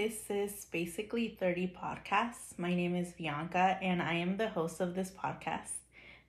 This 0.00 0.30
is 0.30 0.64
basically 0.72 1.36
30 1.38 1.74
podcasts. 1.78 2.56
My 2.58 2.74
name 2.74 2.96
is 2.96 3.12
Bianca 3.12 3.76
and 3.82 4.00
I 4.00 4.14
am 4.14 4.38
the 4.38 4.48
host 4.48 4.80
of 4.80 4.94
this 4.94 5.10
podcast. 5.10 5.72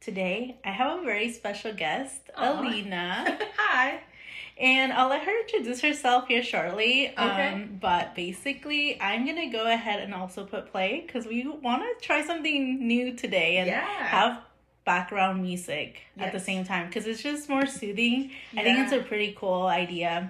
Today, 0.01 0.57
I 0.65 0.71
have 0.71 0.99
a 0.99 1.03
very 1.05 1.31
special 1.31 1.71
guest, 1.71 2.19
Aw. 2.35 2.60
Alina, 2.60 3.39
Hi. 3.57 4.01
and 4.60 4.92
I'll 4.92 5.07
let 5.07 5.23
her 5.23 5.39
introduce 5.44 5.79
herself 5.79 6.28
here 6.28 6.44
shortly. 6.44 7.12
Okay. 7.17 7.47
Um, 7.53 7.78
but 7.79 8.13
basically, 8.13 8.99
I'm 8.99 9.23
going 9.23 9.37
to 9.37 9.57
go 9.57 9.72
ahead 9.72 10.01
and 10.01 10.13
also 10.13 10.44
put 10.46 10.69
play 10.69 11.06
because 11.08 11.26
we 11.26 11.47
want 11.47 11.81
to 11.81 12.06
try 12.06 12.26
something 12.26 12.85
new 12.85 13.13
today 13.15 13.60
and 13.60 13.67
Yeah. 13.67 13.85
have 13.85 14.42
background 14.83 15.42
music 15.42 16.02
at 16.17 16.34
the 16.34 16.41
same 16.41 16.66
time 16.66 16.88
because 16.88 17.05
it's 17.08 17.23
just 17.23 17.48
more 17.48 17.66
soothing. 17.66 18.31
I 18.58 18.63
think 18.63 18.80
it's 18.80 18.91
a 18.91 18.99
pretty 18.99 19.34
cool 19.40 19.67
idea. 19.67 20.30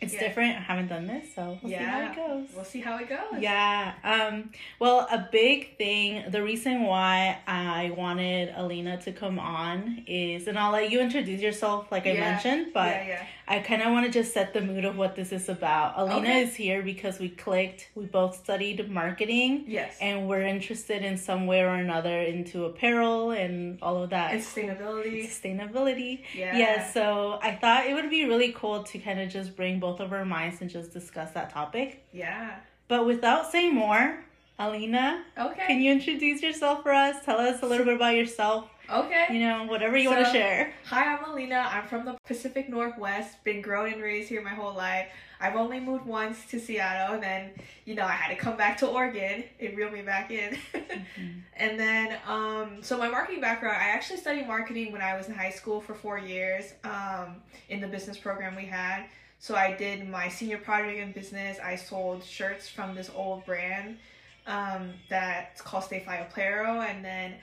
It's 0.00 0.12
Yeah. 0.14 0.20
different. 0.20 0.56
I 0.56 0.60
haven't 0.60 0.88
done 0.88 1.06
this, 1.06 1.34
so 1.34 1.58
we'll 1.62 1.70
see 1.72 1.76
how 1.78 1.98
Yeah. 2.00 2.10
it 2.12 2.16
goes. 2.16 2.48
We'll 2.54 2.64
see 2.64 2.80
how 2.80 2.98
it 2.98 3.08
goes. 3.08 3.40
Yeah. 3.40 3.92
Um, 4.04 4.50
well, 4.78 5.06
a 5.10 5.28
big 5.32 5.76
thing, 5.78 6.24
the 6.30 6.42
reason 6.42 6.82
why 6.82 7.38
I 7.46 7.90
wanted 7.96 8.52
Alina 8.56 8.98
to 9.02 9.12
come 9.12 9.38
on 9.38 10.04
is, 10.06 10.46
and 10.46 10.58
I'll 10.58 10.72
let 10.72 10.90
you 10.90 11.00
introduce 11.00 11.40
yourself, 11.40 11.90
like 11.90 12.06
I 12.06 12.12
mentioned, 12.14 12.72
but 12.74 12.88
yeah, 12.90 13.06
yeah. 13.06 13.22
I 13.46 13.58
kind 13.60 13.82
of 13.82 13.92
want 13.92 14.04
to 14.06 14.12
just 14.12 14.32
set 14.34 14.52
the 14.52 14.60
mood 14.60 14.84
of 14.84 14.96
what 14.98 15.14
this 15.16 15.32
is 15.32 15.48
about. 15.48 15.94
Alina 15.96 16.18
Okay. 16.28 16.42
is 16.42 16.54
here 16.54 16.82
because 16.82 17.18
we 17.18 17.28
clicked, 17.30 17.88
we 17.94 18.04
both 18.04 18.36
studied 18.36 18.90
marketing, 18.90 19.64
Yes. 19.66 19.96
and 20.00 20.28
we're 20.28 20.42
interested 20.42 21.02
in 21.02 21.16
some 21.16 21.46
way 21.46 21.62
or 21.62 21.74
another 21.74 22.20
into 22.20 22.64
apparel 22.66 23.30
and 23.30 23.78
all 23.80 24.02
of 24.02 24.10
that. 24.10 24.32
And 24.32 24.42
sustainability. 24.42 25.24
Sustainability. 25.26 26.20
Yeah. 26.34 26.56
Yeah, 26.56 26.84
so 26.90 27.38
I 27.42 27.52
thought 27.52 27.86
it 27.86 27.94
would 27.94 28.10
be 28.10 28.24
really 28.26 28.52
cool 28.52 28.82
to 28.84 28.98
kind 28.98 29.20
of 29.20 29.28
just 29.30 29.56
bring 29.56 29.78
both 29.84 30.00
of 30.00 30.14
our 30.14 30.24
minds 30.24 30.62
and 30.62 30.70
just 30.70 30.94
discuss 30.94 31.32
that 31.32 31.50
topic. 31.50 32.06
Yeah. 32.10 32.56
But 32.88 33.04
without 33.04 33.52
saying 33.52 33.74
more, 33.74 34.18
Alina, 34.58 35.22
Okay. 35.36 35.66
can 35.66 35.82
you 35.82 35.92
introduce 35.92 36.40
yourself 36.40 36.82
for 36.82 36.90
us? 36.90 37.22
Tell 37.22 37.38
us 37.38 37.60
a 37.62 37.66
little 37.66 37.84
bit 37.84 37.96
about 37.96 38.14
yourself. 38.14 38.70
Okay. 38.90 39.26
You 39.30 39.40
know, 39.40 39.64
whatever 39.64 39.98
you 39.98 40.08
want 40.08 40.24
to 40.24 40.32
share. 40.32 40.72
Hi, 40.86 41.14
I'm 41.14 41.24
Alina. 41.30 41.68
I'm 41.70 41.86
from 41.86 42.06
the 42.06 42.16
Pacific 42.24 42.70
Northwest. 42.70 43.44
Been 43.44 43.60
grown 43.60 43.92
and 43.92 44.00
raised 44.02 44.30
here 44.30 44.42
my 44.42 44.54
whole 44.54 44.72
life. 44.74 45.08
I've 45.38 45.56
only 45.56 45.80
moved 45.80 46.06
once 46.06 46.46
to 46.46 46.58
Seattle, 46.58 47.14
and 47.16 47.22
then 47.22 47.50
you 47.84 47.94
know 47.94 48.04
I 48.04 48.12
had 48.12 48.34
to 48.34 48.36
come 48.36 48.56
back 48.56 48.78
to 48.78 48.86
Oregon. 48.86 49.44
It 49.58 49.76
reeled 49.76 49.92
me 49.92 50.00
back 50.00 50.30
in. 50.30 50.56
and 51.56 51.78
then, 51.78 52.16
um, 52.26 52.82
so 52.82 52.96
my 52.96 53.08
marketing 53.08 53.42
background, 53.42 53.76
I 53.78 53.88
actually 53.90 54.20
studied 54.20 54.46
marketing 54.46 54.92
when 54.92 55.02
I 55.02 55.14
was 55.16 55.28
in 55.28 55.34
high 55.34 55.50
school 55.50 55.80
for 55.82 55.94
four 55.94 56.18
years 56.18 56.72
um, 56.84 57.42
in 57.68 57.80
the 57.82 57.88
business 57.88 58.16
program 58.16 58.54
we 58.56 58.64
had. 58.64 59.04
So 59.44 59.54
I 59.54 59.74
did 59.74 60.08
my 60.08 60.30
senior 60.30 60.56
project 60.56 60.98
in 60.98 61.12
business. 61.12 61.58
I 61.62 61.76
sold 61.76 62.24
shirts 62.24 62.66
from 62.66 62.94
this 62.94 63.10
old 63.14 63.44
brand 63.44 63.98
um, 64.46 64.94
that's 65.10 65.60
called 65.60 65.84
Stay 65.84 66.00
Fly 66.00 66.26
and 66.34 67.04
then 67.04 67.34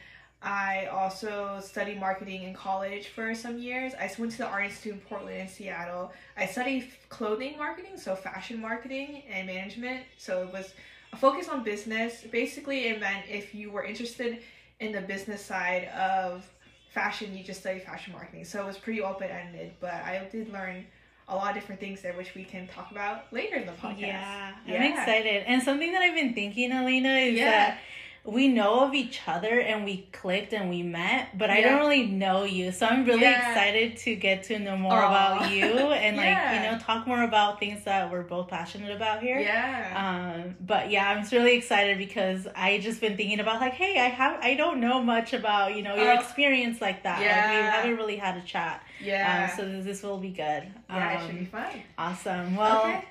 I 0.42 0.88
also 0.88 1.62
studied 1.64 2.00
marketing 2.00 2.42
in 2.42 2.56
college 2.56 3.10
for 3.10 3.36
some 3.36 3.60
years. 3.60 3.94
I 3.94 4.10
went 4.18 4.32
to 4.32 4.40
the 4.40 4.48
Art 4.48 4.66
Institute 4.66 4.94
in 4.94 5.00
Portland 5.02 5.42
and 5.42 5.48
Seattle. 5.48 6.12
I 6.36 6.48
studied 6.48 6.88
clothing 7.10 7.56
marketing, 7.60 8.00
so 8.00 8.16
fashion 8.16 8.60
marketing 8.60 9.22
and 9.30 9.46
management. 9.46 10.04
So 10.18 10.42
it 10.42 10.52
was 10.52 10.74
a 11.14 11.18
focus 11.18 11.50
on 11.50 11.64
business. 11.64 12.24
Basically, 12.32 12.88
it 12.88 13.00
meant 13.00 13.28
if 13.30 13.54
you 13.54 13.70
were 13.70 13.84
interested 13.84 14.40
in 14.80 14.92
the 14.92 15.02
business 15.02 15.46
side 15.46 15.88
of 15.90 16.50
fashion, 16.90 17.38
you 17.38 17.44
just 17.44 17.60
studied 17.60 17.84
fashion 17.84 18.12
marketing. 18.12 18.44
So 18.44 18.60
it 18.64 18.66
was 18.66 18.80
pretty 18.80 19.04
open 19.04 19.30
ended, 19.30 19.74
but 19.80 19.94
I 19.94 20.28
did 20.32 20.52
learn 20.52 20.88
a 21.32 21.36
lot 21.36 21.50
of 21.50 21.56
different 21.56 21.80
things 21.82 22.02
there, 22.02 22.14
which 22.14 22.36
we 22.36 22.44
can 22.44 22.68
talk 22.68 22.92
about 22.92 23.32
later 23.32 23.56
in 23.56 23.66
the 23.66 23.72
podcast. 23.72 24.00
Yeah, 24.02 24.52
yeah. 24.68 24.76
I'm 24.84 24.92
excited. 24.92 25.44
And 25.48 25.64
something 25.64 25.92
that 25.94 26.02
I've 26.02 26.14
been 26.14 26.34
thinking, 26.34 26.72
Alina, 26.72 27.10
is 27.10 27.40
Yeah. 27.40 27.50
that 27.52 27.78
we 28.24 28.48
know 28.48 28.82
of 28.82 28.94
each 28.94 29.20
other 29.28 29.60
and 29.62 29.84
we 29.84 30.08
clicked 30.12 30.54
and 30.54 30.70
we 30.70 30.84
met, 30.84 31.36
but 31.40 31.50
I 31.50 31.62
don't 31.62 31.80
really 31.80 32.06
know 32.06 32.44
you. 32.44 32.72
So 32.72 32.86
I'm 32.86 33.04
really 33.04 33.22
Yeah. 33.24 33.50
excited 33.50 33.98
to 33.98 34.16
get 34.16 34.44
to 34.44 34.60
know 34.60 34.78
more 34.78 34.94
Aw. 34.94 35.08
about 35.40 35.52
you 35.52 35.64
and 36.04 36.18
like, 36.18 36.28
you 36.54 36.72
know, 36.72 36.78
talk 36.80 37.08
more 37.08 37.24
about 37.24 37.60
things 37.60 37.84
that 37.86 38.12
we're 38.12 38.22
both 38.22 38.48
passionate 38.48 38.96
about 38.96 39.22
here. 39.24 39.40
Yeah. 39.40 40.34
Um, 40.46 40.56
but 40.62 40.92
yeah, 40.92 41.10
I'm 41.10 41.22
just 41.22 41.34
really 41.34 41.56
excited 41.58 41.98
because 41.98 42.48
I 42.56 42.78
just 42.78 43.02
been 43.02 43.18
thinking 43.18 43.40
about 43.40 43.60
like, 43.60 43.74
hey, 43.74 44.00
I 44.00 44.10
have 44.10 44.40
I 44.40 44.54
don't 44.54 44.80
know 44.80 45.02
much 45.02 45.34
about 45.34 45.76
you 45.76 45.82
know 45.82 45.96
your 45.96 46.12
Oh. 46.12 46.20
experience 46.20 46.80
like 46.80 47.02
that. 47.02 47.18
Like, 47.18 47.26
Yeah. 47.26 47.50
we 47.60 47.66
haven't 47.72 47.98
really 47.98 48.18
had 48.18 48.38
a 48.38 48.42
chat. 48.42 48.84
yeah. 49.04 49.50
Um, 49.52 49.58
so 49.58 49.66
this, 49.68 49.84
this 49.86 50.04
will 50.04 50.20
be 50.20 50.30
good. 50.30 50.38
yeah, 50.38 50.68
um, 50.90 51.02
it 51.24 51.26
should 51.26 51.40
be 51.40 51.46
fun. 51.46 51.66
Awesome. 51.98 52.56
Well, 52.56 52.86
Okay. 52.86 53.06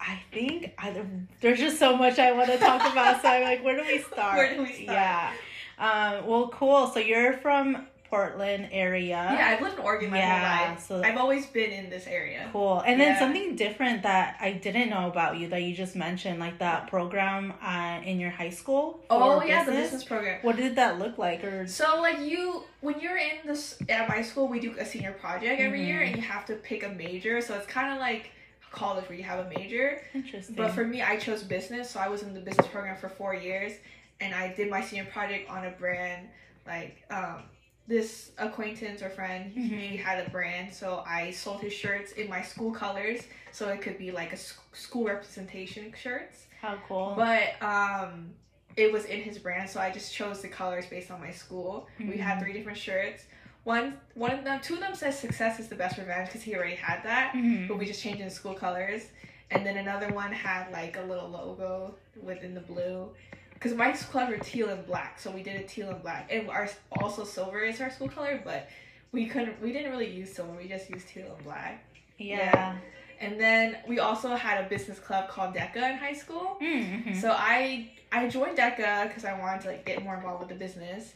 I 0.00 0.18
think 0.32 0.72
I, 0.78 0.94
there's 1.40 1.58
just 1.58 1.78
so 1.78 1.96
much 1.96 2.18
I 2.18 2.32
want 2.32 2.50
to 2.50 2.58
talk 2.58 2.80
about. 2.92 3.22
So 3.22 3.28
I'm 3.28 3.42
like, 3.42 3.64
where 3.64 3.76
do 3.76 3.82
we 3.86 3.98
start? 4.12 4.36
Where 4.36 4.54
do 4.54 4.62
we 4.62 4.72
start? 4.84 4.88
Yeah. 4.88 5.32
Um, 5.78 6.26
well, 6.26 6.48
cool. 6.48 6.86
So 6.88 7.00
you're 7.00 7.34
from 7.34 7.86
Portland 8.08 8.68
area. 8.70 9.16
Yeah, 9.36 9.48
I've 9.48 9.60
lived 9.60 9.78
in 9.78 9.84
Oregon 9.84 10.10
my 10.12 10.18
Yeah, 10.18 10.56
whole 10.58 10.68
life. 10.74 10.86
so- 10.86 11.02
I've 11.02 11.16
always 11.16 11.46
been 11.46 11.70
in 11.72 11.90
this 11.90 12.06
area. 12.06 12.48
Cool. 12.52 12.80
And 12.86 13.00
then 13.00 13.18
something 13.18 13.56
different 13.56 14.04
that 14.04 14.36
I 14.40 14.52
didn't 14.52 14.90
know 14.90 15.08
about 15.08 15.38
you 15.38 15.48
that 15.48 15.60
you 15.62 15.74
just 15.74 15.96
mentioned, 15.96 16.38
like 16.38 16.58
that 16.60 16.86
program 16.88 17.52
uh, 17.60 18.00
in 18.04 18.20
your 18.20 18.30
high 18.30 18.50
school. 18.50 19.00
Oh 19.10 19.42
yeah, 19.42 19.64
the 19.64 19.72
business 19.72 20.04
program. 20.04 20.38
What 20.42 20.56
did 20.56 20.76
that 20.76 20.98
look 21.00 21.18
like? 21.18 21.42
Or 21.42 21.66
So 21.66 22.00
like 22.00 22.20
you, 22.20 22.62
when 22.80 23.00
you're 23.00 23.18
in 23.18 23.38
this 23.44 23.76
at 23.88 24.08
my 24.08 24.22
school, 24.22 24.46
we 24.46 24.60
do 24.60 24.74
a 24.78 24.84
senior 24.84 25.12
project 25.12 25.60
every 25.60 25.84
year, 25.84 26.00
Mhm. 26.02 26.06
and 26.06 26.16
you 26.16 26.22
have 26.22 26.44
to 26.46 26.54
pick 26.54 26.84
a 26.84 26.88
major. 26.90 27.40
So 27.40 27.54
it's 27.56 27.66
kind 27.66 27.92
of 27.92 27.98
like 27.98 28.30
college 28.70 29.08
where 29.08 29.16
you 29.18 29.24
have 29.24 29.46
a 29.46 29.48
major. 29.58 30.02
interesting. 30.14 30.54
But 30.54 30.72
for 30.72 30.84
me, 30.84 31.02
I 31.02 31.16
chose 31.16 31.42
business, 31.42 31.90
so 31.90 32.00
I 32.00 32.08
was 32.08 32.22
in 32.22 32.34
the 32.34 32.40
business 32.40 32.66
program 32.66 32.96
for 32.96 33.08
four 33.08 33.34
years, 33.34 33.72
and 34.20 34.34
I 34.34 34.52
did 34.54 34.70
my 34.70 34.80
senior 34.80 35.06
project 35.06 35.48
on 35.50 35.64
a 35.66 35.70
brand 35.70 36.28
like 36.66 37.04
um, 37.10 37.44
this 37.86 38.32
acquaintance 38.38 39.00
or 39.02 39.08
friend. 39.10 39.52
He 39.52 39.60
Mhm. 39.70 40.00
had 40.00 40.26
a 40.26 40.30
brand, 40.30 40.72
so 40.74 41.04
I 41.06 41.30
sold 41.30 41.60
his 41.60 41.72
shirts 41.72 42.12
in 42.12 42.28
my 42.28 42.42
school 42.42 42.72
colors, 42.72 43.20
so 43.52 43.68
it 43.68 43.80
could 43.82 43.98
be 43.98 44.10
like 44.10 44.32
a 44.32 44.36
sc- 44.36 44.74
school 44.76 45.04
representation 45.04 45.92
shirts. 46.00 46.46
how 46.60 46.76
cool. 46.88 47.12
But 47.14 47.62
um, 47.62 48.34
it 48.76 48.90
was 48.92 49.04
in 49.04 49.20
his 49.20 49.38
brand, 49.38 49.70
so 49.70 49.78
I 49.78 49.90
just 49.90 50.12
chose 50.12 50.42
the 50.42 50.48
colors 50.48 50.86
based 50.86 51.10
on 51.10 51.20
my 51.20 51.30
school. 51.30 51.86
We 52.00 52.16
had 52.16 52.38
Mhm. 52.38 52.42
three 52.42 52.52
different 52.54 52.78
shirts. 52.78 53.24
One, 53.66 53.94
one 54.14 54.30
of 54.30 54.44
them, 54.44 54.60
two 54.62 54.74
of 54.74 54.80
them 54.80 54.94
says 54.94 55.18
"Success 55.18 55.58
is 55.58 55.66
the 55.66 55.74
best 55.74 55.98
revenge" 55.98 56.28
because 56.28 56.42
he 56.44 56.54
already 56.54 56.76
had 56.76 57.02
that 57.02 57.32
Mhm. 57.34 57.66
but 57.66 57.78
we 57.78 57.84
just 57.86 58.00
changed 58.00 58.20
in 58.20 58.30
school 58.30 58.54
colors. 58.54 59.02
And 59.50 59.66
then 59.66 59.76
another 59.76 60.08
one 60.12 60.32
had 60.32 60.70
like 60.70 60.96
a 60.96 61.00
little 61.02 61.28
logo 61.28 61.96
within 62.22 62.54
the 62.54 62.60
blue. 62.60 63.12
Because 63.54 63.74
my 63.74 63.92
school 63.92 64.12
colors 64.20 64.38
were 64.38 64.44
teal 64.44 64.68
and 64.68 64.86
black, 64.86 65.18
so 65.18 65.32
we 65.32 65.42
did 65.42 65.56
a 65.60 65.64
teal 65.64 65.88
and 65.90 66.00
black. 66.00 66.28
And 66.30 66.48
our 66.48 66.68
also 67.00 67.24
silver 67.24 67.58
is 67.60 67.80
our 67.80 67.90
school 67.90 68.08
color, 68.08 68.40
but 68.44 68.68
we 69.10 69.26
couldn't. 69.26 69.60
We 69.60 69.72
didn't 69.72 69.90
really 69.90 70.10
use 70.10 70.32
silver. 70.32 70.52
We 70.56 70.68
just 70.68 70.88
used 70.88 71.08
teal 71.08 71.34
and 71.34 71.42
black. 71.44 71.82
yeah. 72.18 72.76
And 73.18 73.40
then 73.40 73.78
we 73.88 73.98
also 73.98 74.36
had 74.36 74.62
a 74.64 74.68
business 74.68 74.98
club 75.00 75.28
called 75.28 75.54
DECA 75.56 75.90
in 75.90 75.96
high 75.96 76.12
school. 76.12 76.56
Mhm. 76.60 77.20
So 77.20 77.32
I 77.32 77.90
I 78.12 78.28
joined 78.28 78.58
DECA 78.58 79.08
because 79.08 79.24
I 79.24 79.32
wanted 79.40 79.62
to 79.62 79.68
like 79.72 79.84
get 79.84 80.04
more 80.04 80.14
involved 80.14 80.40
with 80.40 80.50
the 80.50 80.54
business. 80.66 81.14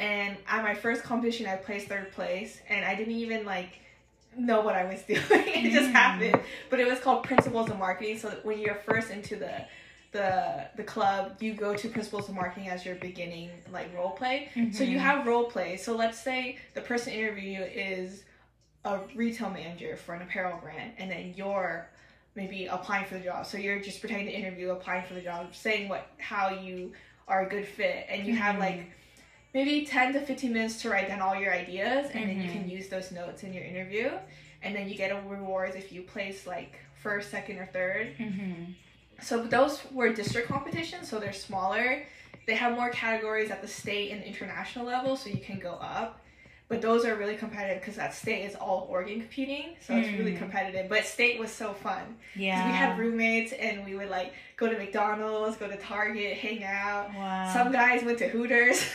And 0.00 0.36
at 0.48 0.62
my 0.64 0.74
first 0.74 1.02
competition, 1.04 1.46
I 1.46 1.56
placed 1.56 1.88
third 1.88 2.10
place, 2.12 2.58
and 2.70 2.84
I 2.86 2.94
didn't 2.94 3.12
even 3.14 3.44
like 3.44 3.78
know 4.36 4.62
what 4.62 4.74
I 4.74 4.84
was 4.86 5.02
doing. 5.06 5.20
it 5.30 5.72
just 5.72 5.90
Mm. 5.90 5.92
happened. 5.92 6.40
But 6.70 6.80
it 6.80 6.88
was 6.88 6.98
called 7.00 7.22
Principles 7.24 7.68
of 7.70 7.78
Marketing. 7.78 8.18
So 8.18 8.30
when 8.42 8.58
you're 8.58 8.76
first 8.76 9.10
into 9.10 9.36
the 9.36 9.62
the 10.12 10.66
the 10.76 10.82
club, 10.82 11.36
you 11.40 11.52
go 11.52 11.74
to 11.76 11.88
Principles 11.88 12.28
of 12.30 12.34
Marketing 12.34 12.68
as 12.68 12.84
your 12.84 12.94
beginning 12.96 13.50
like 13.70 13.94
role 13.94 14.10
play. 14.10 14.48
So 14.72 14.82
you 14.84 14.96
Mhm. 14.98 15.02
have 15.02 15.26
role 15.26 15.44
play. 15.44 15.76
So 15.76 15.94
let's 15.94 16.18
say 16.18 16.58
the 16.74 16.80
person 16.80 17.12
interviewing 17.12 17.54
you 17.56 17.62
is 17.62 18.24
a 18.86 18.98
retail 19.14 19.50
manager 19.50 19.96
for 19.98 20.14
an 20.14 20.22
apparel 20.22 20.58
brand, 20.62 20.92
and 20.96 21.10
then 21.10 21.34
you're 21.36 21.86
maybe 22.34 22.66
applying 22.66 23.04
for 23.04 23.14
the 23.18 23.24
job. 23.24 23.44
So 23.44 23.58
you're 23.58 23.80
just 23.80 24.00
pretending 24.00 24.26
to 24.28 24.32
interview, 24.32 24.70
applying 24.70 25.04
for 25.06 25.12
the 25.14 25.20
job, 25.20 25.54
saying 25.54 25.88
what 25.90 26.06
how 26.18 26.48
you 26.48 26.92
are 27.28 27.44
a 27.44 27.48
good 27.48 27.66
fit, 27.68 28.06
and 28.08 28.26
you 28.26 28.34
have 28.34 28.56
Mhm. 28.56 28.60
like 28.60 28.80
maybe 29.54 29.84
ten 29.86 30.12
to 30.12 30.20
fifteen 30.20 30.52
minutes 30.52 30.80
to 30.82 30.90
write 30.90 31.08
down 31.08 31.20
all 31.20 31.34
your 31.34 31.52
ideas, 31.52 32.10
and 32.12 32.28
then 32.28 32.40
you 32.40 32.50
can 32.50 32.68
use 32.68 32.88
those 32.88 33.10
notes 33.12 33.42
in 33.42 33.52
your 33.52 33.64
interview, 33.64 34.10
and 34.62 34.74
then 34.74 34.88
you 34.88 34.94
get 34.96 35.10
a 35.10 35.20
reward 35.28 35.74
if 35.74 35.90
you 35.92 36.02
place 36.02 36.46
like 36.46 36.74
first, 37.02 37.30
second, 37.30 37.58
or 37.58 37.66
third. 37.66 38.16
Mhm. 38.18 38.74
So 39.22 39.42
those 39.44 39.80
were 39.90 40.12
district 40.12 40.48
competitions, 40.48 41.08
so 41.08 41.18
they're 41.18 41.32
smaller. 41.32 42.04
They 42.46 42.54
have 42.54 42.74
more 42.74 42.90
categories 42.90 43.50
at 43.50 43.60
the 43.62 43.68
state 43.68 44.12
and 44.12 44.22
international 44.22 44.86
level, 44.86 45.16
so 45.16 45.28
you 45.30 45.38
can 45.40 45.58
go 45.58 45.72
up. 45.74 46.19
But 46.70 46.80
those 46.80 47.04
are 47.04 47.16
really 47.16 47.36
competitive 47.36 47.80
because 47.82 47.96
that 47.96 48.14
state 48.14 48.44
is 48.46 48.54
all 48.54 48.86
Oregon 48.88 49.20
competing, 49.20 49.76
so 49.86 49.94
it's 49.94 50.08
really 50.16 50.32
Mm. 50.34 50.38
competitive. 50.38 50.88
But 50.88 51.04
state 51.04 51.38
was 51.38 51.50
so 51.52 51.74
fun. 51.74 52.16
Yeah. 52.34 52.64
We 52.66 52.72
had 52.72 52.98
roommates 52.98 53.52
and 53.52 53.84
we 53.84 53.94
would 53.96 54.08
like 54.08 54.32
go 54.56 54.68
to 54.70 54.78
McDonald's, 54.78 55.56
go 55.58 55.66
to 55.68 55.76
Target, 55.76 56.38
hang 56.38 56.64
out. 56.64 57.12
Wow. 57.14 57.52
Some 57.52 57.72
guys 57.72 58.02
went 58.04 58.16
to 58.18 58.28
Hooters. 58.28 58.82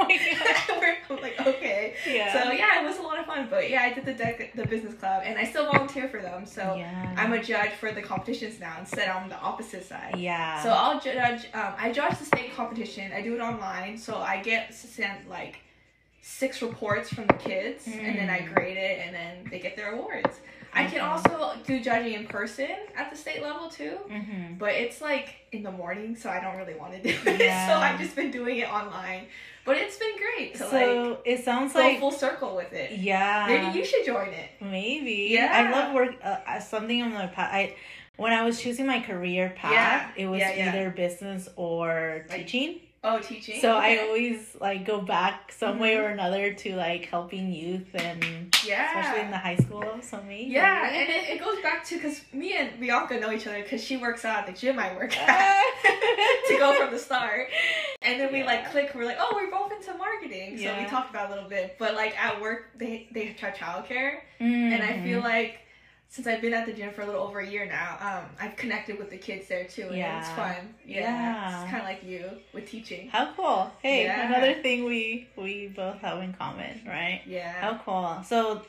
Oh 0.00 0.04
my 0.04 0.16
God. 0.16 0.94
Like, 1.22 1.40
okay. 1.44 1.94
yeah. 2.06 2.32
So 2.32 2.52
yeah, 2.52 2.80
it 2.80 2.84
was 2.86 2.98
a 2.98 3.02
lot 3.02 3.18
of 3.18 3.26
fun. 3.26 3.48
But 3.50 3.68
yeah, 3.68 3.82
I 3.82 3.92
did 3.92 4.04
the 4.04 4.14
dec- 4.14 4.54
the 4.54 4.64
business 4.66 4.94
club, 4.94 5.22
and 5.24 5.36
I 5.36 5.44
still 5.44 5.64
volunteer 5.72 6.06
for 6.08 6.20
them. 6.20 6.46
So 6.46 6.76
yeah. 6.76 7.12
I'm 7.16 7.32
a 7.32 7.42
judge 7.42 7.72
for 7.72 7.90
the 7.90 8.00
competitions 8.02 8.60
now 8.60 8.76
instead 8.78 9.08
I'm 9.08 9.28
the 9.28 9.38
opposite 9.40 9.84
side. 9.84 10.14
yeah. 10.18 10.62
So 10.62 10.68
I'll 10.70 11.00
judge. 11.00 11.46
Um, 11.54 11.72
I 11.76 11.90
judge 11.90 12.16
the 12.18 12.24
state 12.26 12.54
competition. 12.54 13.10
I 13.12 13.22
do 13.22 13.34
it 13.34 13.40
online, 13.40 13.98
so 13.98 14.18
I 14.18 14.40
get 14.40 14.72
sent 14.72 15.28
like 15.28 15.56
six 16.20 16.62
reports 16.62 17.12
from 17.12 17.26
the 17.26 17.34
kids, 17.34 17.86
and 17.86 18.18
then 18.18 18.28
I 18.30 18.40
Mm. 18.40 18.54
grade 18.54 18.76
it, 18.76 18.98
and 19.04 19.14
then 19.14 19.48
they 19.50 19.58
get 19.58 19.76
their 19.76 19.92
awards. 19.92 20.40
I 20.74 20.84
can 20.84 21.00
also 21.00 21.54
do 21.66 21.80
judging 21.80 22.12
in 22.12 22.26
person 22.26 22.68
at 22.94 23.10
the 23.10 23.16
state 23.16 23.42
level 23.42 23.68
too, 23.70 23.96
hmm 24.10 24.54
but 24.58 24.72
it's 24.74 25.00
like 25.00 25.36
in 25.50 25.62
the 25.62 25.70
morning, 25.72 26.14
so 26.14 26.28
I 26.28 26.40
don't 26.40 26.56
really 26.56 26.74
want 26.74 26.92
to 26.92 27.02
do 27.02 27.08
it. 27.08 27.40
Yeah. 27.40 27.68
so 27.68 27.74
I've 27.80 27.98
just 27.98 28.14
been 28.14 28.30
doing 28.30 28.58
it 28.58 28.70
online, 28.70 29.24
but 29.64 29.76
it's 29.78 29.96
been 29.96 30.16
great 30.18 30.54
to 30.56 30.64
like 30.64 30.70
So 30.70 31.18
it 31.24 31.44
sounds 31.44 31.72
go 31.72 31.78
like 31.80 31.98
full 32.00 32.12
circle 32.12 32.54
with 32.54 32.72
it. 32.74 32.92
yeah. 32.98 33.46
Maybe 33.48 33.78
you 33.78 33.84
should 33.84 34.04
join 34.04 34.28
it. 34.28 34.50
Maybe. 34.60 35.28
Yeah. 35.30 35.50
I 35.52 35.70
love 35.70 35.94
work. 35.94 36.14
Uh, 36.22 36.36
uh, 36.46 36.60
something 36.60 37.02
on 37.02 37.10
the 37.12 37.28
path. 37.28 37.50
I 37.52 37.74
when 38.16 38.32
I 38.32 38.42
was 38.44 38.60
choosing 38.60 38.86
my 38.86 39.00
career 39.00 39.54
path, 39.56 39.72
Yeah. 39.72 40.10
it 40.16 40.26
was 40.26 40.40
yeah. 40.40 40.68
either 40.68 40.90
business 40.90 41.48
or 41.56 42.24
Like, 42.28 42.46
teaching. 42.46 42.80
Oh, 43.04 43.20
teaching. 43.20 43.60
So 43.60 43.76
I 43.76 43.98
always 43.98 44.56
like 44.60 44.84
go 44.84 45.00
back 45.00 45.52
some 45.52 45.78
way 45.78 45.94
Mhm. 45.94 46.02
or 46.02 46.08
another 46.08 46.52
to 46.52 46.74
like 46.76 47.06
helping 47.06 47.52
youth 47.52 47.86
and 47.94 48.52
yeah. 48.66 48.88
especially 48.98 49.24
in 49.24 49.30
the 49.30 49.38
high 49.38 49.56
school. 49.56 49.98
So 50.02 50.20
me. 50.22 50.46
Yeah, 50.46 50.88
and 50.90 51.08
it, 51.08 51.28
it 51.36 51.40
goes 51.40 51.60
back 51.62 51.84
to 51.86 51.94
because 51.94 52.20
me 52.32 52.56
and 52.56 52.78
Bianca 52.80 53.20
know 53.20 53.30
each 53.30 53.46
other 53.46 53.62
because 53.62 53.82
she 53.84 53.96
works 53.96 54.24
out 54.24 54.40
at 54.40 54.46
the 54.46 54.52
gym 54.52 54.78
I 54.80 54.94
work 54.96 55.16
at 55.16 55.62
to 56.48 56.58
go 56.58 56.74
from 56.74 56.90
the 56.92 56.98
start. 56.98 57.48
And 58.02 58.20
then 58.20 58.32
we 58.32 58.42
like 58.42 58.70
click, 58.72 58.90
we're 58.94 59.04
like, 59.04 59.18
oh, 59.20 59.32
we're 59.34 59.50
both 59.50 59.70
into 59.72 59.96
marketing. 59.96 60.56
So 60.58 60.62
we 60.64 60.64
Yeah. 60.64 60.86
talked 60.88 61.10
about 61.10 61.28
a 61.30 61.34
little 61.34 61.48
bit. 61.48 61.76
But 61.78 61.94
like 61.94 62.18
at 62.20 62.40
work, 62.40 62.70
they, 62.76 63.08
they 63.12 63.26
have 63.26 63.54
childcare. 63.54 64.18
And 64.40 64.82
I 64.82 65.00
feel 65.02 65.20
Mhm. 65.20 65.24
like 65.24 65.60
since 66.10 66.26
I've 66.26 66.40
been 66.40 66.54
at 66.54 66.64
the 66.66 66.72
gym 66.72 66.92
for 66.94 67.02
a 67.02 67.06
little 67.06 67.22
over 67.22 67.40
a 67.40 67.46
year 67.46 67.66
now, 67.66 67.96
um, 68.00 68.30
I've 68.40 68.56
connected 68.56 68.98
with 68.98 69.10
the 69.10 69.18
kids 69.18 69.46
there 69.48 69.64
too. 69.64 69.88
And 69.92 70.18
it's 70.18 70.30
fun. 70.30 70.74
Yeah. 70.86 71.00
Yeah. 71.00 71.62
It's 71.62 71.70
kind 71.70 71.82
of 71.82 71.88
like 71.88 72.02
you 72.02 72.30
with 72.54 72.66
teaching. 72.70 73.08
How 73.10 73.32
cool! 73.36 73.70
Hey, 73.82 74.04
Yeah. 74.04 74.26
another 74.26 74.54
thing 74.62 74.84
we 74.84 75.28
we 75.36 75.68
both 75.68 75.98
have 76.00 76.22
in 76.22 76.32
common, 76.32 76.80
right? 76.86 77.20
Yeah. 77.26 77.52
How 77.60 77.78
cool! 77.84 78.22
So, 78.24 78.62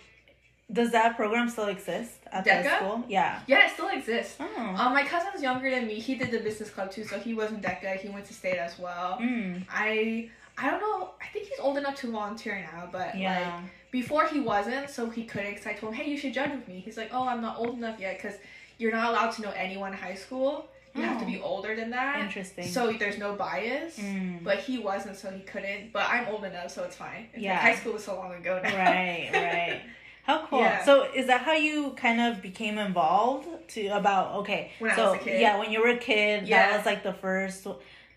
does 0.72 0.92
that 0.92 1.16
program 1.16 1.50
still 1.50 1.68
exist 1.68 2.12
at 2.32 2.44
the 2.44 2.50
DECA? 2.52 2.76
school? 2.78 3.04
Yeah. 3.08 3.40
Yeah, 3.48 3.66
it 3.68 3.72
still 3.72 3.88
exists. 3.90 4.36
Oh. 4.40 4.76
Um, 4.78 4.94
my 4.94 5.04
cousin's 5.04 5.42
younger 5.42 5.70
than 5.72 5.88
me. 5.88 5.96
He 5.96 6.16
did 6.16 6.32
the 6.32 6.40
business 6.40 6.70
club 6.70 6.92
too, 6.92 7.04
so 7.06 7.18
he 7.20 7.34
was 7.34 7.52
in 7.52 7.62
DECA. 7.62 7.96
He 7.98 8.10
went 8.10 8.26
to 8.26 8.34
state 8.34 8.58
as 8.58 8.78
well. 8.78 9.18
Mm, 9.22 9.66
I 9.72 10.30
I 10.58 10.70
don't 10.70 10.82
know. 10.82 11.12
I 11.22 11.28
think 11.32 11.48
he's 11.48 11.60
old 11.60 11.78
enough 11.78 11.96
to 12.02 12.12
volunteer 12.12 12.60
now, 12.72 12.90
but 12.92 13.00
like 13.00 13.16
yeah. 13.16 13.62
Before 13.92 14.28
he 14.28 14.40
wasn't, 14.40 14.90
so 14.90 15.10
he 15.10 15.24
couldn't. 15.24 15.56
Cause 15.56 15.68
I 15.68 15.74
told 15.74 15.94
him, 15.94 16.02
hey, 16.02 16.10
you 16.12 16.18
should 16.18 16.34
judge 16.34 16.52
with 16.52 16.68
me. 16.68 16.80
He's 16.84 16.98
like, 16.98 17.10
oh, 17.14 17.28
I'm 17.28 17.42
not 17.42 17.58
old 17.58 17.76
enough 17.78 18.00
yet, 18.00 18.18
because 18.22 18.38
you're 18.78 18.92
not 18.92 19.10
allowed 19.10 19.32
to 19.32 19.42
know 19.42 19.52
anyone 19.56 19.92
in 19.94 19.98
high 20.00 20.16
school. 20.16 20.68
You 20.96 21.04
have 21.04 21.20
to 21.20 21.26
Oh. 21.26 21.28
be 21.28 21.40
older 21.40 21.76
than 21.76 21.92
that, 21.92 22.20
Interesting. 22.20 22.66
so 22.68 22.92
there's 22.94 23.18
no 23.20 23.34
bias. 23.36 23.98
Mm. 24.00 24.44
But 24.44 24.58
he 24.60 24.80
wasn't, 24.80 25.18
so 25.18 25.30
he 25.30 25.42
couldn't. 25.42 25.94
But 25.94 26.08
I'm 26.10 26.28
old 26.28 26.44
enough, 26.46 26.72
so 26.72 26.84
it's 26.84 26.96
fine. 26.96 27.26
It's 27.28 27.36
like 27.36 27.44
Yeah. 27.44 27.58
high 27.58 27.76
school 27.76 27.94
was 27.94 28.04
so 28.04 28.16
long 28.16 28.34
ago 28.34 28.60
now. 28.64 28.76
right, 28.76 29.30
right. 29.32 29.82
How 30.24 30.46
cool. 30.46 30.60
Yeah. 30.62 30.84
So 30.86 31.08
is 31.14 31.26
that 31.28 31.42
how 31.42 31.54
you 31.54 31.92
kind 31.98 32.20
of 32.22 32.40
became 32.42 32.78
involved 32.78 33.48
to 33.70 33.88
about 33.88 34.36
okay. 34.42 34.72
When 34.78 34.92
I 34.92 34.96
so 34.96 35.12
was 35.14 35.22
a 35.22 35.24
kid. 35.24 35.42
yeah, 35.42 35.58
when 35.58 35.72
you 35.72 35.82
were 35.82 35.90
a 35.90 35.98
kid, 35.98 36.48
Yeah. 36.48 36.68
that 36.70 36.78
was 36.78 36.86
like 36.86 37.02
the 37.02 37.14
first 37.14 37.66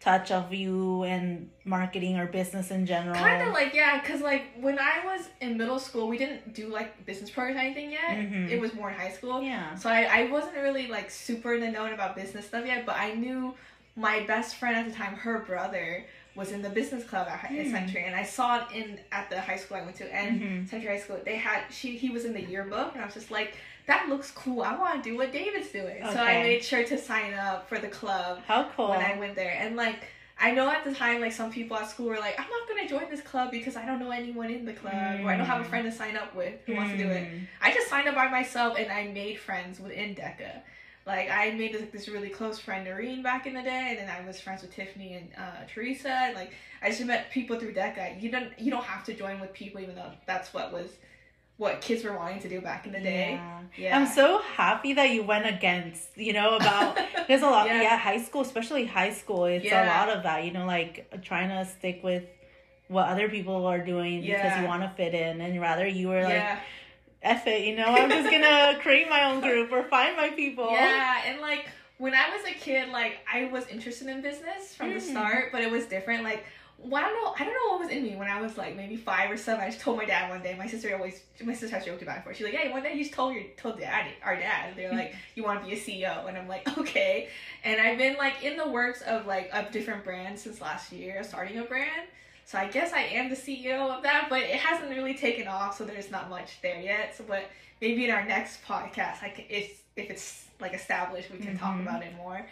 touch 0.03 0.33
of 0.33 0.53
you 0.53 1.05
and 1.05 1.49
marketing 1.65 2.19
or 2.19 2.27
business 2.27 2.71
in 2.73 2.85
general. 2.87 3.15
Kind 3.15 3.47
of 3.47 3.53
like 3.55 3.73
yeah, 3.73 4.01
cause 4.03 4.21
like 4.21 4.47
when 4.61 4.79
I 4.79 5.01
was 5.05 5.29
in 5.41 5.57
middle 5.57 5.79
school, 5.79 6.09
we 6.09 6.19
didn't 6.19 6.55
do 6.55 6.69
like 6.69 7.07
business 7.07 7.31
programs 7.31 7.59
or 7.59 7.61
anything 7.61 7.93
yet. 7.93 8.11
Mhm. 8.11 8.51
It 8.51 8.61
was 8.61 8.75
more 8.75 8.91
in 8.91 8.97
high 8.97 9.11
school. 9.13 9.43
Yeah. 9.43 9.75
So 9.77 9.89
I, 9.89 10.03
I 10.25 10.31
wasn't 10.31 10.57
really 10.57 10.89
like 10.89 11.09
super 11.11 11.55
in 11.55 11.61
the 11.61 11.71
know 11.71 11.93
about 11.93 12.17
business 12.17 12.47
stuff 12.47 12.67
yet, 12.67 12.85
but 12.85 12.97
I 12.97 13.15
knew 13.15 13.55
my 13.95 14.25
best 14.27 14.57
friend 14.57 14.75
at 14.77 14.87
the 14.87 14.93
time, 14.93 15.15
her 15.15 15.39
brother, 15.41 16.05
was 16.35 16.51
in 16.51 16.63
the 16.63 16.71
business 16.71 17.05
club 17.05 17.29
at, 17.29 17.41
Hmm. 17.47 17.71
Century, 17.71 18.05
and 18.07 18.17
I 18.17 18.23
saw 18.25 18.57
it 18.61 18.65
in 18.75 18.99
at 19.13 19.29
the 19.31 19.39
high 19.41 19.57
school 19.57 19.77
I 19.77 19.83
went 19.83 19.97
to, 19.97 20.13
and 20.15 20.41
Mhm. 20.41 20.69
Century 20.69 20.89
High 20.89 20.99
School. 21.05 21.21
They 21.25 21.37
had 21.37 21.61
she 21.71 21.97
he 21.97 22.09
was 22.11 22.25
in 22.25 22.33
the 22.33 22.43
yearbook, 22.43 22.93
and 22.95 23.03
I 23.03 23.05
was 23.05 23.15
just 23.15 23.31
like, 23.31 23.57
that 23.87 24.09
looks 24.09 24.31
cool. 24.31 24.63
I 24.63 24.77
want 24.77 25.03
to 25.03 25.11
do 25.11 25.17
what 25.17 25.33
David's 25.33 25.71
doing. 25.71 26.03
So 26.13 26.19
I 26.21 26.43
made 26.43 26.63
sure 26.63 26.85
to 26.85 26.97
sign 26.99 27.35
up 27.35 27.69
for 27.69 27.79
the 27.79 27.89
club 27.89 28.41
How 28.47 28.69
cool. 28.77 28.91
when 28.91 29.01
I 29.01 29.19
went 29.19 29.35
there, 29.35 29.57
and 29.59 29.77
like. 29.77 30.05
I 30.41 30.51
know 30.51 30.69
at 30.69 30.83
the 30.83 30.93
time, 30.93 31.21
like 31.21 31.31
some 31.31 31.53
people 31.53 31.77
at 31.77 31.89
school 31.89 32.07
were 32.07 32.19
like, 32.19 32.35
"I'm 32.41 32.49
not 32.51 32.67
gonna 32.69 32.89
join 32.89 33.09
this 33.09 33.21
club 33.21 33.53
because 33.53 33.77
I 33.77 33.87
don't 33.87 34.01
know 34.01 34.11
anyone 34.11 34.51
in 34.51 34.65
the 34.65 34.73
club, 34.73 35.21
or 35.23 35.31
I 35.31 35.37
don't 35.37 35.47
have 35.47 35.61
a 35.61 35.65
Mm. 35.65 35.69
friend 35.69 35.85
to 35.85 35.93
sign 35.93 36.17
up 36.17 36.35
with 36.35 36.55
who 36.67 36.75
wants 36.75 36.91
to 36.93 36.99
do 36.99 37.09
it." 37.09 37.29
Mm. 37.31 37.47
I 37.61 37.73
just 37.73 37.87
signed 37.89 38.09
up 38.09 38.17
by 38.17 38.27
myself 38.29 38.77
and 38.77 38.91
I 38.91 39.07
made 39.07 39.39
friends 39.39 39.79
within 39.79 40.17
DECA. 40.17 40.63
Like 41.07 41.31
I 41.31 41.51
made 41.53 41.75
this, 41.75 41.83
this 41.93 42.09
really 42.09 42.29
close 42.29 42.59
friend 42.59 42.85
Noreen 42.85 43.23
back 43.23 43.47
in 43.47 43.55
the 43.55 43.63
day, 43.63 43.87
and 43.91 43.99
then 43.99 44.11
I 44.11 44.27
was 44.27 44.41
friends 44.41 44.63
with 44.63 44.75
Tiffany 44.75 45.15
and 45.15 45.29
uh, 45.39 45.65
Teresa. 45.73 46.09
And, 46.11 46.35
like 46.35 46.51
I 46.83 46.89
just 46.89 47.05
met 47.05 47.31
people 47.31 47.57
through 47.61 47.75
DECA. 47.75 48.21
You 48.21 48.31
don't 48.33 48.59
you 48.59 48.73
don't 48.73 48.85
have 48.85 49.05
to 49.05 49.15
join 49.15 49.39
with 49.39 49.53
people, 49.53 49.81
even 49.81 49.95
though 49.95 50.11
that's 50.27 50.53
what 50.53 50.73
was 50.73 50.91
what 51.63 51.81
kids 51.81 52.01
were 52.05 52.17
wanting 52.23 52.41
to 52.41 52.49
do 52.55 52.61
back 52.61 52.87
in 52.87 52.93
the 52.93 53.01
day. 53.01 53.31
Yeah. 53.33 53.59
Yeah, 53.83 53.97
I'm 53.97 54.07
so 54.07 54.27
happy 54.63 54.93
that 54.99 55.09
you 55.15 55.23
went 55.23 55.47
against, 55.47 56.09
you 56.17 56.33
know, 56.39 56.57
about 56.57 56.99
there's 57.29 57.43
a 57.43 57.47
lot 57.57 57.67
Yeah. 57.67 57.81
yeah. 57.87 57.97
high 57.97 58.21
school, 58.27 58.43
especially 58.43 58.85
high 58.85 59.13
school, 59.13 59.45
it's 59.47 59.73
a 59.73 59.87
lot 59.87 60.09
of 60.15 60.23
that, 60.25 60.45
you 60.45 60.53
know, 60.57 60.67
like 60.67 60.93
trying 61.23 61.49
to 61.49 61.65
stick 61.77 62.01
with 62.03 62.25
what 62.89 63.07
other 63.09 63.29
people 63.31 63.65
are 63.67 63.79
doing 63.95 64.21
because 64.21 64.53
you 64.61 64.67
want 64.67 64.83
to 64.83 64.91
fit 65.01 65.15
in 65.15 65.41
and 65.41 65.59
rather 65.69 65.87
you 65.87 66.09
were 66.09 66.25
like 66.25 66.35
yeah, 66.35 66.59
F 67.23 67.47
it, 67.47 67.61
you 67.69 67.75
know, 67.77 67.87
I'm 67.87 68.11
just 68.11 68.29
gonna 68.31 68.79
create 68.85 69.09
my 69.09 69.23
own 69.31 69.41
group 69.41 69.73
or 69.73 69.83
find 69.85 70.17
my 70.17 70.31
people. 70.31 70.71
yeah, 70.71 71.23
and 71.27 71.41
like 71.41 71.65
when 71.99 72.15
I 72.15 72.27
was 72.35 72.45
a 72.45 72.53
kid, 72.67 72.89
like 72.91 73.15
I 73.33 73.45
was 73.45 73.65
interested 73.69 74.09
in 74.09 74.21
business 74.21 74.75
from 74.75 74.91
the 74.93 74.97
Mm. 74.99 75.11
start, 75.13 75.53
but 75.53 75.61
it 75.63 75.71
was 75.71 75.87
different. 75.87 76.25
Like 76.25 76.45
well, 76.85 77.05
I 77.05 77.09
don't 77.09 77.25
know, 77.25 77.35
I 77.39 77.45
don't 77.45 77.55
know 77.55 77.73
what 77.77 77.81
was 77.81 77.91
in 77.91 78.03
me 78.03 78.17
when 78.17 78.29
I 78.29 78.41
was 78.41 78.57
like 78.57 78.77
maybe 78.77 78.97
five 78.97 79.31
or 79.31 79.37
seven. 79.37 79.63
I 79.63 79.69
just 79.71 79.81
told 79.81 79.97
my 79.99 80.05
dad 80.05 80.31
one 80.31 80.43
day. 80.43 80.55
My 80.59 80.67
sister 80.67 80.95
always, 80.95 81.21
my 81.45 81.55
sister 81.55 81.77
has 81.77 81.85
joked 81.85 82.03
about 82.03 82.17
it 82.17 82.21
before. 82.21 82.35
She's 82.35 82.45
like, 82.45 82.55
"Hey, 82.55 82.71
one 82.71 82.83
day 82.83 82.93
you 82.95 83.03
just 83.05 83.15
told 83.15 83.35
your 83.35 83.45
told 83.57 83.79
dad, 83.79 84.07
our 84.25 84.37
dad, 84.37 84.75
they're 84.77 84.93
like, 84.93 85.15
you 85.37 85.45
want 85.45 85.61
to 85.63 85.67
be 85.69 85.75
a 85.75 85.79
CEO," 85.79 86.27
and 86.29 86.37
I'm 86.37 86.49
like, 86.49 86.67
"Okay." 86.79 87.29
And 87.65 87.81
I've 87.81 87.99
been 87.99 88.17
like 88.17 88.43
in 88.43 88.57
the 88.57 88.69
works 88.69 89.01
of 89.03 89.27
like 89.27 89.49
a 89.53 89.71
different 89.71 90.05
brand 90.05 90.39
since 90.39 90.61
last 90.61 90.93
year, 90.93 91.23
starting 91.23 91.59
a 91.59 91.65
brand. 91.65 92.09
So 92.45 92.59
I 92.59 92.67
guess 92.67 92.93
I 92.93 93.03
am 93.03 93.31
the 93.31 93.37
CEO 93.37 93.89
of 93.97 94.03
that, 94.03 94.27
but 94.29 94.41
it 94.43 94.57
hasn't 94.57 94.91
really 94.91 95.15
taken 95.15 95.47
off, 95.47 95.79
so 95.79 95.85
there's 95.85 96.11
not 96.11 96.29
much 96.29 96.61
there 96.61 96.81
yet. 96.81 97.17
So, 97.17 97.25
but 97.27 97.45
maybe 97.81 98.05
in 98.05 98.11
our 98.11 98.25
next 98.25 98.65
podcast, 98.65 99.23
I 99.23 99.29
can, 99.35 99.45
if 99.49 99.81
if 99.97 100.11
it's 100.11 100.47
like 100.61 100.75
established, 100.75 101.31
we 101.31 101.39
can 101.39 101.57
talk 101.59 101.77
Mhm. 101.77 101.83
about 101.83 102.03
it 102.03 102.15
more. 102.17 102.45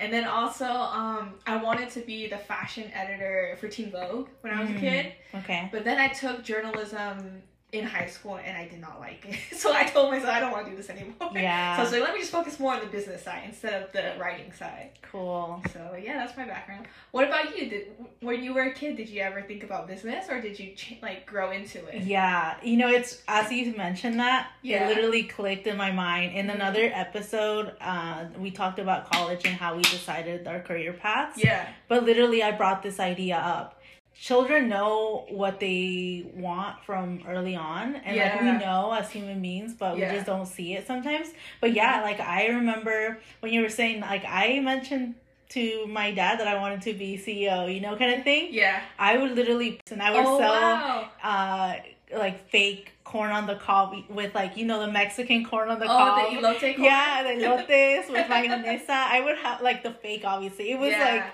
And 0.00 0.12
then 0.12 0.24
also, 0.26 0.64
um, 0.66 1.34
I 1.46 1.56
wanted 1.56 1.90
to 1.90 2.00
be 2.00 2.28
the 2.28 2.38
fashion 2.38 2.90
editor 2.94 3.56
for 3.60 3.66
Teen 3.68 3.90
Vogue 3.90 4.28
when 4.42 4.52
I 4.52 4.60
was 4.60 4.70
a 4.70 4.74
Mm. 4.74 4.80
kid. 4.80 5.12
Okay. 5.34 5.68
But 5.72 5.84
then 5.84 5.98
I 5.98 6.08
took 6.08 6.44
journalism 6.44 7.42
in 7.70 7.84
high 7.84 8.06
school 8.06 8.36
and 8.42 8.56
I 8.56 8.66
did 8.66 8.80
not 8.80 8.98
like 8.98 9.26
it. 9.28 9.38
So 9.58 9.74
I 9.74 9.84
told 9.84 10.10
myself 10.10 10.30
I 10.32 10.40
don't 10.40 10.52
want 10.52 10.64
to 10.66 10.70
do 10.70 10.76
this 10.76 10.88
anymore. 10.88 11.14
Yeah. 11.34 11.76
So 11.76 11.80
I 11.80 11.84
was 11.84 11.92
like, 11.92 12.00
let 12.02 12.14
me 12.14 12.20
just 12.20 12.32
focus 12.32 12.58
more 12.58 12.72
on 12.74 12.80
the 12.80 12.86
business 12.86 13.22
side 13.24 13.42
instead 13.44 13.82
of 13.82 13.92
the 13.92 14.14
writing 14.18 14.52
side. 14.52 14.90
Cool. 15.02 15.62
So 15.74 15.94
yeah, 16.02 16.14
that's 16.14 16.36
my 16.36 16.46
background. 16.46 16.86
What 17.10 17.26
about 17.26 17.58
you? 17.58 17.68
Did 17.68 17.88
when 18.20 18.42
you 18.42 18.54
were 18.54 18.62
a 18.62 18.72
kid, 18.72 18.96
did 18.96 19.08
you 19.10 19.20
ever 19.20 19.42
think 19.42 19.64
about 19.64 19.86
business 19.86 20.26
or 20.30 20.40
did 20.40 20.58
you 20.58 20.74
like 21.02 21.26
grow 21.26 21.50
into 21.50 21.84
it? 21.88 22.02
Yeah, 22.04 22.56
you 22.62 22.76
know, 22.78 22.88
it's 22.88 23.22
as 23.28 23.52
you 23.52 23.74
mentioned 23.76 24.18
that 24.20 24.48
Yeah. 24.62 24.84
it 24.84 24.88
literally 24.94 25.24
clicked 25.24 25.66
in 25.66 25.76
my 25.76 25.92
mind. 25.92 26.32
In 26.34 26.46
Mhm. 26.46 26.54
another 26.54 26.90
episode, 26.94 27.74
uh, 27.80 28.24
we 28.38 28.50
talked 28.50 28.78
about 28.78 29.10
college 29.10 29.44
and 29.44 29.54
how 29.54 29.76
we 29.76 29.82
decided 29.82 30.46
our 30.48 30.60
career 30.60 30.94
paths. 30.94 31.36
Yeah. 31.42 31.68
But 31.88 32.04
literally, 32.04 32.42
I 32.42 32.52
brought 32.52 32.82
this 32.82 32.98
idea 32.98 33.36
up. 33.36 33.77
Children 34.20 34.68
know 34.68 35.26
what 35.28 35.60
they 35.60 36.26
want 36.34 36.82
from 36.84 37.20
early 37.28 37.54
on, 37.54 37.94
and 37.94 38.16
like 38.16 38.40
we 38.40 38.50
know 38.64 38.92
as 38.92 39.08
human 39.10 39.40
beings, 39.40 39.74
but 39.74 39.96
Yeah. 39.96 40.08
we 40.10 40.14
just 40.16 40.26
don't 40.26 40.46
see 40.46 40.74
it 40.74 40.88
sometimes. 40.88 41.28
But 41.60 41.72
yeah, 41.72 42.02
like 42.02 42.18
I 42.18 42.48
remember 42.48 43.18
when 43.40 43.52
you 43.52 43.62
were 43.62 43.68
saying, 43.68 44.00
like 44.00 44.24
I 44.26 44.58
mentioned 44.58 45.14
to 45.50 45.86
my 45.86 46.10
dad 46.10 46.40
that 46.40 46.48
I 46.48 46.56
wanted 46.60 46.82
to 46.82 46.94
be 46.94 47.16
CEO, 47.16 47.72
you 47.72 47.80
know, 47.80 47.96
kind 47.96 48.14
of 48.14 48.24
thing. 48.24 48.48
Yeah. 48.50 48.80
I 48.98 49.16
would 49.18 49.32
literally 49.36 49.80
and 49.90 50.02
I 50.02 50.10
would 50.10 50.26
oh 50.26 50.38
sell 50.38 50.52
wow. 50.52 51.08
uh 51.22 51.74
like 52.12 52.48
fake 52.50 52.90
corn 53.04 53.30
on 53.30 53.46
the 53.46 53.54
cob 53.54 53.94
with 54.10 54.34
like 54.34 54.56
you 54.56 54.66
know 54.66 54.80
the 54.80 54.90
Mexican 54.92 55.44
corn 55.44 55.68
on 55.70 55.78
the 55.78 55.84
oh, 55.84 55.88
cob. 55.88 56.30
the 56.32 56.36
elote 56.38 56.60
corn? 56.74 56.84
yeah, 56.84 57.22
the 57.22 57.46
lotes 57.48 58.10
with 58.10 58.26
mayonesa. 58.34 58.90
I 58.90 59.20
would 59.20 59.38
have 59.38 59.62
like 59.62 59.82
the 59.84 59.92
fake. 59.92 60.22
Obviously, 60.24 60.72
it 60.72 60.78
was 60.78 60.90
Yeah. 60.90 61.04
like 61.14 61.24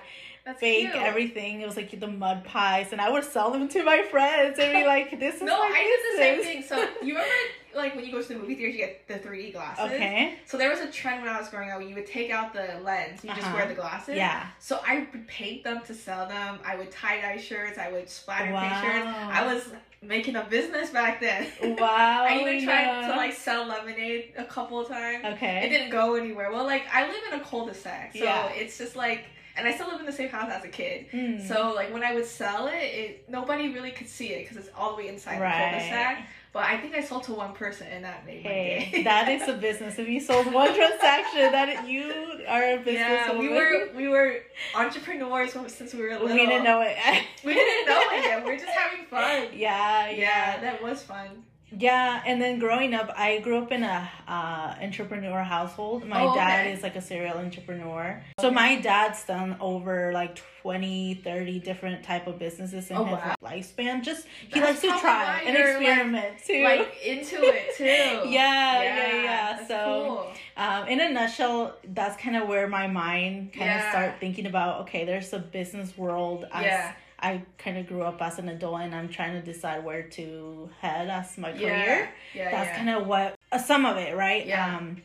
That's 0.45 0.59
fake 0.59 0.91
cute. 0.91 1.03
everything. 1.03 1.61
It 1.61 1.65
was 1.67 1.75
like 1.75 1.99
the 1.99 2.07
mud 2.07 2.43
pies, 2.45 2.91
and 2.91 3.01
I 3.01 3.09
would 3.09 3.23
sell 3.23 3.49
them 3.51 3.67
to 3.69 3.83
my 3.83 4.03
friends 4.03 4.59
and 4.59 4.71
be 4.73 4.83
like, 4.95 5.19
"This 5.19 5.35
is 5.35 5.41
No, 5.41 5.59
I 5.59 5.83
did 5.83 6.13
the 6.13 6.23
same 6.23 6.43
thing. 6.43 6.63
So 6.63 6.77
you 7.01 7.13
remember, 7.15 7.33
like 7.73 7.95
when 7.95 8.05
you 8.05 8.11
go 8.11 8.21
to 8.21 8.27
the 8.27 8.35
movie 8.35 8.53
theaters, 8.53 8.75
you 8.75 8.79
get 8.79 9.07
the 9.07 9.15
3D 9.15 9.53
glasses. 9.53 9.85
Okay. 9.85 10.35
So 10.45 10.57
there 10.57 10.69
was 10.69 10.81
a 10.81 10.91
trend 10.91 11.23
when 11.23 11.33
I 11.33 11.39
was 11.39 11.49
growing 11.49 11.71
up. 11.71 11.79
where 11.79 11.87
You 11.87 11.95
would 11.95 12.05
take 12.05 12.29
out 12.29 12.53
the 12.53 12.79
lens, 12.83 13.23
you 13.23 13.29
just 13.31 13.41
Uh-huh. 13.41 13.55
wear 13.57 13.67
the 13.67 13.73
glasses. 13.73 14.15
Yeah. 14.17 14.45
So 14.59 14.79
I 14.87 15.07
would 15.11 15.27
paint 15.27 15.63
them 15.63 15.81
to 15.87 15.93
sell 15.95 16.27
them. 16.27 16.59
I 16.63 16.75
would 16.75 16.91
tie 16.91 17.21
dye 17.21 17.37
shirts. 17.37 17.79
I 17.79 17.91
would 17.91 18.07
splatter 18.07 18.53
Wow. 18.53 18.69
paint 18.69 18.93
shirts. 18.93 19.07
I 19.07 19.51
was 19.51 19.63
making 20.03 20.35
a 20.35 20.43
business 20.43 20.91
back 20.91 21.19
then. 21.19 21.47
Wow. 21.79 22.25
I 22.29 22.37
even 22.39 22.63
tried 22.63 23.01
Lena. 23.01 23.07
to 23.13 23.17
like 23.17 23.33
sell 23.33 23.65
lemonade 23.65 24.33
a 24.37 24.45
couple 24.45 24.79
of 24.79 24.87
times. 24.87 25.25
Okay. 25.25 25.65
It 25.65 25.69
didn't 25.69 25.89
go 25.89 26.13
anywhere. 26.13 26.51
Well, 26.51 26.65
like 26.65 26.83
I 26.93 27.07
live 27.07 27.23
in 27.33 27.39
a 27.39 27.43
cul-de-sac, 27.43 28.11
so 28.15 28.23
Yeah. 28.23 28.49
it's 28.49 28.77
just 28.77 28.95
like, 28.95 29.25
and 29.57 29.67
I 29.67 29.73
still 29.73 29.87
live 29.87 29.99
in 29.99 30.05
the 30.05 30.11
same 30.11 30.29
house 30.29 30.51
as 30.51 30.63
a 30.63 30.67
kid. 30.67 31.07
Mm. 31.11 31.47
So 31.47 31.73
like 31.75 31.93
when 31.93 32.03
I 32.03 32.13
would 32.13 32.25
sell 32.25 32.67
it, 32.67 32.73
it 32.73 33.29
nobody 33.29 33.73
really 33.73 33.91
could 33.91 34.07
see 34.09 34.29
it 34.33 34.43
because 34.43 34.57
it's 34.57 34.69
all 34.77 34.91
the 34.91 34.97
way 35.03 35.07
inside 35.07 35.39
Right. 35.41 35.71
the 35.71 35.77
cul-de-sac. 35.79 36.27
But 36.53 36.63
I 36.67 36.77
think 36.77 36.95
I 36.95 37.01
sold 37.01 37.23
to 37.23 37.33
one 37.33 37.51
person, 37.51 37.85
and 37.87 38.05
that 38.05 38.25
made 38.25 38.41
my 38.45 38.49
day. 38.49 39.01
that 39.03 39.27
is 39.27 39.45
a 39.49 39.53
business. 39.57 39.99
If 39.99 40.07
you 40.07 40.21
sold 40.21 40.53
one 40.53 40.73
transaction, 40.81 41.51
that 41.51 41.85
you 41.85 42.05
are 42.47 42.63
a 42.63 42.77
business. 42.77 42.95
yeah, 42.97 43.37
we 43.37 43.49
were 43.49 43.89
we 43.93 44.07
were 44.07 44.37
entrepreneurs 44.73 45.51
since 45.67 45.93
we 45.93 46.01
were 46.03 46.11
little. 46.11 46.27
We 46.27 46.33
didn't 46.37 46.63
know 46.63 46.81
it. 46.81 46.95
We 47.43 47.53
didn't 47.53 47.87
know 47.87 48.01
it 48.13 48.23
yet. 48.23 48.43
We 48.45 48.51
were 48.51 48.57
just 48.57 48.69
having 48.69 49.05
fun. 49.05 49.49
Yeah, 49.53 50.09
Yeah, 50.09 50.09
yeah, 50.11 50.61
that 50.61 50.81
was 50.81 51.03
fun. 51.03 51.43
Yeah. 51.71 52.21
And 52.25 52.41
then 52.41 52.59
growing 52.59 52.93
up, 52.93 53.11
I 53.17 53.39
grew 53.39 53.57
up 53.57 53.71
in 53.71 53.83
a 53.83 54.09
uh, 54.27 54.75
entrepreneur 54.81 55.41
household. 55.43 56.05
My 56.07 56.21
Oh, 56.23 56.35
dad 56.35 56.61
okay. 56.67 56.73
is 56.73 56.83
like 56.83 56.95
a 56.95 57.01
serial 57.01 57.37
entrepreneur. 57.37 58.21
So 58.39 58.47
Okay. 58.47 58.55
my 58.55 58.75
dad's 58.81 59.23
done 59.25 59.57
over 59.59 60.11
like 60.13 60.39
20, 60.61 61.15
30 61.23 61.59
different 61.59 62.03
type 62.03 62.27
of 62.27 62.39
businesses 62.39 62.89
in 62.89 62.97
Oh, 62.97 63.03
his 63.05 63.17
wow. 63.17 63.35
lifespan. 63.43 64.03
Just 64.03 64.25
he 64.47 64.59
That's 64.59 64.83
likes 64.83 64.95
to 64.95 64.99
try 65.01 65.41
and 65.45 65.57
you're, 65.57 65.73
like- 65.73 65.81
experiment 65.87 66.37
too. 66.45 66.63
Like 66.63 67.05
into 67.05 67.35
it 67.43 67.75
too. 67.77 67.83
Yeah, 67.83 68.81
yeah, 68.81 69.23
yeah. 69.23 69.53
that's 69.57 69.67
So, 69.67 70.05
cool. 70.07 70.31
Um, 70.57 70.87
in 70.87 71.01
a 71.01 71.09
nutshell, 71.11 71.75
that's 71.93 72.15
kind 72.21 72.37
of 72.37 72.47
where 72.47 72.67
my 72.67 72.87
mind 72.87 73.53
kind 73.53 73.69
of 73.71 73.77
Yeah. 73.77 73.89
start 73.91 74.13
thinking 74.19 74.45
about. 74.45 74.81
Okay, 74.81 75.03
there's 75.03 75.33
a 75.33 75.39
business 75.39 75.97
world. 75.97 76.45
As 76.51 76.63
Yeah. 76.63 76.93
I 77.29 77.41
kind 77.57 77.77
of 77.79 77.87
grew 77.87 78.03
up 78.03 78.21
as 78.21 78.37
an 78.39 78.47
adult, 78.49 78.81
and 78.81 78.93
I'm 78.93 79.09
trying 79.09 79.33
to 79.39 79.41
decide 79.53 79.79
where 79.83 80.03
to 80.17 80.69
head 80.81 81.09
as 81.09 81.37
my 81.37 81.51
career. 81.51 82.09
Yeah, 82.35 82.51
That's 82.51 82.69
yeah. 82.69 82.77
kind 82.77 82.89
of 82.95 83.07
what 83.07 83.35
uh, 83.51 83.57
some 83.57 83.83
of 83.85 83.97
it, 83.97 84.15
right? 84.15 84.45
Yeah. 84.45 84.77
Um, 84.77 85.01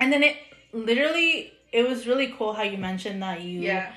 and 0.00 0.12
then 0.12 0.22
it 0.28 0.36
literally, 0.72 1.52
it 1.72 1.88
was 1.88 2.06
really 2.10 2.28
cool 2.36 2.52
how 2.58 2.64
you 2.72 2.78
mentioned 2.78 3.22
that 3.22 3.42
you 3.42 3.60
yeah. 3.60 3.94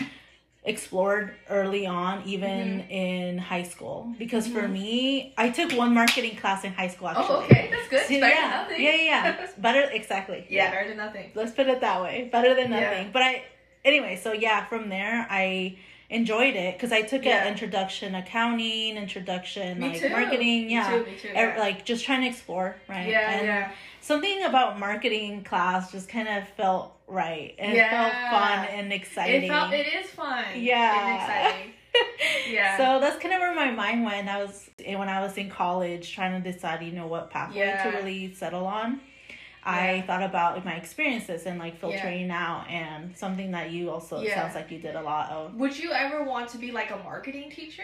explored 0.65 1.34
early 1.50 1.86
on, 1.88 2.24
even 2.25 2.50
Mm-hmm. 2.80 2.92
in 2.92 3.38
high 3.38 3.63
school. 3.74 4.13
Because 4.18 4.46
for 4.48 4.63
Mhm. 4.63 4.72
me, 4.72 5.34
I 5.38 5.50
took 5.50 5.72
one 5.84 5.94
marketing 5.94 6.36
class 6.38 6.63
in 6.63 6.74
high 6.74 6.88
school. 6.94 7.10
Actually. 7.10 7.25
Oh, 7.30 7.44
okay, 7.50 7.70
that's 7.74 7.88
good. 7.89 8.03
So, 8.08 8.20
better 8.20 8.36
yeah, 8.36 8.50
than 8.50 8.62
nothing. 8.62 8.82
yeah, 8.86 8.96
yeah, 8.96 9.03
yeah. 9.25 9.48
Better, 9.68 9.84
exactly. 10.00 10.46
yeah, 10.50 10.72
better 10.72 10.88
than 10.89 10.98
nothing. 10.98 11.32
Let's 11.36 11.51
put 11.51 11.68
it 11.68 11.82
that 11.82 12.01
way. 12.03 12.30
Better 12.32 12.53
than 12.53 12.72
Yeah. 12.72 12.80
nothing. 12.82 13.10
But 13.12 13.22
I, 13.24 13.44
anyway, 13.84 14.15
so 14.24 14.32
yeah, 14.46 14.65
from 14.65 14.89
there 14.89 15.25
I 15.30 15.77
enjoyed 16.13 16.55
it 16.55 16.75
because 16.75 16.91
I 16.91 17.01
took 17.01 17.25
Yeah. 17.25 17.41
an 17.43 17.48
introduction 17.53 18.15
accounting, 18.15 18.98
introduction 18.98 19.79
Me 19.79 19.89
like 19.89 20.00
too. 20.01 20.10
marketing, 20.10 20.70
yeah. 20.70 20.89
Me 20.91 20.98
too. 21.03 21.12
Me 21.12 21.17
too. 21.17 21.27
Er, 21.29 21.32
Yeah. 21.34 21.60
Like 21.60 21.86
just 21.86 22.05
trying 22.05 22.22
to 22.22 22.27
explore, 22.27 22.75
right? 22.88 23.08
yeah, 23.08 23.32
and 23.32 23.46
yeah. 23.48 23.72
something 24.01 24.43
about 24.43 24.79
marketing 24.79 25.43
class 25.43 25.91
just 25.91 26.08
kind 26.10 26.27
of 26.27 26.48
felt 26.50 26.96
right 27.08 27.53
and 27.60 27.74
it 27.74 27.79
felt 27.89 28.13
Yeah. 28.13 28.32
fun 28.32 28.67
and 28.70 28.93
exciting. 28.93 29.43
It 29.43 29.48
felt. 29.50 29.74
It 29.74 29.88
is 29.93 30.10
fun. 30.12 30.46
Yeah. 30.55 31.08
And 31.08 31.22
exciting. 31.22 31.74
Yeah. 32.50 32.75
So 32.77 33.00
that's 33.00 33.20
kind 33.22 33.34
of 33.36 33.39
where 33.39 33.53
my 33.53 33.70
mind 33.70 34.03
went. 34.03 34.27
I 34.27 34.41
was 34.43 34.70
when 34.86 35.10
I 35.10 35.22
was 35.22 35.38
in 35.38 35.50
college 35.50 36.13
trying 36.15 36.41
to 36.41 36.51
decide, 36.51 36.82
you 36.82 36.91
know, 36.91 37.05
what 37.08 37.29
pathway 37.29 37.60
Yeah. 37.60 37.84
to 37.84 37.98
really 37.98 38.34
settle 38.34 38.65
on. 38.65 39.00
I 39.65 40.01
thought 40.08 40.24
about 40.24 40.55
like, 40.55 40.65
my 40.65 40.74
experiences 40.74 41.46
and 41.46 41.58
like 41.60 41.79
filtering 41.79 42.29
out 42.32 42.65
and 42.70 43.15
something 43.17 43.51
that 43.51 43.72
you 43.72 43.89
also 43.91 44.20
Yeah. 44.22 44.36
sounds 44.41 44.55
like 44.55 44.70
you 44.72 44.79
did 44.79 44.96
a 44.96 45.01
lot 45.01 45.29
of. 45.32 45.55
Would 45.55 45.77
you 45.77 45.91
ever 45.91 46.24
want 46.24 46.50
to 46.50 46.58
be 46.58 46.72
like 46.72 46.91
a 46.91 46.98
marketing 46.98 47.50
teacher? 47.50 47.84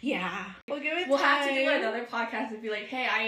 Yeah. 0.00 0.44
We'll 0.68 0.80
give 0.80 0.96
it 0.98 1.08
We'll 1.08 1.18
have 1.18 1.46
to 1.48 1.54
do 1.54 1.68
another 1.70 2.04
podcast 2.04 2.50
and 2.50 2.62
be 2.62 2.70
like, 2.70 2.86
hey, 2.86 3.06
I 3.10 3.20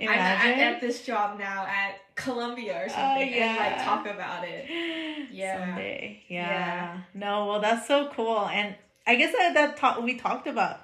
I'm 0.00 0.08
Imagine. 0.08 0.60
at, 0.60 0.74
at 0.74 0.80
this 0.80 1.04
job 1.04 1.38
now 1.38 1.66
at 1.66 2.00
Columbia 2.14 2.84
or 2.84 2.88
something, 2.88 3.32
and 3.32 3.56
like 3.56 3.84
talk 3.84 4.06
about 4.06 4.44
it. 4.46 4.66
Yeah. 5.32 5.66
Someday. 5.66 6.22
Yeah. 6.28 6.48
Yeah. 6.48 7.00
No, 7.14 7.46
well 7.46 7.60
that's 7.60 7.86
so 7.86 8.08
cool. 8.12 8.46
And 8.48 8.74
I 9.06 9.14
guess 9.14 9.32
that, 9.32 9.54
that 9.54 9.76
talk, 9.76 10.02
we 10.02 10.16
talked 10.18 10.46
about 10.46 10.80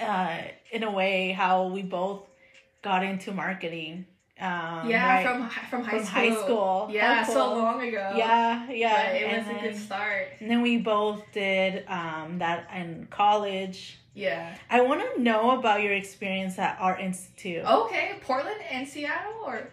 uh 0.00 0.38
in 0.70 0.84
a 0.84 0.90
way 0.90 1.32
how 1.32 1.66
we 1.66 1.82
both 1.82 2.22
got 2.82 3.02
into 3.04 3.32
marketing. 3.32 4.06
Um, 4.42 4.90
yeah, 4.90 5.14
right? 5.14 5.26
from 5.26 5.48
from 5.70 5.84
high 5.84 5.98
From 5.98 6.04
school. 6.06 6.14
high 6.20 6.34
school. 6.34 6.88
Yeah, 6.90 7.24
How 7.24 7.32
so 7.32 7.54
long 7.54 7.80
ago. 7.80 8.14
Yeah, 8.16 8.68
yeah. 8.70 9.06
But 9.06 9.16
it 9.16 9.38
was 9.38 9.46
and 9.46 9.56
a 9.56 9.60
good 9.60 9.76
start. 9.76 10.28
And 10.40 10.50
then 10.50 10.62
we 10.62 10.78
both 10.78 11.22
did 11.32 11.84
um, 11.88 12.38
that 12.40 12.68
in 12.74 13.06
college. 13.10 13.98
Yeah. 14.14 14.54
I 14.68 14.80
want 14.82 15.00
to 15.14 15.22
know 15.22 15.52
about 15.58 15.82
your 15.82 15.92
experience 15.92 16.58
at 16.58 16.76
Art 16.80 17.00
Institute. 17.00 17.64
Okay, 17.64 18.18
Portland 18.22 18.60
and 18.70 18.86
Seattle, 18.86 19.32
or 19.46 19.70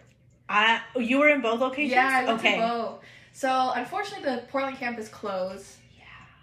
I, 0.48 0.80
you 0.96 1.18
were 1.18 1.28
in 1.28 1.40
both 1.42 1.60
locations? 1.60 1.92
yeah, 1.92 2.20
I 2.22 2.24
went 2.24 2.38
okay. 2.38 2.56
to 2.56 2.66
both. 2.66 3.00
So 3.32 3.72
unfortunately, 3.74 4.24
the 4.34 4.42
Portland 4.52 4.78
campus 4.78 5.08
closed. 5.08 5.76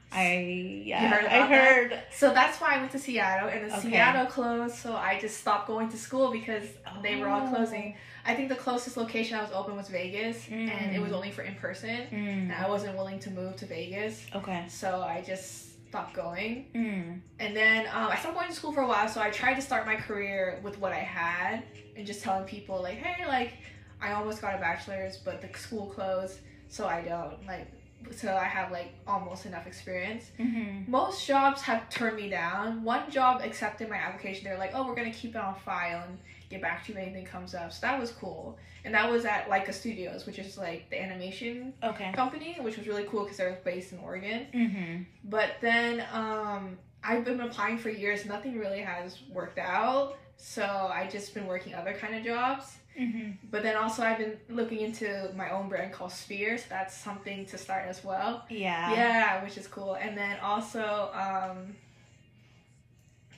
I 0.09 0.83
yeah, 0.85 1.01
You 1.03 1.07
heard 1.09 1.25
I 1.25 1.27
about 1.37 1.49
that? 1.49 1.73
heard. 1.75 1.99
So 2.15 2.33
that's 2.33 2.61
why 2.61 2.75
I 2.75 2.77
went 2.77 2.91
to 2.93 2.99
Seattle, 2.99 3.49
and 3.49 3.69
then 3.69 3.77
Okay. 3.79 3.89
Seattle 3.89 4.25
closed. 4.27 4.75
So 4.75 4.95
I 4.95 5.19
just 5.19 5.37
stopped 5.37 5.67
going 5.67 5.89
to 5.89 5.97
school 5.97 6.31
because 6.31 6.63
they 7.03 7.17
were 7.17 7.27
all 7.27 7.45
Oh. 7.45 7.49
closing. 7.53 7.97
I 8.27 8.35
think 8.35 8.49
the 8.49 8.55
closest 8.55 8.97
location 8.97 9.37
I 9.37 9.41
was 9.41 9.51
open 9.53 9.75
was 9.75 9.87
Vegas, 9.87 10.47
and 10.51 10.95
it 10.95 10.99
was 10.99 11.11
Mm. 11.11 11.15
only 11.15 11.31
for 11.31 11.41
in 11.43 11.55
person. 11.55 11.89
Mm, 12.11 12.27
And 12.51 12.53
I 12.53 12.67
wasn't 12.67 12.95
willing 12.97 13.19
to 13.21 13.31
move 13.31 13.55
to 13.57 13.65
Vegas, 13.65 14.25
okay. 14.35 14.65
so 14.67 15.01
I 15.01 15.21
just 15.21 15.87
stopped 15.87 16.13
going. 16.13 16.65
Mm, 16.75 17.21
And 17.39 17.55
then 17.55 17.85
um, 17.87 18.07
I 18.11 18.17
stopped 18.17 18.35
going 18.35 18.49
to 18.49 18.53
school 18.53 18.73
for 18.73 18.81
a 18.81 18.87
while, 18.87 19.07
so 19.07 19.21
I 19.21 19.29
tried 19.29 19.53
to 19.55 19.61
start 19.61 19.85
my 19.85 19.95
career 19.95 20.59
with 20.61 20.77
what 20.79 20.91
I 20.91 20.99
had 20.99 21.63
and 21.95 22.05
just 22.05 22.21
telling 22.21 22.43
people 22.45 22.81
like, 22.83 22.97
hey, 22.97 23.25
like 23.25 23.53
I 24.01 24.11
almost 24.11 24.41
got 24.41 24.53
a 24.53 24.57
bachelor's, 24.57 25.17
but 25.17 25.41
the 25.41 25.49
school 25.57 25.87
closed, 25.87 26.39
so 26.67 26.85
I 26.85 27.01
don't 27.01 27.45
like. 27.47 27.67
So 28.11 28.35
I 28.35 28.43
have 28.43 28.71
like 28.71 28.93
almost 29.07 29.45
enough 29.47 29.65
experience. 29.65 30.25
mhm. 30.37 30.87
Most 30.87 31.25
jobs 31.25 31.61
have 31.63 31.89
turned 31.89 32.15
me 32.17 32.29
down. 32.29 32.83
One 32.83 33.09
job 33.09 33.41
accepted 33.43 33.89
my 33.89 33.95
application. 33.97 34.43
They're 34.43 34.57
like, 34.65 34.71
oh, 34.75 34.85
we're 34.85 34.95
gonna 34.95 35.11
keep 35.11 35.31
it 35.35 35.41
on 35.41 35.55
file 35.55 36.03
and 36.07 36.17
get 36.49 36.61
back 36.61 36.85
to 36.85 36.91
you 36.91 36.97
if 36.97 37.03
anything 37.03 37.25
comes 37.25 37.53
up. 37.53 37.71
So 37.73 37.79
that 37.81 37.99
was 37.99 38.11
cool. 38.11 38.57
And 38.85 38.93
that 38.93 39.09
was 39.09 39.25
at 39.25 39.49
Laika 39.49 39.73
Studios, 39.73 40.25
which 40.25 40.39
is 40.39 40.57
like 40.57 40.89
the 40.89 41.01
animation 41.01 41.73
Okay. 41.83 42.11
company, 42.13 42.57
which 42.61 42.77
was 42.77 42.87
really 42.87 43.03
cool 43.03 43.23
because 43.23 43.37
they're 43.37 43.59
based 43.65 43.91
in 43.91 43.99
Oregon. 43.99 44.47
Mm-hmm. 44.53 45.03
But 45.25 45.55
then 45.61 46.05
um, 46.13 46.77
I've 47.03 47.25
been 47.25 47.41
applying 47.41 47.77
for 47.77 47.89
years. 47.89 48.25
Nothing 48.25 48.57
really 48.57 48.79
has 48.79 49.19
worked 49.31 49.59
out. 49.59 50.17
So 50.37 50.63
I 50.63 51.09
just 51.11 51.33
been 51.33 51.47
working 51.47 51.73
other 51.73 51.93
kind 51.93 52.15
of 52.15 52.23
jobs. 52.23 52.77
Mm-hmm. 52.97 53.31
But 53.51 53.63
then 53.63 53.75
also 53.75 54.03
I've 54.03 54.17
been 54.17 54.37
looking 54.49 54.79
into 54.81 55.31
my 55.35 55.49
own 55.49 55.67
brand 55.67 55.91
called 55.91 56.11
Sphere. 56.11 56.57
So 56.57 56.65
that's 56.69 56.95
something 56.95 57.45
to 57.47 57.57
start 57.57 57.85
as 57.87 58.03
well. 58.03 58.45
Yeah. 58.49 58.93
Yeah, 58.93 59.43
which 59.43 59.57
is 59.57 59.67
cool. 59.67 59.95
And 59.95 60.17
then 60.17 60.39
also, 60.39 61.11
um, 61.13 61.75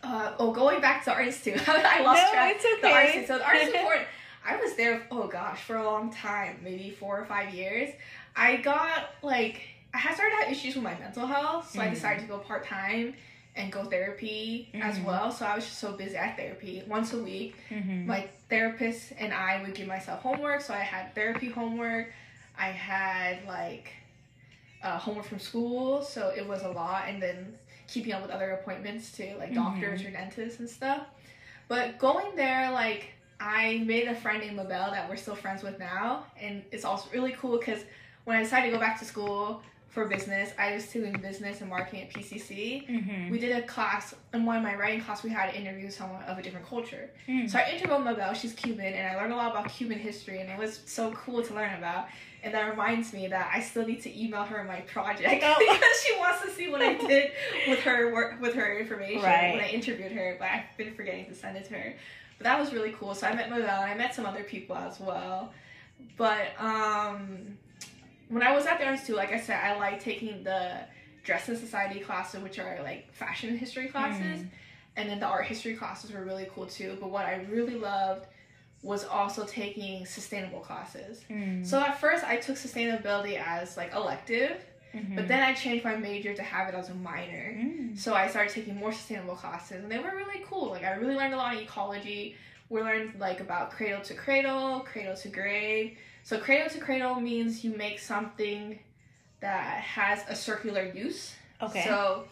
uh, 0.03 0.33
oh, 0.39 0.51
going 0.51 0.81
back 0.81 1.03
to 1.05 1.11
Art 1.11 1.27
Institute, 1.27 1.61
I 1.69 2.01
lost 2.01 2.21
No, 2.23 2.31
track. 2.31 2.55
it's 2.55 2.63
The 2.81 2.87
Art 2.87 3.05
okay. 3.09 3.25
So 3.25 3.37
the 3.37 3.45
Art 3.45 3.55
Institute, 3.57 3.81
for- 3.87 4.05
I 4.51 4.55
was 4.55 4.75
there. 4.75 5.05
Oh 5.11 5.27
gosh, 5.27 5.61
for 5.61 5.75
a 5.75 5.83
long 5.83 6.11
time, 6.11 6.59
maybe 6.63 6.89
four 6.91 7.19
or 7.19 7.25
five 7.25 7.53
years. 7.53 7.89
I 8.35 8.57
got 8.57 9.09
like 9.21 9.61
I 9.93 9.97
had 9.97 10.15
started 10.15 10.35
to 10.37 10.43
have 10.43 10.51
issues 10.51 10.75
with 10.75 10.83
my 10.83 10.97
mental 10.97 11.27
health, 11.27 11.69
so 11.71 11.81
I 11.81 11.87
Mhm. 11.87 11.93
decided 11.95 12.21
to 12.21 12.27
go 12.27 12.37
part 12.39 12.63
time 12.65 13.15
and 13.55 13.71
go 13.71 13.83
therapy 13.83 14.69
as 14.81 14.97
Mhm. 14.99 15.03
well. 15.03 15.31
So 15.31 15.45
I 15.45 15.55
was 15.55 15.65
just 15.65 15.79
so 15.79 15.91
busy 15.93 16.15
at 16.15 16.37
therapy 16.37 16.83
once 16.87 17.11
a 17.13 17.17
week 17.21 17.55
Mm-hmm. 17.69 18.07
my 18.07 18.27
therapist 18.49 19.11
and 19.19 19.33
I 19.33 19.61
would 19.61 19.73
give 19.75 19.87
myself 19.87 20.21
homework. 20.21 20.61
So 20.61 20.73
I 20.73 20.79
had 20.79 21.13
therapy 21.15 21.49
homework. 21.49 22.13
I 22.57 22.69
had 22.69 23.45
like 23.45 23.91
uh, 24.81 24.97
homework 24.97 25.25
from 25.25 25.39
school. 25.39 26.01
So 26.01 26.29
it 26.29 26.47
was 26.47 26.63
a 26.63 26.69
lot. 26.69 27.09
And 27.09 27.21
then 27.21 27.53
keeping 27.91 28.13
up 28.13 28.21
with 28.21 28.31
other 28.31 28.51
appointments 28.51 29.11
too, 29.11 29.33
like 29.39 29.53
doctors 29.53 30.03
or 30.03 30.11
dentists 30.11 30.59
and 30.59 30.69
stuff. 30.69 31.07
But 31.67 31.99
going 31.99 32.35
there, 32.35 32.71
like 32.71 33.11
I 33.39 33.83
made 33.85 34.07
a 34.07 34.15
friend 34.15 34.41
named 34.41 34.57
LaBelle 34.57 34.91
that 34.91 35.09
we're 35.09 35.17
still 35.17 35.35
friends 35.35 35.63
with 35.63 35.79
now. 35.79 36.25
And 36.39 36.63
it's 36.71 36.85
also 36.85 37.09
really 37.13 37.31
cool 37.33 37.57
because 37.57 37.83
when 38.25 38.37
I 38.37 38.43
decided 38.43 38.67
to 38.67 38.73
go 38.73 38.79
back 38.79 38.99
to 38.99 39.05
school, 39.05 39.61
for 39.89 40.05
business. 40.05 40.51
I 40.57 40.73
was 40.73 40.85
doing 40.87 41.13
business 41.13 41.61
and 41.61 41.69
marketing 41.69 42.03
at 42.03 42.11
PCC. 42.11 42.87
Mm-hmm. 42.87 43.31
We 43.31 43.39
did 43.39 43.51
a 43.55 43.63
class 43.63 44.13
in 44.33 44.45
one 44.45 44.57
of 44.57 44.63
my 44.63 44.75
writing 44.75 45.01
class. 45.01 45.23
We 45.23 45.31
had 45.31 45.51
to 45.51 45.59
interview 45.59 45.89
someone 45.89 46.21
of 46.23 46.37
a 46.37 46.41
different 46.41 46.67
culture. 46.67 47.09
Mm. 47.27 47.49
So 47.49 47.57
I 47.57 47.71
interviewed 47.71 48.03
Mabel. 48.03 48.33
She's 48.33 48.53
Cuban, 48.53 48.93
and 48.93 49.07
I 49.07 49.19
learned 49.19 49.33
a 49.33 49.35
lot 49.35 49.51
about 49.51 49.69
Cuban 49.69 49.97
history, 49.97 50.41
and 50.41 50.49
it 50.49 50.57
was 50.57 50.81
so 50.85 51.11
cool 51.11 51.41
to 51.43 51.53
learn 51.53 51.73
about. 51.73 52.07
And 52.43 52.53
that 52.53 52.69
reminds 52.69 53.11
me 53.13 53.27
that 53.27 53.51
I 53.53 53.59
still 53.59 53.85
need 53.85 54.01
to 54.03 54.17
email 54.23 54.43
her 54.43 54.63
my 54.63 54.81
project 54.81 55.43
Oh. 55.45 55.55
because 55.59 56.01
she 56.05 56.17
wants 56.17 56.41
to 56.43 56.51
see 56.51 56.69
what 56.71 56.81
I 56.81 56.93
did 56.93 57.31
with 57.67 57.79
her 57.81 58.13
work 58.13 58.39
with 58.41 58.53
her 58.55 58.79
information 58.79 59.21
Right. 59.23 59.53
when 59.55 59.63
I 59.63 59.69
interviewed 59.69 60.11
her. 60.13 60.35
But 60.39 60.47
I've 60.49 60.77
been 60.77 60.93
forgetting 60.93 61.25
to 61.27 61.35
send 61.35 61.57
it 61.57 61.65
to 61.65 61.73
her. 61.73 61.95
But 62.37 62.45
that 62.45 62.59
was 62.59 62.71
really 62.73 62.91
cool. 62.93 63.13
So 63.13 63.27
I 63.27 63.33
met 63.35 63.49
Mabel. 63.49 63.65
and 63.69 63.91
I 63.91 63.93
met 63.95 64.15
some 64.15 64.25
other 64.25 64.43
people 64.43 64.75
as 64.77 64.99
well. 64.99 65.51
But 66.17 66.51
um, 66.59 67.57
when 68.29 68.41
I 68.43 68.55
was 68.55 68.65
at 68.65 68.79
the 68.79 68.85
art 68.85 68.93
institute, 68.93 69.17
like 69.17 69.33
I 69.33 69.39
said, 69.39 69.59
I 69.61 69.77
like 69.77 69.99
taking 70.01 70.43
the 70.43 70.77
dress 71.23 71.49
and 71.49 71.57
society 71.57 71.99
classes, 71.99 72.41
which 72.41 72.57
are 72.59 72.79
like 72.83 73.11
fashion 73.13 73.57
history 73.57 73.89
classes, 73.89 74.45
and 74.95 75.09
then 75.09 75.19
the 75.19 75.25
art 75.25 75.45
history 75.45 75.75
classes 75.75 76.11
were 76.13 76.23
really 76.23 76.47
cool 76.55 76.65
too. 76.65 76.97
But 77.01 77.09
what 77.11 77.25
I 77.25 77.45
really 77.51 77.75
loved 77.75 78.27
was 78.81 79.03
also 79.05 79.45
taking 79.45 80.05
sustainable 80.05 80.59
classes. 80.59 81.21
Mm. 81.29 81.65
So 81.65 81.79
at 81.81 81.99
first, 81.99 82.23
I 82.23 82.37
took 82.37 82.55
sustainability 82.55 83.37
as 83.37 83.75
like 83.75 83.93
elective, 83.93 84.57
Mhm. 84.93 85.15
but 85.15 85.27
then 85.27 85.43
I 85.43 85.53
changed 85.53 85.83
my 85.83 85.95
major 85.95 86.33
to 86.33 86.41
have 86.41 86.69
it 86.69 86.75
as 86.75 86.89
a 86.89 86.93
minor. 86.95 87.53
Mm. 87.53 87.97
So 87.97 88.13
I 88.13 88.27
started 88.27 88.53
taking 88.53 88.75
more 88.77 88.91
sustainable 88.93 89.35
classes, 89.35 89.83
and 89.83 89.91
they 89.91 89.99
were 89.99 90.15
really 90.15 90.43
cool. 90.45 90.69
Like 90.69 90.83
I 90.83 90.93
really 90.93 91.15
learned 91.15 91.33
a 91.33 91.37
lot 91.37 91.55
of 91.55 91.61
ecology. 91.61 92.35
We 92.69 92.81
learned 92.81 93.19
like 93.19 93.41
about 93.41 93.71
cradle 93.71 94.01
to 94.01 94.13
cradle, 94.13 94.81
cradle 94.81 95.15
to 95.17 95.27
grave. 95.29 95.97
So 96.23 96.39
cradle 96.39 96.69
to 96.69 96.79
cradle 96.79 97.15
means 97.19 97.63
you 97.63 97.75
make 97.75 97.99
something 97.99 98.79
that 99.41 99.81
has 99.81 100.23
a 100.29 100.35
circular 100.35 100.83
use. 100.83 101.35
Okay. 101.61 101.83
So 101.85 102.27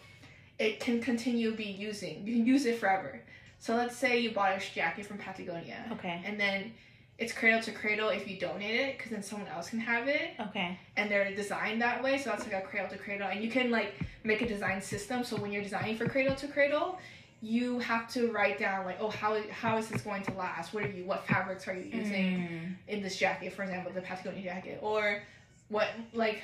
it 0.60 0.80
can 0.80 1.02
continue 1.02 1.56
be 1.56 1.66
using. 1.66 2.26
You 2.26 2.36
can 2.36 2.46
use 2.46 2.66
it 2.66 2.80
forever. 2.80 3.22
So 3.60 3.76
let's 3.76 3.96
say 3.96 4.20
you 4.20 4.32
bought 4.32 4.56
a 4.58 4.74
jacket 4.74 5.06
from 5.06 5.18
Patagonia, 5.18 5.86
okay. 5.94 6.22
and 6.26 6.40
then 6.40 6.74
it's 7.18 7.34
cradle 7.34 7.60
to 7.64 7.72
cradle 7.72 8.10
if 8.10 8.28
you 8.28 8.38
donate 8.40 8.76
it, 8.80 8.98
because 8.98 9.12
then 9.12 9.24
someone 9.24 9.48
else 9.50 9.70
can 9.72 9.80
have 9.80 10.08
it 10.08 10.32
Okay. 10.40 10.78
and 10.98 11.10
they're 11.10 11.34
designed 11.34 11.82
that 11.82 12.04
way 12.04 12.20
so 12.20 12.30
that's 12.30 12.44
like 12.44 12.54
a 12.54 12.62
cradle 12.62 12.88
to 12.90 12.98
cradle 12.98 13.28
and 13.28 13.44
you 13.44 13.50
can 13.50 13.72
like 13.72 13.94
make 14.24 14.42
a 14.44 14.48
design 14.48 14.80
system 14.82 15.24
so 15.24 15.36
when 15.38 15.52
you're 15.52 15.64
designing 15.64 15.98
for 15.98 16.08
cradle 16.08 16.36
to 16.36 16.48
cradle 16.48 17.00
you 17.42 17.80
have 17.80 18.08
to 18.14 18.32
write 18.32 18.60
down 18.60 18.86
like 18.86 18.98
oh 19.02 19.10
how, 19.10 19.36
how 19.52 19.78
is 19.78 19.88
this 19.88 20.02
going 20.02 20.22
to 20.24 20.32
last 20.34 20.76
what 20.76 20.84
are 20.84 20.90
you 20.90 21.06
what 21.06 21.26
fabrics 21.26 21.68
are 21.68 21.74
you 21.74 21.86
using 22.02 22.38
Mm. 22.38 22.76
in 22.88 23.02
this 23.02 23.18
jacket 23.18 23.52
for 23.52 23.64
example 23.64 23.92
the 23.92 24.02
patagonia 24.02 24.44
jacket 24.44 24.78
or 24.84 25.24
what 25.70 25.88
like 26.14 26.44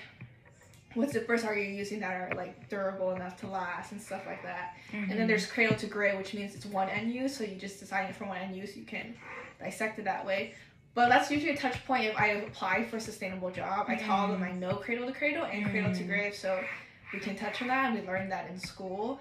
what 0.96 1.12
first 1.26 1.46
are 1.46 1.58
you 1.58 1.70
using 1.74 2.00
that 2.00 2.14
are 2.14 2.32
like 2.36 2.70
durable 2.70 3.12
enough 3.12 3.36
to 3.42 3.48
last 3.48 3.92
and 3.92 4.02
stuff 4.02 4.24
like 4.26 4.44
that 4.44 4.76
and 4.92 5.10
then 5.12 5.20
Mhm. 5.20 5.28
there's 5.28 5.46
cradle 5.46 5.76
to 5.78 5.88
grave 5.88 6.18
which 6.18 6.34
means 6.34 6.56
it's 6.56 6.66
one 6.66 6.90
end 6.90 7.12
use 7.14 7.36
so 7.36 7.44
you 7.44 7.56
just 7.56 7.80
design 7.80 8.06
it 8.06 8.16
for 8.16 8.26
one 8.26 8.38
end 8.38 8.56
use 8.56 8.76
you 8.78 8.84
can 8.84 9.16
dissect 9.60 9.98
it 10.00 10.06
that 10.06 10.26
way 10.26 10.54
but 10.96 11.10
that's 11.10 11.32
usually 11.32 11.52
a 11.54 11.58
touch 11.58 11.84
point 11.86 12.06
if 12.06 12.16
I 12.20 12.28
apply 12.28 12.84
for 12.86 12.98
a 12.98 13.02
sustainable 13.02 13.50
job. 13.50 13.88
I 13.90 13.96
tell 13.96 14.28
them 14.28 14.44
I 14.44 14.52
know 14.52 14.76
cradle 14.76 15.08
to 15.08 15.12
cradle 15.12 15.44
and 15.46 15.66
cradle 15.72 15.92
to 15.92 16.04
Mm. 16.04 16.08
grave, 16.08 16.36
so 16.36 16.64
we 17.12 17.20
can 17.20 17.36
touch 17.36 17.64
on 17.64 17.70
that, 17.70 17.90
and 17.90 18.00
we 18.00 18.06
learned 18.08 18.32
that 18.32 18.48
in 18.52 18.60
school. 18.60 19.20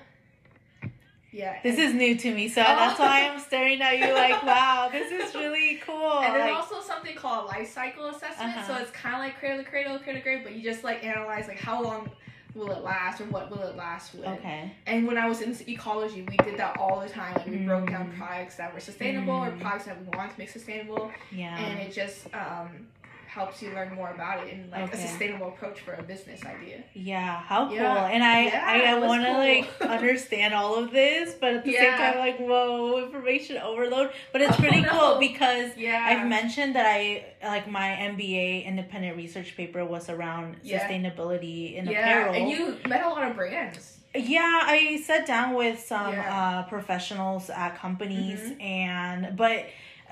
Yeah. 1.33 1.59
This 1.63 1.79
is 1.79 1.95
new 1.95 2.15
to 2.17 2.35
me, 2.35 2.49
so 2.49 2.61
Oh. 2.61 2.65
that's 2.65 2.99
why 2.99 3.23
I'm 3.27 3.41
staring 3.41 3.81
at 3.81 3.99
you 3.99 4.13
like, 4.13 4.43
wow, 4.53 4.91
this 4.93 5.11
is 5.11 5.35
really 5.35 5.81
cool. 5.85 6.21
and 6.21 6.35
there's 6.35 6.51
Like, 6.51 6.55
also 6.71 6.81
something 6.87 7.17
called 7.17 7.45
a 7.45 7.47
life 7.49 7.73
cycle 7.73 8.07
assessment. 8.07 8.55
So 8.67 8.75
Uh-huh. 8.75 8.83
it's 8.83 8.91
kind 8.91 9.15
of 9.15 9.21
like 9.23 9.39
cradle 9.39 9.59
to 9.65 9.69
cradle, 9.69 9.99
cradle 9.99 10.21
to 10.21 10.25
grave, 10.25 10.41
but 10.45 10.53
you 10.53 10.63
just 10.63 10.85
like 10.85 11.03
analyze 11.05 11.49
like 11.49 11.59
how 11.59 11.83
long 11.83 12.11
will 12.55 12.71
it 12.71 12.83
last 12.85 13.19
or 13.23 13.25
what 13.25 13.51
will 13.51 13.63
it 13.63 13.77
last 13.77 14.15
with. 14.15 14.27
okay. 14.27 14.71
And 14.87 15.07
when 15.07 15.17
I 15.17 15.27
was 15.27 15.41
in 15.41 15.57
ecology, 15.67 16.21
we 16.29 16.37
did 16.39 16.59
that 16.59 16.77
all 16.79 17.01
the 17.01 17.09
time. 17.09 17.33
Like 17.35 17.47
we 17.47 17.57
broke 17.57 17.89
down 17.91 18.13
Mm. 18.13 18.19
products 18.19 18.57
that 18.57 18.75
were 18.75 18.81
sustainable 18.81 19.33
or 19.33 19.51
Mm. 19.53 19.61
products 19.63 19.87
that 19.87 19.99
we 19.99 20.07
wanted 20.15 20.33
to 20.35 20.39
make 20.39 20.51
sustainable. 20.51 21.11
Yeah. 21.31 21.57
and 21.59 21.79
it 21.81 21.93
just 21.95 22.27
um, 22.35 22.87
helps 23.35 23.63
you 23.63 23.71
learn 23.73 23.95
more 23.95 24.11
about 24.11 24.47
it 24.47 24.53
and 24.53 24.71
like 24.71 24.83
Okay. 24.85 24.99
a 25.03 25.09
sustainable 25.09 25.49
approach 25.49 25.81
for 25.81 25.95
a 25.95 26.03
business 26.03 26.45
idea. 26.45 26.83
Yeah, 26.93 27.41
how 27.41 27.67
cool. 27.67 27.77
Yeah. 27.77 28.05
And 28.15 28.23
I 28.23 28.45
Yeah, 28.45 28.65
I, 28.65 28.95
I 28.95 28.99
want 28.99 29.23
to 29.23 29.29
cool. 29.29 29.39
like 29.39 29.91
understand 29.99 30.53
all 30.53 30.75
of 30.77 30.91
this, 30.91 31.35
but 31.41 31.55
at 31.55 31.65
the 31.65 31.73
same 31.73 31.93
time 31.95 32.19
like 32.19 32.39
whoa, 32.39 33.03
information 33.07 33.57
overload. 33.57 34.11
But 34.33 34.43
it's 34.43 34.53
Oh, 34.59 34.61
pretty 34.61 34.83
no. 34.83 34.89
cool 34.93 35.19
because 35.19 35.71
Yeah, 35.79 36.05
I've 36.11 36.27
mentioned 36.29 36.75
that 36.77 36.85
I 36.87 37.25
like 37.43 37.67
my 37.71 37.89
MBA 38.13 38.67
independent 38.67 39.17
research 39.17 39.57
paper 39.57 39.83
was 39.85 40.11
around 40.11 40.57
Yeah. 40.63 40.87
sustainability 40.87 41.75
in 41.77 41.87
yeah, 41.87 42.01
apparel. 42.01 42.35
and 42.35 42.51
you 42.51 42.77
met 42.87 43.03
a 43.03 43.09
lot 43.09 43.29
of 43.31 43.35
brands. 43.35 43.99
Yeah, 44.15 44.61
I 44.77 45.01
sat 45.07 45.27
down 45.27 45.55
with 45.55 45.81
some 45.81 46.13
Yeah. 46.13 46.37
uh, 46.37 46.63
professionals 46.69 47.49
at 47.49 47.77
companies, 47.79 48.41
Mhm. 48.41 48.63
and 48.63 49.37
but 49.39 49.65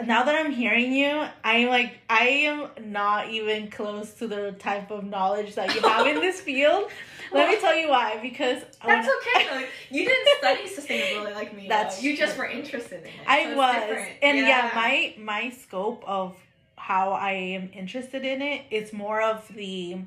now 0.07 0.23
that 0.25 0.35
I'm 0.35 0.53
hearing 0.53 0.93
you, 0.93 1.25
I'm 1.45 1.69
like 1.69 1.99
I 2.09 2.27
am 2.51 2.69
not 2.91 3.31
even 3.31 3.71
close 3.71 4.13
to 4.15 4.27
the 4.27 4.53
type 4.53 4.91
of 4.91 5.05
knowledge 5.05 5.55
that 5.55 5.75
you 5.75 5.81
have 5.83 6.07
in 6.07 6.17
this 6.17 6.41
field. 6.49 6.91
Let 7.33 7.49
me 7.49 7.61
tell 7.61 7.77
you 7.77 7.89
why. 7.89 8.19
Because 8.21 8.63
That's 8.85 9.09
okay. 9.09 9.67
You 9.91 10.05
didn't 10.05 10.29
study 10.39 10.69
sustainability 10.69 11.35
like 11.35 11.55
me. 11.57 11.69
That's 11.69 11.97
though. 11.97 12.03
you 12.03 12.17
just 12.17 12.37
were 12.39 12.47
interested 12.47 13.01
in 13.01 13.07
it. 13.07 13.13
I 13.27 13.45
so 13.45 13.57
was, 13.57 13.75
different. 13.77 14.09
and 14.23 14.39
yeah. 14.39 14.71
my 14.75 15.15
my 15.19 15.51
scope 15.51 16.03
of 16.07 16.37
how 16.77 17.13
I 17.13 17.33
am 17.33 17.71
interested 17.73 18.25
in 18.25 18.43
it 18.43 18.65
is 18.71 18.93
more 18.93 19.21
of 19.21 19.47
the 19.55 19.99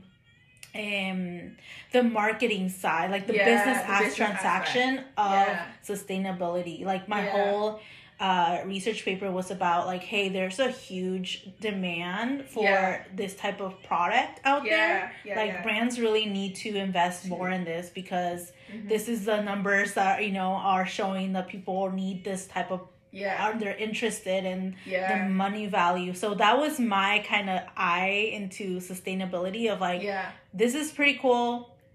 um 0.76 1.52
the 1.92 2.02
marketing 2.04 2.68
side 2.68 3.12
like 3.12 3.28
the 3.28 3.36
Yeah, 3.36 3.46
business 3.46 3.84
as 3.88 4.16
transaction 4.16 5.00
of 5.18 5.32
Yeah. 5.32 5.66
sustainability 5.86 6.84
like 6.84 7.08
my 7.08 7.24
Yeah. 7.24 7.32
whole 7.32 7.80
uh, 8.28 8.62
research 8.76 9.04
paper 9.10 9.30
was 9.40 9.50
about 9.58 9.82
like 9.92 10.04
hey 10.14 10.26
there's 10.38 10.60
a 10.60 10.72
huge 10.90 11.30
demand 11.68 12.32
for 12.54 12.64
Yeah. 12.64 13.04
this 13.22 13.34
type 13.44 13.60
of 13.68 13.72
product 13.90 14.36
out 14.46 14.64
there 14.64 14.72
yeah, 14.72 15.10
yeah, 15.30 15.36
like 15.42 15.52
yeah. 15.54 15.64
brands 15.66 15.94
really 16.06 16.26
need 16.40 16.54
to 16.66 16.70
invest 16.88 17.20
more 17.34 17.50
in 17.58 17.62
this 17.72 17.86
because 18.02 18.42
Mhm. 18.72 18.88
this 18.94 19.04
is 19.14 19.20
the 19.32 19.40
numbers 19.52 19.90
that 20.00 20.14
you 20.26 20.32
know 20.40 20.52
are 20.74 20.86
showing 21.00 21.28
that 21.36 21.46
people 21.56 21.80
need 21.92 22.18
this 22.24 22.42
type 22.56 22.70
of 22.76 22.82
yeah, 23.12 23.36
are 23.44 23.54
they're 23.60 23.82
interested 23.88 24.42
in 24.54 24.76
the 25.10 25.18
money 25.44 25.66
value 25.82 26.14
so 26.24 26.28
that 26.44 26.56
was 26.64 26.74
my 26.80 27.14
kind 27.34 27.48
of 27.56 27.60
eye 27.96 28.18
into 28.40 28.66
sustainability 28.92 29.64
of 29.74 29.78
like 29.88 30.02
yeah, 30.02 30.32
this 30.62 30.74
is 30.82 30.88
pretty 30.98 31.16
cool 31.26 31.50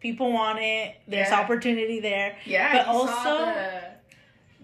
people 0.06 0.28
want 0.40 0.58
it 0.60 0.86
there's 1.12 1.30
Yeah. 1.30 1.40
opportunity 1.42 1.98
there 2.10 2.28
yeah. 2.44 2.68
but 2.76 2.86
also- 2.86 3.46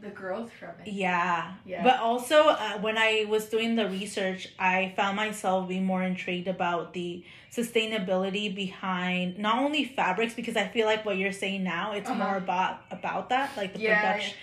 the, 0.05 0.11
growth 0.11 0.51
from 0.61 0.71
it. 0.85 0.93
yeah, 0.93 1.55
Yeah. 1.65 1.83
but 1.83 1.97
also 2.01 2.39
uh, 2.49 2.79
when 2.87 2.97
i 2.99 3.25
was 3.29 3.43
doing 3.55 3.71
the 3.81 3.87
research 3.89 4.49
i 4.59 4.93
found 4.97 5.17
myself 5.17 5.69
being 5.69 5.85
more 5.93 6.03
intrigued 6.03 6.49
about 6.49 6.93
the 6.99 7.25
sustainability 7.59 8.47
behind 8.55 9.39
not 9.39 9.57
only 9.65 9.85
fabrics 9.85 10.35
because 10.35 10.57
i 10.57 10.67
feel 10.75 10.87
like 10.87 11.05
what 11.07 11.17
you're 11.17 11.33
saying 11.45 11.63
now 11.65 11.87
it's 11.99 12.11
Uh-huh. 12.11 12.25
more 12.25 12.37
about 12.37 12.75
about 12.99 13.25
that 13.31 13.49
like 13.57 13.73
the 13.75 13.81
Yeah, 13.81 14.01
production 14.01 14.35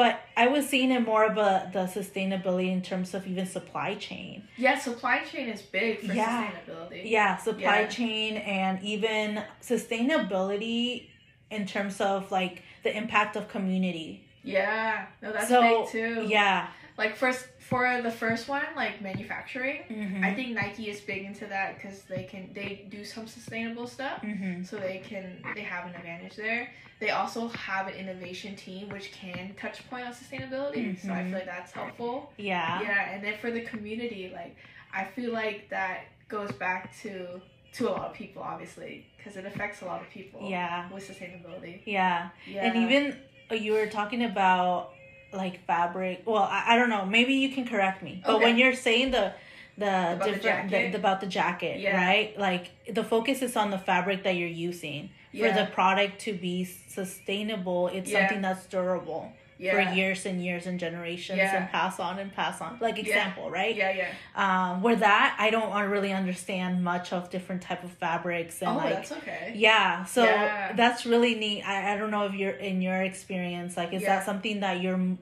but 0.00 0.12
i 0.36 0.46
was 0.54 0.62
seeing 0.72 0.90
it 0.90 1.00
more 1.12 1.24
of 1.30 1.36
a 1.36 1.70
the 1.76 1.84
sustainability 2.00 2.70
in 2.72 2.80
terms 2.90 3.14
of 3.16 3.20
even 3.32 3.46
supply 3.46 3.90
chain 4.06 4.34
Yeah, 4.56 4.78
supply 4.78 5.16
chain 5.30 5.46
is 5.54 5.60
big 5.62 6.00
for 6.00 6.12
Yeah. 6.12 6.50
sustainability. 6.50 7.02
yeah 7.16 7.36
supply 7.48 7.80
Yeah. 7.82 7.86
chain 7.98 8.36
and 8.38 8.82
even 8.82 9.42
sustainability 9.62 11.08
in 11.50 11.66
terms 11.66 12.00
of 12.00 12.30
like 12.30 12.62
the 12.82 12.96
impact 12.96 13.36
of 13.36 13.48
community 13.48 14.10
Yeah, 14.44 15.06
no, 15.22 15.32
that's 15.32 15.48
so 15.48 15.60
big 15.62 15.88
too. 15.90 16.26
yeah 16.28 16.68
Like 16.98 17.16
first 17.16 17.46
for 17.58 18.00
the 18.02 18.10
first 18.10 18.46
one, 18.46 18.62
like 18.76 19.00
manufacturing, 19.00 19.80
mm-hmm. 19.88 20.22
I 20.22 20.34
think 20.34 20.50
Nike 20.54 20.90
is 20.90 21.00
big 21.00 21.24
into 21.24 21.46
that 21.46 21.76
because 21.76 22.02
they 22.02 22.24
can 22.24 22.50
they 22.52 22.86
do 22.90 23.04
some 23.04 23.26
sustainable 23.26 23.86
stuff, 23.86 24.20
mm-hmm. 24.22 24.62
so 24.64 24.76
they 24.76 24.98
can 25.04 25.42
they 25.54 25.62
have 25.62 25.86
an 25.88 25.94
advantage 25.94 26.36
there. 26.36 26.68
They 27.00 27.10
also 27.10 27.48
have 27.48 27.88
an 27.88 27.94
innovation 27.94 28.54
team 28.54 28.88
which 28.90 29.12
can 29.12 29.54
touch 29.58 29.76
point 29.90 30.06
on 30.06 30.12
sustainability, 30.12 31.00
so 31.00 31.08
I 31.10 31.16
Mhm. 31.22 31.24
feel 31.30 31.38
like 31.40 31.46
that's 31.46 31.72
helpful. 31.72 32.32
yeah 32.36 32.82
Yeah, 32.82 33.10
and 33.12 33.24
then 33.24 33.34
for 33.42 33.50
the 33.50 33.62
community, 33.62 34.30
like 34.40 34.54
I 34.92 35.04
feel 35.04 35.32
like 35.32 35.68
that 35.70 35.98
goes 36.28 36.52
back 36.52 36.94
to 37.02 37.40
to 37.76 37.88
a 37.88 37.92
lot 37.98 38.06
of 38.10 38.14
people, 38.14 38.40
obviously, 38.42 39.04
because 39.16 39.36
it 39.36 39.44
affects 39.46 39.82
a 39.82 39.86
lot 39.86 40.00
of 40.04 40.08
people. 40.10 40.40
yeah 40.48 40.88
with 40.92 41.02
sustainability. 41.10 41.80
yeah 41.86 42.28
Yeah, 42.46 42.66
and 42.66 42.76
even 42.84 43.04
you 43.50 43.72
were 43.72 43.86
talking 43.86 44.24
about 44.24 44.90
like 45.32 45.64
fabric 45.66 46.22
well 46.26 46.42
i, 46.44 46.64
I 46.74 46.76
don't 46.76 46.90
know 46.90 47.04
maybe 47.06 47.34
you 47.34 47.50
can 47.50 47.66
correct 47.66 48.02
me 48.02 48.22
but 48.24 48.36
Okay. 48.36 48.44
when 48.44 48.58
you're 48.58 48.74
saying 48.74 49.10
the 49.10 49.32
the 49.76 49.86
About 49.86 50.24
different 50.24 50.70
jacket? 50.70 50.92
the, 50.92 50.98
about 50.98 51.20
the 51.20 51.26
jacket 51.26 51.80
Yeah. 51.80 51.96
right 51.96 52.38
like 52.38 52.70
the 52.92 53.02
focus 53.02 53.42
is 53.42 53.56
on 53.56 53.70
the 53.70 53.78
fabric 53.78 54.22
that 54.22 54.36
you're 54.36 54.48
using 54.48 55.10
for 55.36 55.50
the 55.50 55.66
product 55.72 56.20
to 56.20 56.32
be 56.32 56.64
sustainable 56.64 57.88
it's 57.88 58.10
Yeah. 58.10 58.20
something 58.20 58.42
that's 58.42 58.66
durable 58.66 59.32
Yeah. 59.58 59.72
for 59.88 59.94
years 59.94 60.26
and 60.26 60.44
years 60.44 60.66
and 60.66 60.80
generations 60.80 61.38
Yeah. 61.38 61.56
and 61.56 61.70
pass 61.70 62.00
on 62.00 62.18
and 62.18 62.32
pass 62.34 62.60
on. 62.60 62.78
Like 62.80 62.96
Yeah. 62.96 63.02
example, 63.02 63.50
right? 63.50 63.74
Yeah, 63.76 63.92
yeah. 63.92 64.08
Um, 64.34 64.82
where 64.82 64.96
that 64.96 65.36
I 65.38 65.50
don't 65.50 65.72
really 65.90 66.12
understand 66.12 66.82
much 66.82 67.12
of 67.12 67.30
different 67.30 67.62
type 67.62 67.84
of 67.84 67.92
fabrics 67.92 68.60
and 68.62 68.70
oh, 68.72 68.76
like 68.76 68.94
that's 68.94 69.12
okay. 69.12 69.52
yeah, 69.54 70.04
so 70.04 70.24
Yeah. 70.24 70.72
that's 70.74 71.06
really 71.06 71.34
neat. 71.36 71.62
I, 71.62 71.94
I 71.94 71.96
don't 71.96 72.10
know 72.10 72.24
if 72.26 72.34
you're 72.34 72.50
in 72.50 72.82
your 72.82 73.02
experience, 73.02 73.76
like, 73.76 73.92
is 73.92 74.02
Yeah. 74.02 74.16
that 74.16 74.26
something 74.26 74.60
that 74.60 74.80
you're, 74.80 75.16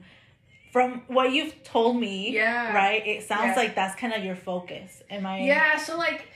from 0.71 1.03
what 1.07 1.31
you've 1.31 1.63
told 1.63 1.95
me, 1.99 2.31
Yeah. 2.31 2.73
right? 2.73 3.05
It 3.05 3.23
sounds 3.27 3.49
Yeah. 3.55 3.55
like 3.55 3.75
that's 3.75 3.95
kind 3.95 4.13
of 4.13 4.23
your 4.25 4.35
focus. 4.35 5.03
Am 5.11 5.25
I? 5.25 5.41
Yeah, 5.41 5.77
so 5.77 5.97
like 5.97 6.27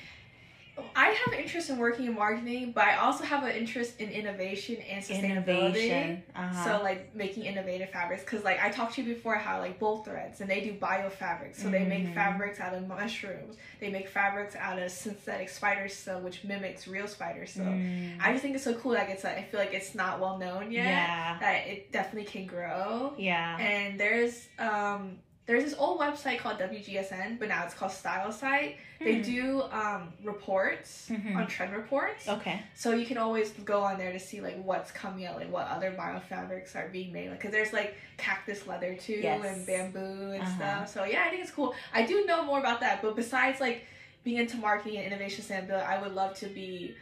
I 0.95 1.09
have 1.09 1.33
an 1.33 1.39
interest 1.39 1.69
in 1.69 1.77
working 1.77 2.05
in 2.05 2.15
marketing, 2.15 2.71
but 2.73 2.85
I 2.85 2.97
also 2.97 3.23
have 3.23 3.43
an 3.43 3.51
interest 3.55 3.99
in 3.99 4.09
innovation 4.09 4.77
and 4.89 5.03
sustainability. 5.03 5.57
Innovation. 5.87 6.23
Uh-huh. 6.35 6.63
So 6.77 6.83
like 6.83 7.15
making 7.15 7.43
innovative 7.45 7.89
fabrics, 7.91 8.23
because 8.23 8.43
like 8.43 8.59
I 8.59 8.69
talked 8.69 8.95
to 8.95 9.01
you 9.03 9.13
before 9.13 9.35
how 9.35 9.59
like 9.59 9.79
Bolt 9.79 10.05
Threads 10.05 10.41
and 10.41 10.49
they 10.49 10.61
do 10.61 10.73
biofabrics, 10.73 11.55
so 11.57 11.69
they 11.69 11.83
make 11.85 12.05
Mhm. 12.07 12.13
fabrics 12.13 12.59
out 12.59 12.73
of 12.73 12.87
mushrooms. 12.87 13.55
They 13.79 13.89
make 13.89 14.07
fabrics 14.09 14.55
out 14.55 14.79
of 14.79 14.91
synthetic 14.91 15.49
spider 15.49 15.87
silk, 15.87 16.23
which 16.23 16.43
mimics 16.43 16.87
real 16.87 17.07
spider 17.07 17.45
silk. 17.45 17.67
Mm. 17.67 18.17
I 18.21 18.31
just 18.31 18.41
think 18.41 18.55
it's 18.55 18.63
so 18.63 18.73
cool. 18.75 18.93
Like 18.93 19.09
it's 19.09 19.23
like, 19.23 19.37
I 19.37 19.43
feel 19.43 19.59
like 19.59 19.73
it's 19.73 19.93
not 19.95 20.19
well 20.19 20.37
known 20.37 20.71
yet. 20.71 20.85
Yeah. 20.85 21.37
That 21.39 21.67
it 21.67 21.91
definitely 21.91 22.29
can 22.29 22.45
grow. 22.45 23.13
Yeah. 23.17 23.57
And 23.59 23.99
there's 23.99 24.47
um 24.59 25.17
there's 25.47 25.63
this 25.63 25.73
old 25.79 25.99
website 25.99 26.39
called 26.39 26.59
WGSN, 26.59 27.39
but 27.39 27.47
now 27.47 27.63
it's 27.65 27.73
called 27.73 27.91
Stylesight. 27.93 28.75
They 28.99 29.15
Hmm. 29.15 29.21
do 29.21 29.61
um 29.71 30.13
reports 30.23 31.09
Mhm. 31.09 31.35
on 31.37 31.47
trend 31.47 31.73
reports. 31.73 32.27
Okay. 32.27 32.61
So 32.75 32.91
you 32.93 33.05
can 33.05 33.17
always 33.17 33.51
go 33.51 33.81
on 33.81 33.97
there 33.97 34.11
to 34.11 34.19
see 34.19 34.41
like 34.41 34.61
what's 34.61 34.91
coming 34.91 35.25
out, 35.25 35.37
like 35.37 35.49
what 35.49 35.67
other 35.67 35.91
biofabrics 35.91 36.75
are 36.75 36.89
being 36.89 37.13
made. 37.13 37.29
Like, 37.29 37.39
cause 37.39 37.51
there's 37.51 37.71
like 37.73 37.95
cactus 38.17 38.67
leather 38.67 38.95
too, 38.95 39.13
Yes. 39.23 39.43
and 39.45 39.65
bamboo 39.65 40.31
and 40.33 40.43
Uh-huh. 40.43 40.55
stuff. 40.55 40.89
So 40.89 41.03
yeah, 41.05 41.23
I 41.25 41.29
think 41.29 41.41
it's 41.43 41.51
cool. 41.51 41.73
I 41.93 42.01
do 42.05 42.25
know 42.25 42.43
more 42.43 42.59
about 42.59 42.81
that, 42.81 43.01
but 43.01 43.15
besides 43.15 43.61
like 43.61 43.85
being 44.23 44.37
into 44.39 44.57
marketing 44.57 44.97
and 44.97 45.05
innovation 45.07 45.43
sustainability, 45.45 45.85
I 45.87 46.01
would 46.01 46.13
love 46.13 46.33
to 46.39 46.47
be 46.47 46.93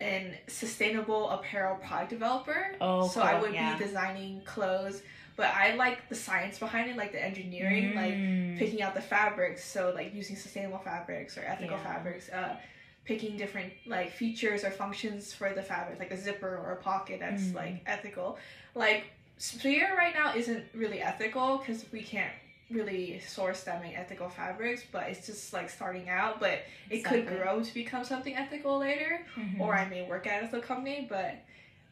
an 0.00 0.36
sustainable 0.46 1.28
apparel 1.30 1.76
product 1.76 2.10
developer. 2.10 2.74
Oh, 2.80 3.08
so 3.08 3.20
I 3.20 3.38
would 3.40 3.52
yeah. 3.52 3.76
be 3.76 3.84
designing 3.84 4.40
clothes, 4.42 5.02
but 5.38 5.54
I 5.54 5.74
like 5.76 6.08
the 6.10 6.14
science 6.16 6.58
behind 6.58 6.90
it, 6.90 6.96
like 6.96 7.12
the 7.12 7.24
engineering, 7.24 7.94
like 7.94 8.14
Mm. 8.14 8.58
picking 8.58 8.82
out 8.82 8.92
the 8.94 9.00
fabrics 9.14 9.62
so 9.64 9.92
like 9.94 10.12
using 10.12 10.34
sustainable 10.36 10.78
fabrics 10.80 11.38
or 11.38 11.42
ethical 11.54 11.76
Yeah. 11.76 11.84
fabrics 11.94 12.28
uh 12.28 12.56
picking 13.04 13.36
different 13.38 13.72
like 13.86 14.10
features 14.12 14.64
or 14.64 14.70
functions 14.72 15.32
for 15.32 15.48
the 15.58 15.62
fabric 15.62 15.96
like 16.00 16.10
a 16.10 16.16
zipper 16.26 16.52
or 16.62 16.72
a 16.72 16.76
pocket 16.82 17.20
that's 17.20 17.44
Mm. 17.52 17.54
like 17.62 17.74
ethical 17.86 18.36
like 18.74 19.04
Sphere 19.38 19.94
right 19.96 20.12
now 20.20 20.34
isn't 20.34 20.64
really 20.74 21.00
ethical 21.00 21.58
because 21.58 21.80
we 21.92 22.02
can't 22.02 22.32
really 22.70 23.20
source 23.20 23.62
that 23.62 23.80
many 23.80 23.94
ethical 23.94 24.28
fabrics 24.28 24.82
but 24.90 25.04
it's 25.10 25.24
just 25.26 25.52
like 25.52 25.70
starting 25.70 26.08
out 26.08 26.40
but 26.40 26.58
it 26.90 27.04
could 27.04 27.24
grow 27.28 27.62
to 27.62 27.72
become 27.72 28.02
something 28.04 28.34
ethical 28.34 28.78
later 28.78 29.24
Mhm. 29.36 29.60
or 29.60 29.74
i 29.76 29.84
may 29.88 30.02
work 30.02 30.26
at 30.26 30.52
a 30.52 30.60
company 30.60 31.06
but 31.08 31.36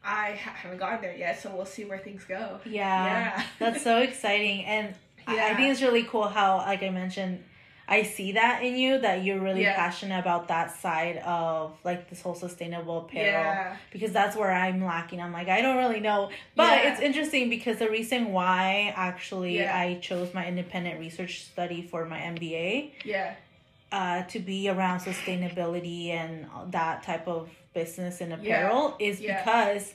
i 0.07 0.27
haven't 0.61 0.79
gotten 0.79 1.01
there 1.01 1.15
yet 1.15 1.39
so 1.41 1.53
we'll 1.55 1.65
see 1.75 1.85
where 1.85 1.99
things 2.07 2.23
go 2.23 2.59
yeah. 2.65 3.05
yeah 3.11 3.43
That's 3.59 3.83
so 3.83 3.97
exciting. 3.99 4.63
And 4.65 4.85
I- 5.27 5.51
I 5.51 5.55
think 5.55 5.67
it's 5.71 5.81
really 5.81 6.03
cool 6.03 6.27
how, 6.37 6.57
like 6.71 6.81
I 6.83 6.89
mentioned, 6.89 7.43
I 7.89 8.03
see 8.03 8.29
that 8.33 8.63
in 8.67 8.73
you 8.77 8.91
that 9.05 9.23
you're 9.25 9.39
really 9.47 9.63
Yeah. 9.63 9.75
passionate 9.75 10.19
about 10.19 10.47
that 10.53 10.67
side 10.83 11.17
of 11.39 11.77
like 11.83 12.09
this 12.09 12.21
whole 12.21 12.35
sustainable 12.35 12.97
apparel. 13.05 13.31
yeah 13.43 13.75
because 13.93 14.11
that's 14.19 14.35
where 14.39 14.51
I'm 14.51 14.79
lacking. 14.93 15.19
I'm 15.21 15.33
like, 15.39 15.49
I 15.57 15.59
don't 15.61 15.77
really 15.83 15.99
know. 16.09 16.29
But 16.55 16.73
Yeah. 16.83 16.89
it's 16.91 17.01
interesting 17.01 17.49
because 17.49 17.75
the 17.83 17.89
reason 17.99 18.19
why 18.37 18.93
actually 18.95 19.55
Yeah. 19.59 19.77
I 19.83 19.95
chose 20.09 20.33
my 20.33 20.45
independent 20.47 20.95
research 20.99 21.33
study 21.51 21.81
for 21.91 22.05
my 22.05 22.19
MBA 22.33 22.91
yeah 23.13 23.35
uh, 23.91 24.23
to 24.33 24.39
be 24.39 24.59
around 24.73 24.99
sustainability 24.99 26.09
and 26.09 26.47
that 26.77 27.03
type 27.03 27.25
of 27.27 27.49
business 27.81 28.21
and 28.21 28.33
apparel 28.33 28.95
is 28.99 29.19
Yeah. 29.21 29.37
because 29.39 29.93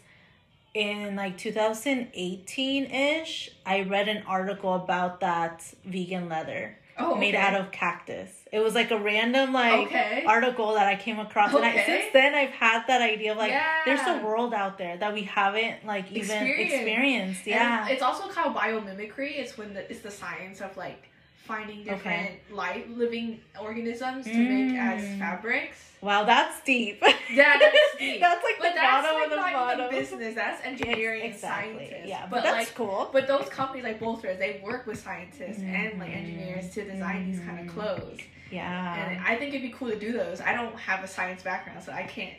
in 0.74 1.16
like 1.16 1.36
2018 1.36 2.84
ish, 2.86 3.50
I 3.66 3.82
read 3.82 4.08
an 4.08 4.22
article 4.26 4.74
about 4.74 5.20
that 5.20 5.62
vegan 5.84 6.28
leather 6.28 6.78
oh 6.98 7.14
made 7.16 7.34
okay. 7.34 7.44
out 7.44 7.54
of 7.60 7.72
cactus. 7.72 8.30
It 8.52 8.60
was 8.60 8.74
like 8.74 8.90
a 8.90 8.98
random 8.98 9.52
like 9.52 9.86
okay 9.86 10.24
article 10.26 10.74
that 10.74 10.86
I 10.86 10.96
came 10.96 11.18
across, 11.18 11.54
and 11.54 11.64
I, 11.64 11.84
since 11.84 12.06
then 12.12 12.34
I've 12.34 12.50
had 12.50 12.84
that 12.86 13.02
idea 13.02 13.32
of 13.32 13.38
like 13.38 13.54
there's 13.84 14.06
a 14.06 14.24
world 14.24 14.52
out 14.54 14.78
there 14.78 14.96
that 15.02 15.12
we 15.12 15.22
haven't 15.22 15.84
like 15.86 16.06
even 16.12 16.20
Experience. 16.42 16.72
experienced. 16.72 17.40
And 17.46 17.56
Yeah, 17.56 17.88
it's 17.88 18.02
also 18.02 18.28
called 18.28 18.54
biomimicry. 18.54 19.38
It's 19.42 19.56
when 19.58 19.74
the, 19.74 19.90
it's 19.90 20.00
the 20.00 20.10
science 20.10 20.60
of 20.60 20.76
like 20.76 21.08
finding 21.52 21.84
different 21.84 22.30
life 22.50 22.84
living 22.88 23.40
organisms 23.60 24.24
to 24.24 24.36
make 24.52 24.74
as 24.78 25.02
Mm. 25.02 25.18
fabrics. 25.18 25.76
wow, 26.00 26.24
that's 26.24 26.56
deep. 26.64 26.98
Yeah, 27.30 27.58
that's 27.58 27.78
deep. 27.98 28.20
That's 28.20 28.42
like 28.42 28.56
but 28.58 28.68
the 28.70 28.74
that's 28.80 29.06
bottom 29.06 29.14
like 29.16 29.24
of 29.24 29.30
the 29.30 29.36
not 29.36 29.52
bottom. 29.52 29.86
even 29.86 29.98
business. 30.00 30.34
That's 30.34 30.60
engineering 30.66 31.22
and 31.22 31.32
exactly. 31.34 31.72
scientists. 31.78 32.08
Yeah, 32.08 32.22
but, 32.22 32.30
but, 32.36 32.42
that's 32.44 32.56
like 32.68 32.74
cool. 32.74 33.10
but 33.12 33.26
those 33.28 33.48
companies 33.50 33.84
like 33.84 34.00
Bolt 34.00 34.20
Threads, 34.22 34.38
they 34.38 34.60
work 34.64 34.86
with 34.86 34.98
scientists 34.98 35.60
and 35.60 35.98
like 36.00 36.10
engineers 36.22 36.70
to 36.74 36.84
design 36.92 37.30
these 37.30 37.40
kind 37.46 37.58
of 37.60 37.66
clothes. 37.74 38.20
yeah. 38.50 39.10
And 39.10 39.20
I 39.30 39.36
think 39.36 39.50
it'd 39.54 39.62
be 39.70 39.74
cool 39.78 39.90
to 39.90 39.98
do 39.98 40.12
those. 40.12 40.40
I 40.40 40.52
don't 40.58 40.74
have 40.88 41.04
a 41.04 41.08
science 41.16 41.42
background, 41.42 41.82
so 41.84 41.92
I 41.92 42.02
can't 42.04 42.34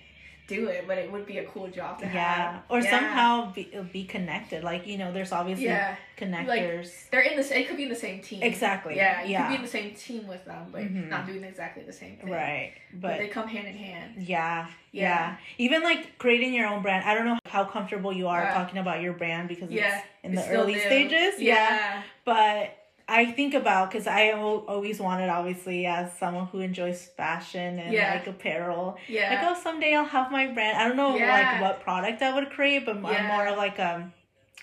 do 0.48 0.68
it, 0.68 0.86
but 0.88 0.98
it 0.98 1.12
would 1.12 1.26
be 1.26 1.38
a 1.38 1.46
cool 1.46 1.68
job 1.68 2.00
to 2.00 2.06
yeah, 2.06 2.12
have. 2.52 2.64
or 2.70 2.80
Yeah. 2.82 2.90
somehow 2.90 3.52
be, 3.54 3.70
be 3.94 4.04
connected. 4.04 4.64
Like 4.64 4.86
you 4.86 4.98
know, 4.98 5.12
there's 5.12 5.32
obviously 5.32 5.66
Yeah. 5.66 5.96
connectors. 6.18 7.10
They're 7.10 7.22
in 7.22 7.38
this. 7.38 7.52
It 7.52 7.68
could 7.68 7.78
be 7.78 7.84
in 7.84 7.90
the 7.90 7.96
same 7.96 8.22
team. 8.22 8.44
Exactly. 8.44 8.96
Yeah, 8.96 9.24
you 9.24 9.32
Yeah. 9.32 9.44
could 9.44 9.50
be 9.50 9.56
in 9.56 9.62
the 9.62 9.68
same 9.68 9.94
team 9.96 10.28
with 10.28 10.44
them, 10.46 10.68
but 10.72 10.82
Mhm. 10.82 11.10
not 11.10 11.26
doing 11.26 11.44
exactly 11.44 11.84
the 11.84 11.94
same 11.94 12.18
thing. 12.18 12.30
right, 12.30 12.74
But, 12.94 13.02
but 13.10 13.18
they 13.20 13.28
come 13.28 13.48
hand 13.48 13.68
in 13.68 13.76
hand. 13.78 14.16
Yeah, 14.18 14.68
yeah. 14.92 15.38
Even 15.58 15.82
like 15.84 16.18
creating 16.18 16.54
your 16.54 16.68
own 16.68 16.82
brand. 16.82 17.08
I 17.08 17.14
don't 17.16 17.26
know 17.26 17.38
how 17.48 17.64
comfortable 17.66 18.12
you 18.14 18.28
are 18.28 18.52
talking 18.52 18.80
about 18.80 19.02
your 19.02 19.14
brand 19.14 19.48
because 19.48 19.70
Yeah, 19.72 19.98
it's 19.98 20.06
in 20.24 20.34
It's 20.38 20.48
the 20.48 20.54
early 20.56 20.74
new. 20.74 20.80
stages. 20.82 21.40
Yeah. 21.40 22.02
But 22.26 22.78
I 23.22 23.32
think 23.38 23.54
about 23.54 23.92
because 23.92 24.08
I 24.08 24.32
always 24.32 25.00
wanted, 25.00 25.30
obviously, 25.30 25.86
as 25.86 26.06
someone 26.18 26.48
who 26.48 26.60
enjoys 26.70 27.00
fashion 27.22 27.80
and 27.80 27.94
Yeah. 27.94 28.14
like 28.16 28.28
apparel. 28.28 28.98
Yeah. 29.08 29.30
Like, 29.32 29.44
oh, 29.44 29.56
someday 29.62 29.94
I'll 29.96 30.06
have 30.18 30.32
my 30.32 30.48
brand. 30.48 30.78
I 30.78 30.88
don't 30.88 30.98
know 30.98 31.16
Yeah. 31.18 31.32
like 31.38 31.62
what 31.62 31.76
product 31.82 32.22
I 32.22 32.34
would 32.36 32.50
create, 32.50 32.86
but 32.88 32.96
I'm 33.06 33.26
more 33.28 33.46
of 33.48 33.58
like 33.58 33.80
um. 33.80 34.14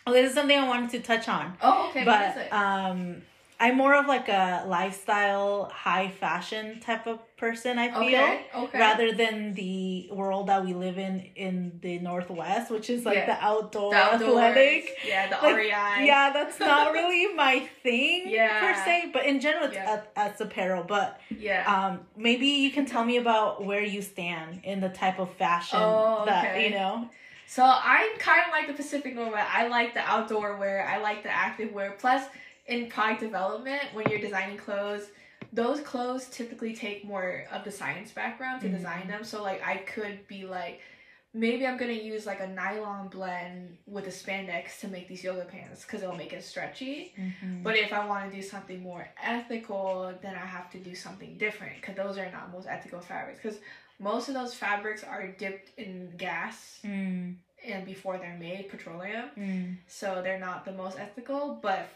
Oh, 0.07 0.13
this 0.13 0.29
is 0.31 0.35
something 0.35 0.59
I 0.59 0.67
wanted 0.67 0.91
to 0.97 1.01
touch 1.01 1.29
on. 1.29 1.57
oh, 1.63 1.89
okay. 1.91 2.05
but 2.05 2.53
um 2.53 3.23
I'm 3.63 3.77
more 3.77 3.95
of 3.95 4.07
like 4.07 4.29
a 4.31 4.65
lifestyle, 4.67 5.67
high 5.71 6.09
fashion 6.09 6.81
type 6.81 7.07
of 7.07 7.19
person, 7.37 7.79
I 7.79 7.89
feel. 7.91 8.01
okay. 8.03 8.47
Okay. 8.55 8.79
Rather 8.79 9.13
than 9.13 9.53
the 9.53 10.09
world 10.13 10.47
that 10.49 10.65
we 10.65 10.73
live 10.73 10.97
in 10.99 11.29
in 11.37 11.79
the 11.83 11.99
Northwest, 11.99 12.71
which 12.71 12.89
is 12.89 13.05
like 13.05 13.17
Yeah. 13.19 13.27
the 13.27 13.45
outdoor 13.45 13.91
the 13.91 13.97
athletic. 14.15 14.99
Yeah, 15.07 15.29
the 15.29 15.37
Like, 15.47 15.57
REI. 15.57 16.07
Yeah, 16.07 16.31
that's 16.33 16.59
not 16.73 16.93
really 16.93 17.35
my 17.35 17.61
thing 17.83 18.23
Yeah. 18.27 18.61
per 18.61 18.75
se, 18.85 19.11
but 19.13 19.27
in 19.27 19.41
general, 19.41 19.67
it's 19.67 19.75
Yeah. 19.75 20.01
as, 20.17 20.41
apparel. 20.41 20.83
But 20.85 21.21
Yeah. 21.29 21.63
um, 21.75 22.07
maybe 22.17 22.47
you 22.47 22.71
can 22.71 22.87
tell 22.87 23.05
me 23.05 23.17
about 23.19 23.63
where 23.65 23.83
you 23.85 24.01
stand 24.01 24.61
in 24.65 24.81
the 24.81 24.89
type 24.89 25.19
of 25.19 25.29
fashion 25.35 25.79
Oh, 25.83 26.25
that 26.25 26.61
you 26.63 26.71
know. 26.71 27.11
So 27.47 27.63
I'm 27.65 28.17
kind 28.19 28.43
of 28.47 28.53
like 28.53 28.69
the 28.69 28.75
Pacific 28.83 29.15
Northwest. 29.15 29.51
I 29.53 29.67
like 29.67 29.93
the 29.93 30.01
outdoor 30.01 30.57
wear. 30.57 30.87
I 30.87 30.97
like 30.99 31.23
the 31.25 31.31
active 31.47 31.73
wear. 31.73 31.91
Plus, 31.99 32.23
in 32.71 32.89
product 32.89 33.21
development, 33.21 33.83
when 33.93 34.09
you're 34.09 34.21
designing 34.21 34.57
clothes, 34.57 35.09
those 35.53 35.81
clothes 35.81 36.29
typically 36.31 36.75
take 36.75 37.05
more 37.05 37.45
of 37.51 37.65
the 37.65 37.71
science 37.71 38.13
background 38.13 38.61
to 38.63 38.69
Mhm. 38.69 38.77
design 38.77 39.09
them. 39.09 39.25
So 39.25 39.43
like 39.43 39.61
I 39.67 39.79
could 39.79 40.27
be 40.29 40.45
like, 40.45 40.81
maybe 41.35 41.67
I'm 41.67 41.77
gonna 41.77 41.93
use 41.93 42.27
like 42.27 42.41
a 42.41 42.47
nylon 42.47 43.09
blend 43.09 43.77
with 43.87 44.07
a 44.07 44.11
spandex 44.11 44.79
to 44.81 44.89
make 44.89 45.09
these 45.09 45.25
yoga 45.25 45.45
pants 45.45 45.85
because 45.85 46.03
it'll 46.03 46.15
make 46.17 46.33
it 46.33 46.45
stretchy. 46.45 47.13
Mhm. 47.19 47.63
But 47.65 47.77
if 47.77 47.93
I 47.93 48.07
want 48.07 48.31
to 48.31 48.37
do 48.37 48.43
something 48.43 48.81
more 48.81 49.09
ethical, 49.21 50.15
then 50.23 50.37
I 50.37 50.47
have 50.47 50.71
to 50.71 50.79
do 50.79 50.95
something 50.95 51.37
different 51.39 51.75
because 51.81 51.97
those 51.97 52.19
are 52.19 52.31
not 52.31 52.53
most 52.53 52.69
ethical 52.69 53.01
fabrics. 53.01 53.41
Because 53.43 53.59
most 53.99 54.29
of 54.29 54.35
those 54.35 54.55
fabrics 54.55 55.03
are 55.03 55.27
dipped 55.27 55.77
in 55.77 56.13
gas 56.17 56.81
Mm, 56.85 57.37
and 57.65 57.85
before 57.85 58.17
they're 58.19 58.39
made, 58.39 58.69
petroleum. 58.71 59.31
mm. 59.37 59.77
So 59.89 60.23
they're 60.23 60.39
not 60.39 60.65
the 60.65 60.73
most 60.73 60.99
ethical, 60.99 61.59
but 61.61 61.89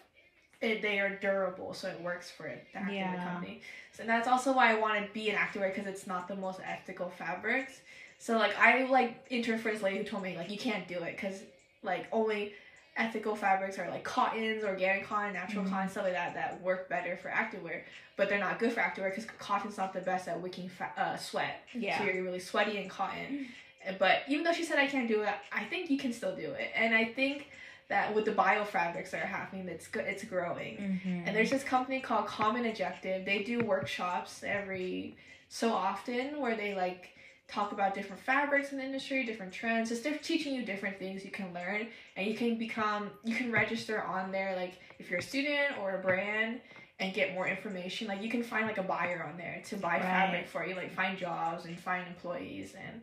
it, 0.65 0.83
they 0.83 0.99
are 0.99 1.11
durable, 1.11 1.75
so 1.75 1.89
it 1.89 2.01
works 2.01 2.31
for 2.31 2.47
it, 2.47 2.67
the 2.73 2.81
activewear 2.81 2.93
Yeah. 3.15 3.25
company. 3.25 3.61
So 3.93 4.03
that's 4.05 4.27
also 4.27 4.53
why 4.53 4.71
I 4.73 4.75
want 4.81 5.05
to 5.07 5.13
be 5.13 5.31
an 5.31 5.37
activewear 5.37 5.75
because 5.75 5.87
it's 5.87 6.07
not 6.07 6.27
the 6.29 6.35
most 6.37 6.61
ethical 6.67 7.11
fabrics. 7.11 7.81
So 8.19 8.39
like 8.39 8.57
I 8.59 8.85
like 8.87 9.25
interned 9.31 9.61
for 9.61 9.71
this 9.71 9.83
lady 9.83 9.99
who 9.99 10.05
told 10.05 10.23
me 10.23 10.37
like 10.37 10.51
you 10.51 10.59
can't 10.59 10.89
do 10.89 10.99
it 11.01 11.17
because 11.17 11.43
like 11.83 12.07
only 12.11 12.55
ethical 12.97 13.35
fabrics 13.37 13.79
are 13.79 13.89
like 13.91 14.03
cottons, 14.05 14.65
organic 14.65 15.05
cotton, 15.07 15.33
natural 15.35 15.65
Mhm. 15.65 15.71
cotton, 15.71 15.89
stuff 15.91 16.05
like 16.05 16.13
that 16.15 16.35
that 16.35 16.61
work 16.63 16.89
better 16.89 17.17
for 17.17 17.29
activewear, 17.29 17.83
but 18.17 18.29
they're 18.29 18.39
not 18.39 18.59
good 18.59 18.73
for 18.73 18.81
activewear 18.81 19.11
because 19.11 19.27
cotton's 19.39 19.77
not 19.77 19.93
the 19.93 20.01
best 20.01 20.27
at 20.29 20.41
wicking 20.41 20.69
fa- 20.69 20.93
uh, 20.97 21.17
sweat. 21.17 21.61
Yeah. 21.73 21.99
So 21.99 22.05
you're 22.05 22.23
really 22.25 22.39
sweaty 22.41 22.79
in 22.79 22.89
cotton. 22.89 23.49
But 23.99 24.23
even 24.29 24.45
though 24.45 24.53
she 24.53 24.65
said 24.65 24.79
I 24.79 24.87
can't 24.87 25.09
do 25.09 25.23
it, 25.23 25.29
I 25.53 25.65
think 25.65 25.91
you 25.91 25.99
can 25.99 26.13
still 26.13 26.35
do 26.35 26.53
it. 26.53 26.71
And 26.75 26.95
I 26.95 27.05
think 27.05 27.51
that 27.89 28.15
with 28.15 28.25
the 28.25 28.33
biofabrics 28.33 29.11
that 29.11 29.23
are 29.23 29.27
happening, 29.27 29.69
it's 29.69 29.87
good. 29.87 30.05
It's 30.07 30.25
growing. 30.25 30.77
Mm-hmm. 30.77 31.27
And 31.27 31.37
there's 31.37 31.51
this 31.51 31.65
company 31.65 32.01
called 32.01 32.27
Common 32.27 32.67
Objective. 32.67 33.25
They 33.25 33.43
do 33.43 33.61
workshops 33.61 34.43
every 34.47 35.17
so 35.49 35.73
often 35.73 36.41
where 36.41 36.57
they 36.57 36.75
like 36.75 37.11
talk 37.47 37.73
about 37.73 37.95
different 37.95 38.23
fabrics 38.23 38.73
in 38.73 38.79
the 38.79 38.85
industry, 38.85 39.25
different 39.25 39.53
trends. 39.53 39.91
Just 39.91 40.03
they're 40.03 40.17
teaching 40.19 40.55
you 40.55 40.65
different 40.65 40.99
things 40.99 41.25
you 41.25 41.31
can 41.31 41.53
learn, 41.53 41.89
and 42.17 42.27
you 42.27 42.35
can 42.35 42.57
become 42.59 43.11
you 43.23 43.35
can 43.35 43.53
register 43.53 44.03
on 44.03 44.33
there 44.33 44.57
like 44.57 44.79
if 44.99 45.11
you're 45.11 45.21
a 45.21 45.23
student 45.23 45.79
or 45.81 45.97
a 45.97 45.99
brand 45.99 46.61
and 47.01 47.13
get 47.13 47.35
more 47.35 47.47
information. 47.47 48.09
Like 48.09 48.23
you 48.23 48.31
can 48.31 48.43
find 48.43 48.67
like 48.67 48.79
a 48.79 48.83
buyer 48.83 49.29
on 49.31 49.37
there 49.37 49.61
to 49.67 49.77
buy 49.77 49.95
Right. 49.95 50.03
fabric 50.03 50.49
for 50.49 50.65
you, 50.67 50.75
like 50.75 50.93
find 50.93 51.19
jobs 51.19 51.67
and 51.67 51.79
find 51.79 52.07
employees 52.09 52.75
and 52.75 53.03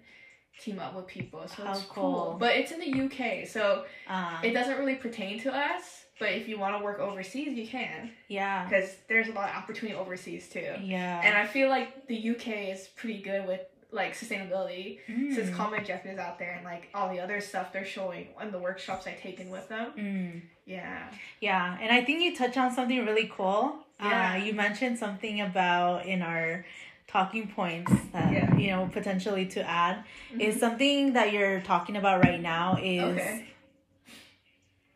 team 0.62 0.80
up 0.80 0.96
with 0.96 1.08
people. 1.08 1.42
So 1.48 1.64
How 1.64 1.72
it's 1.74 1.82
cool. 1.84 2.04
cool. 2.30 2.36
But 2.40 2.56
it's 2.56 2.72
in 2.72 2.80
the 2.80 3.02
UK, 3.06 3.48
so 3.48 3.86
Uh, 4.08 4.40
it 4.44 4.52
doesn't 4.52 4.78
really 4.78 4.96
pertain 4.96 5.40
to 5.42 5.54
us. 5.54 6.06
But 6.20 6.34
if 6.34 6.48
you 6.48 6.60
want 6.60 6.78
to 6.78 6.84
work 6.84 7.00
overseas, 7.00 7.58
you 7.58 7.68
can 7.68 8.12
yeah. 8.28 8.66
because 8.66 8.96
there's 9.10 9.28
a 9.28 9.32
lot 9.32 9.50
of 9.50 9.56
opportunity 9.56 9.98
overseas 9.98 10.48
too. 10.50 10.76
Yeah. 10.80 11.20
And 11.24 11.36
I 11.36 11.48
feel 11.48 11.68
like 11.70 12.06
the 12.06 12.30
UK 12.32 12.70
is 12.70 12.88
pretty 12.96 13.22
good 13.22 13.48
with 13.48 13.62
like 13.92 14.14
sustainability 14.16 15.00
since 15.08 15.50
Mm. 15.50 15.56
Common 15.56 15.80
Objective 15.80 16.14
is 16.14 16.20
out 16.20 16.38
there 16.40 16.52
and 16.52 16.64
like 16.64 16.90
all 16.94 17.10
the 17.10 17.20
other 17.20 17.42
stuff 17.42 17.74
they're 17.74 17.84
showing 17.84 18.28
in 18.42 18.52
the 18.52 18.60
workshops 18.60 19.08
I've 19.08 19.20
taken 19.20 19.50
with 19.50 19.68
them. 19.68 19.92
Mm. 19.98 20.42
Yeah. 20.66 21.10
Yeah, 21.42 21.78
and 21.82 21.92
I 21.92 22.04
think 22.06 22.22
you 22.22 22.36
touched 22.36 22.58
on 22.58 22.72
something 22.72 23.04
really 23.04 23.30
cool. 23.36 23.80
Yeah. 24.00 24.34
Uh, 24.34 24.46
you 24.46 24.54
mentioned 24.54 24.98
something 25.00 25.42
about 25.42 26.06
in 26.06 26.22
our 26.22 26.66
talking 27.12 27.48
points 27.48 27.92
that 28.14 28.32
Yeah. 28.32 28.56
you 28.56 28.70
know 28.72 28.90
potentially 28.92 29.46
to 29.48 29.62
add 29.70 30.04
is 30.40 30.56
Mhm. 30.56 30.60
something 30.60 31.14
that 31.14 31.34
you're 31.34 31.60
talking 31.62 31.98
about 31.98 32.24
right 32.24 32.40
now 32.42 32.78
is 32.82 33.18
Okay. 33.20 33.46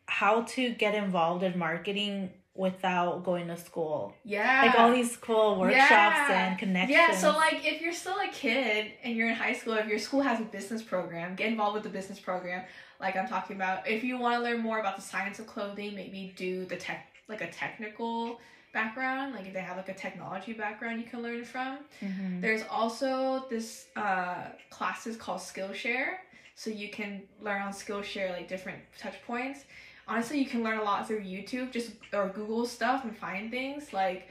how 0.06 0.42
to 0.42 0.70
get 0.70 0.94
involved 0.94 1.42
in 1.42 1.58
marketing 1.58 2.30
without 2.54 3.22
going 3.22 3.48
to 3.48 3.56
school. 3.56 4.14
Yeah. 4.24 4.62
Like 4.62 4.78
all 4.78 4.90
these 4.90 5.14
cool 5.18 5.56
workshops 5.60 5.90
Yeah. 6.30 6.46
and 6.48 6.58
connections. 6.58 6.98
Yeah, 6.98 7.14
so 7.14 7.32
like 7.32 7.66
if 7.66 7.82
you're 7.82 7.92
still 7.92 8.18
a 8.18 8.28
kid 8.28 8.92
and 9.02 9.14
you're 9.14 9.28
in 9.28 9.34
high 9.34 9.52
school, 9.52 9.74
if 9.74 9.86
your 9.86 9.98
school 9.98 10.22
has 10.22 10.40
a 10.40 10.44
business 10.44 10.82
program, 10.82 11.34
get 11.34 11.48
involved 11.48 11.74
with 11.74 11.82
the 11.82 11.90
business 11.90 12.18
program. 12.18 12.64
Like 12.98 13.14
I'm 13.14 13.28
talking 13.28 13.56
about, 13.56 13.86
if 13.86 14.02
you 14.02 14.16
want 14.16 14.36
to 14.36 14.42
learn 14.42 14.60
more 14.60 14.78
about 14.80 14.96
the 14.96 15.02
science 15.02 15.38
of 15.38 15.46
clothing, 15.46 15.94
maybe 15.94 16.32
do 16.34 16.64
the 16.64 16.76
tech, 16.76 17.08
like 17.28 17.42
a 17.42 17.50
technical 17.50 18.40
background. 18.80 19.34
Like 19.34 19.46
if 19.46 19.54
they 19.56 19.60
have 19.70 19.76
like 19.82 19.88
a 19.88 19.94
technology 20.06 20.52
background, 20.52 20.96
you 21.02 21.06
can 21.12 21.20
learn 21.22 21.44
from. 21.44 21.78
Mhm. 22.02 22.40
There's 22.44 22.62
also 22.78 23.46
this 23.54 23.68
uh, 23.96 24.42
classes 24.76 25.14
called 25.16 25.40
Skillshare, 25.40 26.10
so 26.54 26.66
you 26.82 26.88
can 26.98 27.10
learn 27.46 27.62
on 27.62 27.72
Skillshare 27.72 28.30
like 28.36 28.46
different 28.54 28.80
touch 29.02 29.16
points. 29.26 29.60
Honestly, 30.08 30.38
you 30.38 30.46
can 30.54 30.62
learn 30.62 30.78
a 30.78 30.82
lot 30.90 31.00
through 31.08 31.22
YouTube, 31.34 31.72
just 31.72 31.90
or 32.12 32.28
Google 32.28 32.64
stuff 32.66 33.04
and 33.04 33.16
find 33.26 33.50
things. 33.50 33.92
Like 33.92 34.28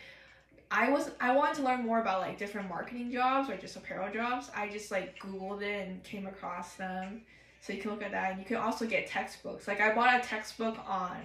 I 0.71 0.89
was, 0.89 1.11
I 1.19 1.29
wanted 1.35 1.55
to 1.57 1.63
learn 1.63 1.81
more 1.85 1.99
about 2.05 2.21
like 2.21 2.37
different 2.43 2.67
marketing 2.69 3.11
jobs 3.11 3.49
or 3.49 3.55
just 3.57 3.75
apparel 3.75 4.11
jobs. 4.13 4.49
I 4.55 4.63
just 4.77 4.89
like 4.95 5.07
Googled 5.19 5.61
it 5.61 5.87
and 5.87 6.03
came 6.03 6.25
across 6.27 6.75
them. 6.75 7.21
So 7.61 7.73
you 7.73 7.81
can 7.81 7.89
look 7.91 8.03
at 8.03 8.11
that, 8.11 8.27
and 8.31 8.39
you 8.39 8.45
can 8.45 8.57
also 8.57 8.85
get 8.85 9.07
textbooks. 9.07 9.67
Like 9.67 9.81
I 9.81 9.89
bought 9.97 10.11
a 10.19 10.21
textbook 10.27 10.77
on 10.87 11.17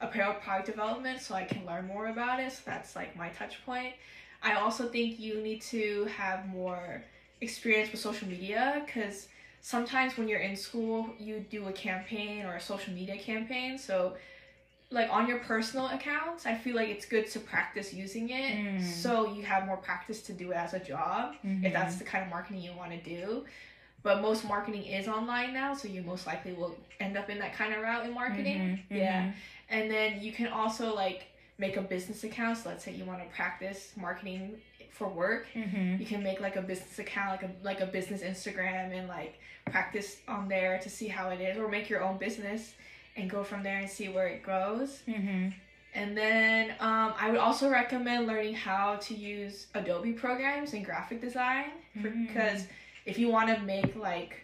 apparel 0.00 0.34
product 0.34 0.66
development, 0.66 1.20
so 1.20 1.34
I 1.34 1.44
can 1.44 1.64
learn 1.66 1.86
more 1.86 2.08
about 2.08 2.40
it. 2.40 2.52
So 2.52 2.62
that's 2.66 2.96
like 2.96 3.16
my 3.16 3.28
touch 3.30 3.64
point. 3.64 3.94
I 4.42 4.54
also 4.54 4.88
think 4.88 5.20
you 5.20 5.40
need 5.42 5.60
to 5.62 6.06
have 6.16 6.48
more 6.48 7.04
experience 7.40 7.90
with 7.92 8.00
social 8.00 8.28
media 8.28 8.82
because 8.86 9.28
sometimes 9.60 10.16
when 10.16 10.28
you're 10.28 10.40
in 10.40 10.56
school, 10.56 11.10
you 11.18 11.44
do 11.50 11.68
a 11.68 11.72
campaign 11.72 12.44
or 12.46 12.56
a 12.56 12.60
social 12.60 12.92
media 12.94 13.18
campaign. 13.18 13.76
So, 13.78 14.14
like 14.92 15.08
on 15.10 15.28
your 15.28 15.38
personal 15.40 15.86
accounts, 15.88 16.46
I 16.46 16.54
feel 16.56 16.74
like 16.74 16.88
it's 16.88 17.06
good 17.06 17.28
to 17.30 17.38
practice 17.38 17.94
using 17.94 18.30
it 18.30 18.56
Mm. 18.56 18.82
so 18.82 19.32
you 19.32 19.44
have 19.44 19.66
more 19.66 19.76
practice 19.76 20.20
to 20.22 20.32
do 20.32 20.50
it 20.50 20.56
as 20.56 20.74
a 20.74 20.80
job 20.80 21.36
if 21.44 21.70
Mhm. 21.70 21.72
that's 21.72 21.96
the 21.96 22.04
kind 22.04 22.24
of 22.24 22.30
marketing 22.30 22.62
you 22.62 22.72
want 22.72 22.90
to 22.90 22.98
do. 22.98 23.44
But 24.02 24.22
most 24.22 24.44
marketing 24.46 24.84
is 24.84 25.08
online 25.08 25.52
now, 25.52 25.74
so 25.74 25.86
you 25.88 26.02
most 26.02 26.26
likely 26.26 26.52
will 26.52 26.74
end 27.00 27.16
up 27.18 27.28
in 27.28 27.38
that 27.40 27.52
kind 27.54 27.74
of 27.74 27.82
route 27.82 28.06
in 28.06 28.14
marketing. 28.14 28.82
Mhm. 28.90 28.96
Yeah. 28.96 29.32
And 29.68 29.90
then 29.90 30.22
you 30.22 30.32
can 30.32 30.48
also 30.48 30.94
like 30.94 31.24
make 31.58 31.76
a 31.76 31.82
business 31.82 32.24
account. 32.24 32.58
So 32.58 32.70
let's 32.70 32.82
say 32.84 32.92
you 32.92 33.04
want 33.04 33.20
to 33.22 33.28
practice 33.36 33.92
marketing 33.96 34.58
for 34.90 35.08
work. 35.08 35.46
Mhm. 35.54 36.00
You 36.00 36.06
can 36.06 36.22
make 36.22 36.40
like 36.40 36.56
a 36.56 36.62
business 36.62 36.98
account, 36.98 37.28
like 37.30 37.42
a 37.42 37.50
like 37.62 37.80
a 37.80 37.86
business 37.86 38.22
Instagram, 38.22 38.92
and 38.98 39.06
like 39.08 39.38
practice 39.66 40.16
on 40.26 40.48
there 40.48 40.78
to 40.78 40.88
see 40.90 41.06
how 41.08 41.28
it 41.30 41.40
is, 41.40 41.58
or 41.58 41.68
make 41.68 41.88
your 41.90 42.02
own 42.02 42.16
business 42.16 42.74
and 43.16 43.28
go 43.28 43.44
from 43.44 43.62
there 43.62 43.78
and 43.78 43.88
see 43.90 44.08
where 44.08 44.28
it 44.28 44.42
goes. 44.42 45.02
Mhm. 45.06 45.52
And 45.94 46.16
then 46.16 46.70
um, 46.80 47.12
I 47.18 47.30
would 47.30 47.40
also 47.40 47.68
recommend 47.68 48.26
learning 48.26 48.54
how 48.54 48.96
to 48.96 49.14
use 49.14 49.66
Adobe 49.74 50.12
programs 50.12 50.72
and 50.72 50.84
graphic 50.84 51.20
design 51.20 51.70
because 52.00 52.62
Mm. 52.62 52.68
If 53.06 53.18
you 53.18 53.28
want 53.28 53.54
to 53.54 53.62
make 53.62 53.96
like 53.96 54.42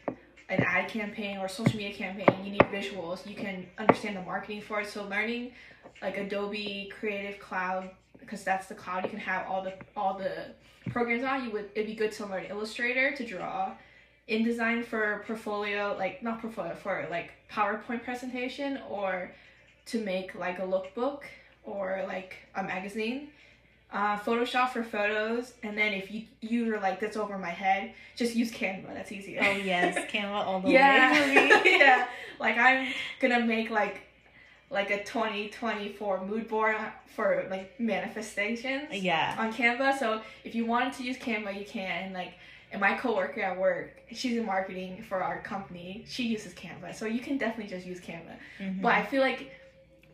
an 0.48 0.62
ad 0.62 0.88
campaign 0.88 1.38
or 1.38 1.48
social 1.48 1.76
media 1.76 1.94
campaign, 1.94 2.44
you 2.44 2.52
need 2.52 2.62
visuals. 2.62 3.26
You 3.26 3.34
can 3.34 3.66
understand 3.78 4.16
the 4.16 4.22
marketing 4.22 4.62
for 4.62 4.80
it. 4.80 4.88
So 4.88 5.04
learning 5.04 5.52
like 6.02 6.16
Adobe 6.18 6.90
Creative 6.98 7.38
Cloud 7.40 7.90
because 8.18 8.42
that's 8.42 8.66
the 8.66 8.74
cloud 8.74 9.04
you 9.04 9.10
can 9.10 9.18
have 9.18 9.46
all 9.46 9.62
the 9.62 9.74
all 9.96 10.18
the 10.18 10.54
programs 10.90 11.24
on. 11.24 11.44
You 11.44 11.50
would 11.52 11.70
it'd 11.74 11.86
be 11.86 11.94
good 11.94 12.12
to 12.12 12.26
learn 12.26 12.46
Illustrator 12.46 13.14
to 13.16 13.26
draw, 13.26 13.72
InDesign 14.28 14.84
for 14.84 15.24
portfolio 15.26 15.94
like 15.98 16.22
not 16.22 16.40
portfolio 16.40 16.74
for 16.74 17.06
like 17.10 17.30
PowerPoint 17.50 18.04
presentation 18.04 18.80
or 18.88 19.32
to 19.86 20.02
make 20.02 20.34
like 20.34 20.58
a 20.58 20.62
lookbook 20.62 21.22
or 21.62 22.04
like 22.06 22.36
a 22.54 22.62
magazine. 22.62 23.28
Uh, 23.92 24.18
Photoshop 24.18 24.70
for 24.70 24.82
photos, 24.82 25.54
and 25.62 25.78
then 25.78 25.92
if 25.92 26.10
you 26.10 26.24
you're 26.40 26.80
like 26.80 26.98
that's 26.98 27.16
over 27.16 27.38
my 27.38 27.50
head, 27.50 27.92
just 28.16 28.34
use 28.34 28.50
Canva. 28.50 28.92
That's 28.92 29.12
easier. 29.12 29.40
Oh 29.42 29.50
yes, 29.52 29.96
Canva 30.12 30.44
all 30.44 30.60
the 30.60 30.70
yeah, 30.70 31.12
way 31.12 31.62
yeah. 31.78 32.08
Like 32.40 32.58
I'm 32.58 32.92
gonna 33.20 33.40
make 33.46 33.70
like 33.70 34.00
like 34.70 34.90
a 34.90 35.04
2024 35.04 36.26
mood 36.26 36.48
board 36.48 36.76
for 37.14 37.46
like 37.48 37.78
manifestations 37.78 38.88
Yeah. 38.92 39.36
on 39.38 39.52
Canva. 39.52 39.96
So 39.98 40.20
if 40.44 40.54
you 40.56 40.66
wanted 40.66 40.92
to 40.94 41.04
use 41.04 41.16
Canva, 41.16 41.56
you 41.58 41.64
can. 41.64 42.12
Like, 42.12 42.32
and 42.72 42.80
my 42.80 42.94
coworker 42.94 43.40
at 43.40 43.56
work, 43.56 43.92
she's 44.12 44.36
in 44.36 44.44
marketing 44.44 45.04
for 45.08 45.22
our 45.22 45.40
company. 45.42 46.04
She 46.08 46.24
uses 46.24 46.52
Canva, 46.54 46.94
so 46.94 47.06
you 47.06 47.20
can 47.20 47.38
definitely 47.38 47.70
just 47.70 47.86
use 47.86 48.00
Canva. 48.00 48.36
Mhm. 48.60 48.82
But 48.82 48.94
I 48.94 49.04
feel 49.04 49.20
like 49.22 49.52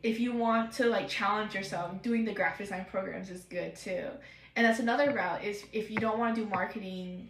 if 0.03 0.19
you 0.21 0.33
want 0.33 0.73
to 0.75 0.87
like 0.87 1.09
challenge 1.09 1.55
yourself, 1.55 2.03
doing 2.03 2.25
the 2.25 2.33
graphic 2.33 2.67
design 2.67 2.87
programs 2.91 3.31
is 3.31 3.43
good 3.45 3.77
too. 3.77 4.07
And 4.57 4.67
that's 4.67 4.81
another 4.81 5.13
route 5.13 5.45
is 5.45 5.65
if 5.73 5.91
you 5.91 5.99
don't 5.99 6.19
want 6.19 6.35
to 6.35 6.43
do 6.43 6.49
marketing. 6.49 7.29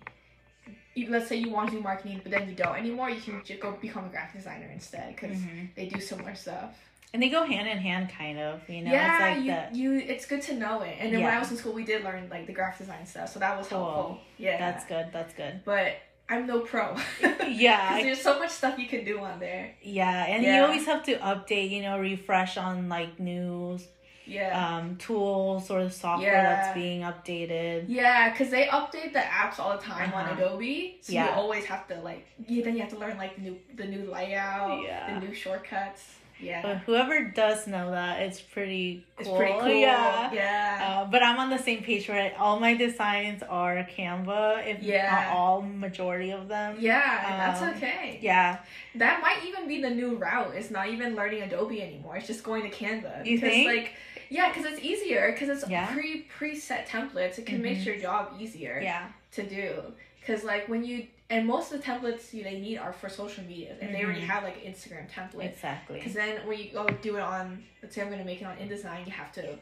Let's 1.08 1.26
say 1.26 1.36
you 1.36 1.48
want 1.50 1.70
to 1.70 1.76
do 1.76 1.82
marketing, 1.82 2.20
but 2.22 2.30
then 2.32 2.48
you 2.48 2.54
don't 2.54 2.76
anymore. 2.76 3.08
You 3.08 3.20
can 3.20 3.42
just 3.44 3.60
go 3.60 3.72
become 3.72 4.04
a 4.04 4.08
graphic 4.08 4.36
designer 4.42 4.68
instead 4.72 5.14
because 5.16 5.38
Mhm. 5.38 5.74
they 5.74 5.86
do 5.86 5.98
similar 6.00 6.34
stuff. 6.34 6.74
And 7.14 7.22
they 7.22 7.30
go 7.30 7.44
hand 7.44 7.66
in 7.66 7.78
hand, 7.78 8.10
kind 8.10 8.38
of. 8.38 8.68
You 8.68 8.82
know, 8.82 8.92
yeah, 8.92 9.12
it's 9.12 9.20
like 9.36 9.44
you, 9.44 9.50
that. 9.52 9.74
you 9.74 9.92
it's 9.94 10.26
good 10.26 10.42
to 10.42 10.54
know 10.54 10.82
it. 10.82 10.96
And 10.98 11.12
then 11.14 11.22
when 11.22 11.32
I 11.32 11.38
was 11.38 11.50
in 11.50 11.56
school, 11.56 11.72
we 11.72 11.84
did 11.84 12.04
learn 12.04 12.28
like 12.30 12.46
the 12.46 12.52
graphic 12.52 12.86
design 12.86 13.06
stuff, 13.06 13.30
so 13.32 13.38
that 13.38 13.56
was 13.56 13.68
Cool. 13.68 13.78
helpful. 13.78 14.18
Yeah, 14.38 14.58
That's 14.58 14.84
good. 14.84 15.06
That's 15.12 15.32
good. 15.34 15.62
but 15.64 15.96
I'm 16.32 16.46
no 16.46 16.60
pro. 16.60 16.96
Yeah, 17.48 17.96
because 17.96 18.04
there's 18.04 18.22
so 18.22 18.38
much 18.38 18.50
stuff 18.50 18.78
you 18.78 18.88
can 18.88 19.04
do 19.04 19.18
on 19.18 19.38
there. 19.38 19.74
Yeah, 19.82 20.24
and 20.26 20.42
you 20.42 20.62
always 20.62 20.86
have 20.86 21.02
to 21.04 21.16
update. 21.18 21.70
You 21.70 21.82
know, 21.82 21.98
refresh 21.98 22.56
on 22.56 22.88
like 22.88 23.20
news, 23.20 23.86
Yeah. 24.24 24.50
um, 24.60 24.96
tools 24.96 25.70
or 25.70 25.84
the 25.84 25.90
software 25.90 26.32
Yeah. 26.32 26.42
that's 26.54 26.74
being 26.74 27.02
updated. 27.02 27.84
Yeah, 27.88 28.30
because 28.30 28.48
they 28.50 28.64
update 28.78 29.12
the 29.12 29.18
apps 29.42 29.58
all 29.60 29.76
the 29.76 29.82
time 29.82 30.14
on 30.14 30.24
Uh-huh. 30.24 30.34
Adobe, 30.46 30.98
so 31.02 31.12
you 31.12 31.20
always 31.20 31.64
have 31.66 31.86
to 31.88 31.96
like. 32.00 32.26
Yeah, 32.46 32.64
then 32.64 32.74
you 32.76 32.80
have 32.80 32.90
to 32.90 32.98
learn 32.98 33.18
like 33.18 33.36
the 33.36 33.42
new 33.42 33.58
the 33.76 33.84
new 33.84 34.10
layout, 34.10 34.82
Yeah. 34.82 35.12
the 35.20 35.26
new 35.26 35.34
shortcuts. 35.34 36.02
Yeah, 36.42 36.60
But 36.62 36.78
whoever 36.78 37.24
does 37.24 37.66
know 37.66 37.92
that, 37.92 38.20
it's 38.22 38.40
pretty 38.40 39.04
it's 39.18 39.28
cool. 39.28 39.36
pretty 39.38 39.52
cool. 39.60 39.68
Yeah. 39.68 40.32
yeah. 40.32 41.02
Uh, 41.04 41.10
but 41.10 41.22
I'm 41.22 41.38
on 41.38 41.50
the 41.50 41.58
same 41.58 41.82
page 41.82 42.08
where 42.08 42.32
all 42.38 42.58
my 42.58 42.74
designs 42.74 43.42
are 43.44 43.76
Canva, 43.96 44.66
if 44.66 44.82
Yeah. 44.82 45.10
not 45.28 45.36
all, 45.36 45.62
majority 45.62 46.30
of 46.32 46.48
them. 46.48 46.76
yeah, 46.80 47.24
and 47.26 47.34
um, 47.34 47.38
that's 47.70 47.76
okay. 47.76 48.18
Yeah. 48.20 48.58
That 48.96 49.22
might 49.22 49.44
even 49.46 49.68
be 49.68 49.80
the 49.80 49.90
new 49.90 50.16
route. 50.16 50.54
It's 50.54 50.70
not 50.70 50.88
even 50.88 51.14
learning 51.14 51.42
Adobe 51.42 51.80
anymore. 51.80 52.16
It's 52.16 52.26
just 52.26 52.42
going 52.44 52.62
to 52.62 52.70
Canva. 52.70 53.24
You 53.24 53.36
because, 53.36 53.50
think? 53.50 53.66
Like, 53.68 53.94
yeah, 54.28 54.48
because 54.52 54.64
it's 54.70 54.82
easier. 54.84 55.32
Because 55.32 55.48
it's 55.48 55.68
Yeah. 55.70 55.86
pre 55.94 56.26
preset 56.38 56.86
templates. 56.88 57.38
It 57.38 57.46
can 57.46 57.62
make 57.62 57.78
Mhm. 57.78 57.84
your 57.86 57.96
job 57.98 58.34
easier 58.40 58.80
Yeah. 58.82 59.06
to 59.32 59.42
do. 59.42 59.82
Because 60.20 60.42
like 60.44 60.68
when 60.68 60.84
you 60.84 61.06
and 61.32 61.46
most 61.46 61.72
of 61.72 61.80
the 61.80 61.86
templates 61.86 62.32
you, 62.34 62.44
they 62.44 62.60
need 62.60 62.76
are 62.78 62.92
for 62.92 63.08
social 63.08 63.42
media, 63.44 63.74
and 63.80 63.94
they 63.94 64.04
already 64.04 64.20
Mhm. 64.20 64.26
have 64.26 64.42
like 64.44 64.62
Instagram 64.62 65.10
templates. 65.10 65.52
Exactly. 65.52 65.98
Because 65.98 66.12
then 66.14 66.46
when 66.46 66.58
you 66.58 66.70
go 66.70 66.86
do 66.86 67.16
it 67.16 67.22
on, 67.22 67.64
let's 67.82 67.94
say 67.94 68.02
I'm 68.02 68.10
gonna 68.10 68.24
make 68.24 68.42
it 68.42 68.44
on 68.44 68.56
InDesign, 68.58 69.06
you 69.06 69.12
have 69.12 69.32
to 69.32 69.58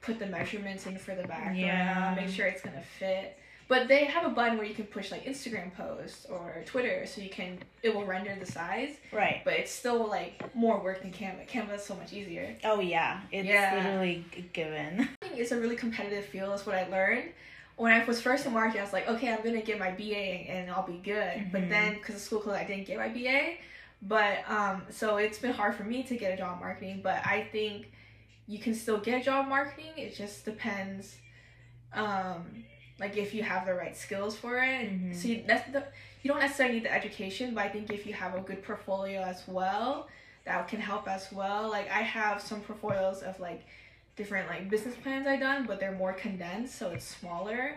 put 0.00 0.18
the 0.18 0.26
measurements 0.26 0.86
in 0.86 0.96
for 0.98 1.14
the 1.14 1.24
background, 1.26 1.58
Yeah. 1.58 2.14
make 2.16 2.28
sure 2.28 2.46
it's 2.46 2.62
gonna 2.62 2.82
fit. 2.98 3.36
But 3.68 3.88
they 3.88 4.04
have 4.04 4.24
a 4.26 4.28
button 4.28 4.58
where 4.58 4.66
you 4.66 4.74
can 4.74 4.84
push 4.86 5.10
like 5.10 5.24
Instagram 5.24 5.74
posts 5.74 6.26
or 6.26 6.62
Twitter, 6.66 7.06
so 7.06 7.20
you 7.20 7.30
can 7.30 7.58
it 7.82 7.94
will 7.94 8.04
render 8.04 8.34
the 8.38 8.44
size. 8.46 8.96
Right. 9.12 9.40
But 9.44 9.54
it's 9.54 9.70
still 9.72 10.06
like 10.08 10.54
more 10.54 10.78
work 10.82 11.02
than 11.02 11.12
Canva. 11.12 11.46
Canva 11.48 11.74
is 11.76 11.84
so 11.84 11.94
much 11.94 12.12
easier. 12.12 12.54
Oh 12.64 12.80
yeah, 12.80 13.20
it's 13.32 13.48
Yeah. 13.48 13.74
literally 13.76 14.24
given. 14.52 15.08
It's 15.34 15.50
a 15.52 15.58
really 15.58 15.76
competitive 15.76 16.26
field. 16.26 16.54
Is 16.54 16.66
what 16.66 16.74
I 16.76 16.86
learned. 16.88 17.32
When 17.76 17.92
I 17.92 18.04
was 18.04 18.20
first 18.20 18.46
in 18.46 18.52
marketing, 18.52 18.80
I 18.80 18.84
was 18.84 18.92
like, 18.92 19.08
okay, 19.08 19.32
I'm 19.32 19.42
gonna 19.42 19.62
get 19.62 19.78
my 19.78 19.90
BA 19.90 20.14
and 20.50 20.70
I'll 20.70 20.86
be 20.86 20.98
good. 20.98 21.50
But 21.52 21.62
Mhm. 21.62 21.68
then, 21.68 21.94
because 21.94 22.16
of 22.16 22.20
school 22.20 22.40
closed, 22.40 22.58
I 22.60 22.64
didn't 22.64 22.86
get 22.86 22.98
my 22.98 23.08
BA. 23.08 23.54
But 24.02 24.48
um, 24.50 24.86
so 24.90 25.16
it's 25.16 25.38
been 25.38 25.52
hard 25.52 25.74
for 25.74 25.84
me 25.84 26.02
to 26.04 26.16
get 26.16 26.34
a 26.34 26.36
job 26.36 26.54
in 26.56 26.60
marketing. 26.60 27.00
But 27.02 27.24
I 27.26 27.44
think 27.52 27.90
you 28.46 28.58
can 28.58 28.74
still 28.74 28.98
get 28.98 29.20
a 29.20 29.24
job 29.24 29.44
in 29.44 29.50
marketing. 29.50 29.92
It 29.96 30.14
just 30.14 30.44
depends, 30.44 31.16
um, 31.92 32.64
like 32.98 33.16
if 33.16 33.34
you 33.34 33.42
have 33.42 33.66
the 33.66 33.74
right 33.74 33.96
skills 33.96 34.36
for 34.36 34.58
it. 34.58 34.90
Mhm. 34.90 35.14
So 35.14 35.28
you, 35.28 35.44
that's 35.46 35.70
the 35.72 35.84
you 36.22 36.30
don't 36.30 36.40
necessarily 36.40 36.76
need 36.76 36.84
the 36.84 36.92
education, 36.92 37.54
but 37.54 37.64
I 37.64 37.68
think 37.68 37.90
if 37.90 38.06
you 38.06 38.12
have 38.12 38.34
a 38.36 38.40
good 38.40 38.62
portfolio 38.62 39.22
as 39.22 39.42
well, 39.48 40.08
that 40.44 40.68
can 40.68 40.80
help 40.80 41.08
as 41.08 41.30
well. 41.32 41.68
Like 41.70 41.90
I 41.90 42.02
have 42.02 42.40
some 42.40 42.60
portfolios 42.60 43.22
of 43.22 43.38
like 43.40 43.62
different 44.16 44.48
like 44.48 44.68
business 44.70 44.94
plans 45.02 45.26
I've 45.26 45.40
done, 45.40 45.66
but 45.66 45.80
they're 45.80 45.92
more 45.92 46.12
condensed, 46.12 46.76
so 46.76 46.90
it's 46.90 47.04
smaller. 47.04 47.76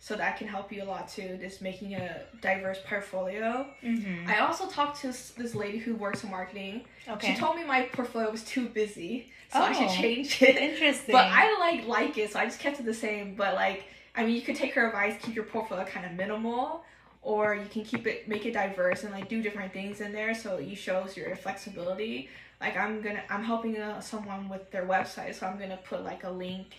So 0.00 0.14
that 0.14 0.36
can 0.38 0.46
help 0.46 0.72
you 0.72 0.82
a 0.82 0.84
lot 0.84 1.08
too. 1.08 1.36
Just 1.40 1.60
making 1.60 1.94
a 1.94 2.20
diverse 2.40 2.78
portfolio. 2.88 3.66
Mm-hmm. 3.82 4.28
I 4.28 4.38
also 4.38 4.68
talked 4.68 5.00
to 5.00 5.08
this 5.08 5.54
lady 5.56 5.78
who 5.78 5.96
works 5.96 6.22
in 6.22 6.30
marketing. 6.30 6.82
Okay. 7.08 7.34
She 7.34 7.38
told 7.40 7.56
me 7.56 7.64
my 7.64 7.82
portfolio 7.92 8.30
was 8.30 8.44
too 8.44 8.68
busy, 8.68 9.32
so 9.52 9.58
I 9.60 9.72
should 9.72 9.88
Oh. 9.88 9.94
change 9.94 10.40
it. 10.40 10.56
Interesting. 10.56 11.12
But 11.12 11.26
I 11.26 11.58
like 11.58 11.86
like 11.86 12.16
it, 12.16 12.32
so 12.32 12.38
I 12.38 12.44
just 12.44 12.60
kept 12.60 12.78
it 12.78 12.86
the 12.86 12.94
same. 12.94 13.34
But 13.34 13.54
like, 13.54 13.84
I 14.14 14.24
mean, 14.24 14.36
you 14.36 14.42
could 14.42 14.54
take 14.56 14.72
her 14.74 14.86
advice, 14.86 15.16
keep 15.20 15.34
your 15.34 15.44
portfolio 15.44 15.84
kind 15.84 16.06
of 16.06 16.12
minimal, 16.12 16.84
or 17.22 17.54
you 17.54 17.66
can 17.68 17.84
keep 17.84 18.06
it, 18.06 18.28
make 18.28 18.46
it 18.46 18.52
diverse, 18.52 19.04
and 19.04 19.12
like 19.12 19.28
do 19.28 19.42
different 19.42 19.72
things 19.72 20.00
in 20.00 20.12
there, 20.12 20.34
so 20.34 20.58
you 20.58 20.76
shows 20.76 21.16
your 21.16 21.34
flexibility. 21.36 22.28
Like 22.60 22.76
I'm 22.76 23.00
gonna, 23.02 23.22
I'm 23.30 23.44
helping 23.44 23.76
uh, 23.78 24.00
someone 24.00 24.48
with 24.48 24.70
their 24.70 24.86
website, 24.86 25.34
so 25.34 25.46
I'm 25.46 25.58
gonna 25.58 25.78
put 25.84 26.04
like 26.04 26.24
a 26.24 26.30
link 26.30 26.74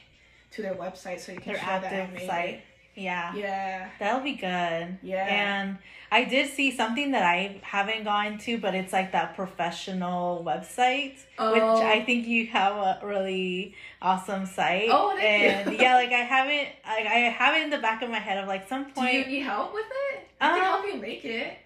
to 0.52 0.62
their 0.62 0.76
website 0.76 1.20
so 1.20 1.32
you 1.32 1.40
can 1.40 1.54
Their 1.54 1.62
show 1.62 1.68
that 1.68 1.84
I 1.94 1.98
active 1.98 2.14
made 2.16 2.28
site. 2.28 2.50
it. 2.56 2.62
Yeah. 3.00 3.34
Yeah, 3.36 3.90
That'll 4.00 4.22
be 4.22 4.34
good. 4.34 4.98
yeah. 5.02 5.26
And 5.30 5.78
I 6.12 6.24
did 6.26 6.52
see 6.52 6.72
something 6.76 7.12
that 7.12 7.24
I 7.24 7.60
haven't 7.62 8.04
gone 8.04 8.38
to, 8.40 8.58
but 8.58 8.74
it's 8.76 8.92
like 8.92 9.12
that 9.12 9.36
professional 9.36 10.44
website, 10.46 11.14
which 11.14 11.28
Oh. 11.38 11.82
I 11.86 12.04
think 12.04 12.28
you 12.28 12.48
have 12.48 12.74
a 12.76 13.00
really 13.04 13.76
awesome 14.02 14.46
site. 14.46 14.90
Oh, 14.92 15.16
thank 15.16 15.66
you. 15.68 15.72
and 15.72 15.80
yeah, 15.82 15.96
like 15.96 16.10
I 16.12 16.24
haven't, 16.36 16.68
like 16.86 17.06
I 17.06 17.20
have 17.30 17.56
it 17.56 17.64
in 17.64 17.70
the 17.70 17.78
back 17.78 18.02
of 18.02 18.10
my 18.10 18.20
head 18.20 18.38
of 18.38 18.48
like 18.48 18.68
some 18.68 18.86
Do 18.86 18.92
point, 18.92 19.14
you 19.14 19.26
need 19.26 19.42
help 19.42 19.74
with 19.74 19.86
it? 20.14 20.28
I 20.42 20.50
Um, 20.50 20.56
can 20.56 20.64
help 20.64 20.86
you 20.88 20.96
make 21.00 21.24
it. 21.26 21.58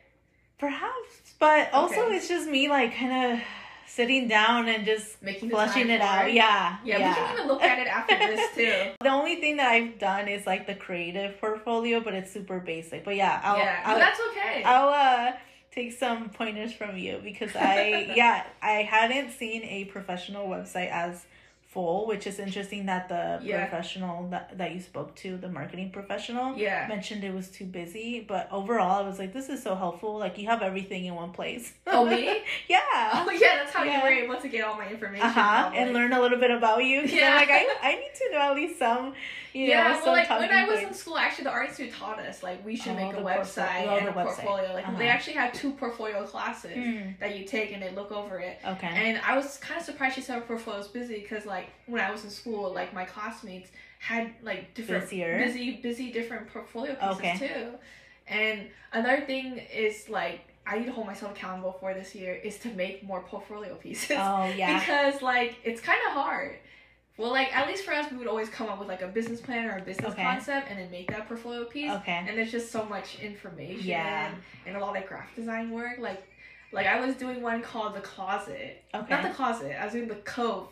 perhaps, 0.60 1.34
but 1.40 1.72
also 1.74 2.02
Okay. 2.06 2.16
it's 2.16 2.28
just 2.28 2.48
me 2.50 2.70
like 2.70 2.96
kind 2.96 3.34
of 3.34 3.40
sitting 3.96 4.28
down 4.28 4.68
and 4.68 4.86
just 4.86 5.22
Making 5.22 5.50
flushing 5.52 5.90
it 5.90 6.02
out. 6.02 6.34
Yeah, 6.34 6.78
Yeah, 6.84 7.10
we 7.10 7.16
can 7.16 7.34
even 7.36 7.48
look 7.48 7.62
at 7.62 7.80
it 7.80 7.88
after 7.88 8.18
this 8.18 8.50
too. 8.56 8.92
The 9.02 9.10
only 9.10 9.36
thing 9.36 9.58
that 9.58 9.72
I've 9.72 10.00
done 10.00 10.28
is 10.28 10.48
like 10.48 10.66
the 10.66 10.76
creative 10.76 11.40
portfolio, 11.40 12.00
but 12.00 12.14
it's 12.14 12.32
super 12.32 12.60
basic. 12.60 13.06
But 13.06 13.16
yeah, 13.16 13.40
I'll, 13.44 13.58
yeah, 13.58 13.82
I'll 13.86 14.00
that's 14.00 14.20
okay. 14.32 14.64
I'll 14.64 14.90
uh 14.90 15.34
take 15.72 15.92
some 15.92 16.30
pointers 16.30 16.74
from 16.74 16.98
you 16.98 17.20
because 17.24 17.56
I 17.56 18.14
yeah, 18.16 18.44
I 18.62 18.84
hadn't 18.84 19.32
seen 19.32 19.64
a 19.64 19.86
professional 19.86 20.48
website 20.48 20.90
as 20.90 21.26
full, 21.74 22.06
which 22.08 22.26
is 22.28 22.38
interesting 22.40 22.86
that 22.86 23.10
the 23.10 23.40
Yeah. 23.42 23.66
professional 23.66 24.28
that, 24.30 24.58
that 24.60 24.74
you 24.76 24.80
spoke 24.80 25.16
to, 25.24 25.38
the 25.38 25.50
marketing 25.50 25.90
professional, 25.92 26.58
yeah. 26.58 26.86
mentioned 26.88 27.24
it 27.24 27.34
was 27.34 27.50
too 27.50 27.66
busy. 27.66 28.10
But 28.34 28.48
overall 28.52 29.04
I 29.04 29.08
was 29.08 29.18
like, 29.20 29.34
this 29.34 29.50
is 29.50 29.62
so 29.64 29.76
helpful. 29.76 30.18
Like 30.18 30.38
you 30.38 30.48
have 30.48 30.62
everything 30.62 31.06
in 31.06 31.16
one 31.16 31.32
place. 31.32 31.74
Oh, 31.88 32.06
me? 32.06 32.42
yeah. 32.70 32.80
Oh 33.26 33.32
yeah, 33.32 33.58
that's 33.58 33.74
how 33.74 33.84
Yeah. 33.84 33.98
you 33.98 34.04
were 34.04 34.10
able 34.26 34.38
to 34.42 34.48
get 34.48 34.64
all 34.66 34.76
my 34.78 34.88
information. 34.88 35.26
Uh-huh. 35.26 35.62
probably. 35.62 35.80
And 35.80 35.94
learn 35.94 36.14
a 36.14 36.22
little 36.22 36.40
bit 36.40 36.52
about 36.52 36.84
you. 36.86 37.02
'Cause 37.02 37.12
I'm 37.12 37.18
Yeah. 37.18 37.36
like 37.36 37.50
I, 37.50 37.62
I 37.82 37.92
need 38.02 38.14
to 38.22 38.26
know 38.32 38.40
at 38.52 38.56
least 38.56 38.80
some 38.80 39.14
you 39.54 39.66
yeah, 39.68 39.90
know, 39.94 40.02
well, 40.04 40.14
like 40.14 40.30
when 40.30 40.50
I 40.52 40.66
was 40.68 40.80
in 40.82 40.94
school, 40.94 41.18
actually, 41.18 41.44
the 41.46 41.52
art 41.52 41.70
institute 41.70 41.94
taught 41.94 42.20
us 42.20 42.42
like 42.42 42.66
we 42.66 42.76
should 42.76 42.94
Oh, 42.94 42.96
make 42.96 43.14
a 43.14 43.18
website 43.22 43.84
portfolio- 43.86 43.90
oh, 43.92 43.98
and 43.98 44.08
a 44.08 44.12
website. 44.12 44.24
portfolio. 44.24 44.74
Like 44.74 44.86
they 44.98 45.06
Uh-huh. 45.06 45.14
actually 45.16 45.34
have 45.34 45.54
two 45.54 45.72
portfolio 45.74 46.26
classes 46.26 46.74
Hmm. 46.76 47.12
that 47.20 47.38
you 47.38 47.46
take 47.46 47.72
and 47.72 47.82
they 47.82 47.92
look 47.92 48.12
over 48.12 48.40
it. 48.40 48.60
Okay. 48.66 48.88
And 48.88 49.22
I 49.26 49.36
was 49.36 49.58
kind 49.58 49.80
of 49.80 49.86
surprised 49.86 50.16
she 50.16 50.22
said 50.22 50.36
her 50.36 50.42
portfolio 50.42 50.80
was 50.80 50.88
busy 50.88 51.20
because 51.20 51.46
like 51.46 51.68
when 51.86 52.02
I 52.02 52.10
was 52.12 52.24
in 52.24 52.30
school, 52.30 52.74
like 52.74 52.94
my 52.94 53.06
classmates 53.06 53.70
had 54.00 54.32
like 54.42 54.74
different 54.74 55.04
Busier. 55.04 55.38
busy, 55.38 55.72
busy 55.78 56.12
different 56.12 56.52
portfolio 56.52 56.96
pieces 56.96 57.18
Okay. 57.18 57.38
too. 57.38 57.74
And 58.28 58.68
another 58.92 59.22
thing 59.22 59.58
is 59.74 60.10
like 60.10 60.42
I 60.66 60.80
need 60.80 60.86
to 60.86 60.94
hold 60.94 61.08
myself 61.08 61.34
accountable 61.34 61.74
for 61.80 61.94
this 61.94 62.16
year 62.16 62.34
is 62.36 62.58
to 62.60 62.70
make 62.70 63.04
more 63.04 63.22
portfolio 63.22 63.76
pieces. 63.76 64.18
oh 64.20 64.46
yeah. 64.56 64.80
because 64.86 65.22
like 65.22 65.58
it's 65.64 65.82
kind 65.82 66.00
of 66.08 66.14
hard. 66.14 66.56
Well, 67.18 67.32
like 67.32 67.56
at 67.56 67.68
least 67.68 67.84
for 67.86 67.94
us, 67.94 68.10
we 68.12 68.18
would 68.18 68.28
always 68.28 68.50
come 68.50 68.70
up 68.70 68.80
with 68.80 68.88
like 68.88 69.02
a 69.04 69.08
business 69.08 69.40
plan 69.40 69.66
or 69.66 69.78
a 69.78 69.82
business 69.82 70.12
Okay. 70.14 70.24
concept, 70.24 70.70
and 70.70 70.80
then 70.80 70.90
make 70.90 71.10
that 71.12 71.28
portfolio 71.28 71.66
piece. 71.66 71.92
Okay. 71.92 72.26
And 72.28 72.38
there's 72.38 72.52
just 72.52 72.72
so 72.72 72.84
much 72.86 73.20
information 73.20 73.86
Yeah. 73.86 74.32
and 74.66 74.76
a 74.76 74.80
lot 74.80 74.98
of 74.98 75.06
graphic 75.06 75.36
design 75.36 75.70
work. 75.70 76.00
Like, 76.00 76.28
like 76.72 76.88
I 76.88 77.00
was 77.06 77.16
doing 77.16 77.42
one 77.44 77.62
called 77.62 77.94
the 77.94 78.02
closet, 78.02 78.84
Okay. 78.96 79.14
not 79.14 79.22
the 79.24 79.30
closet. 79.30 79.80
I 79.80 79.84
was 79.86 79.94
doing 79.94 80.08
the 80.08 80.16
cove, 80.16 80.70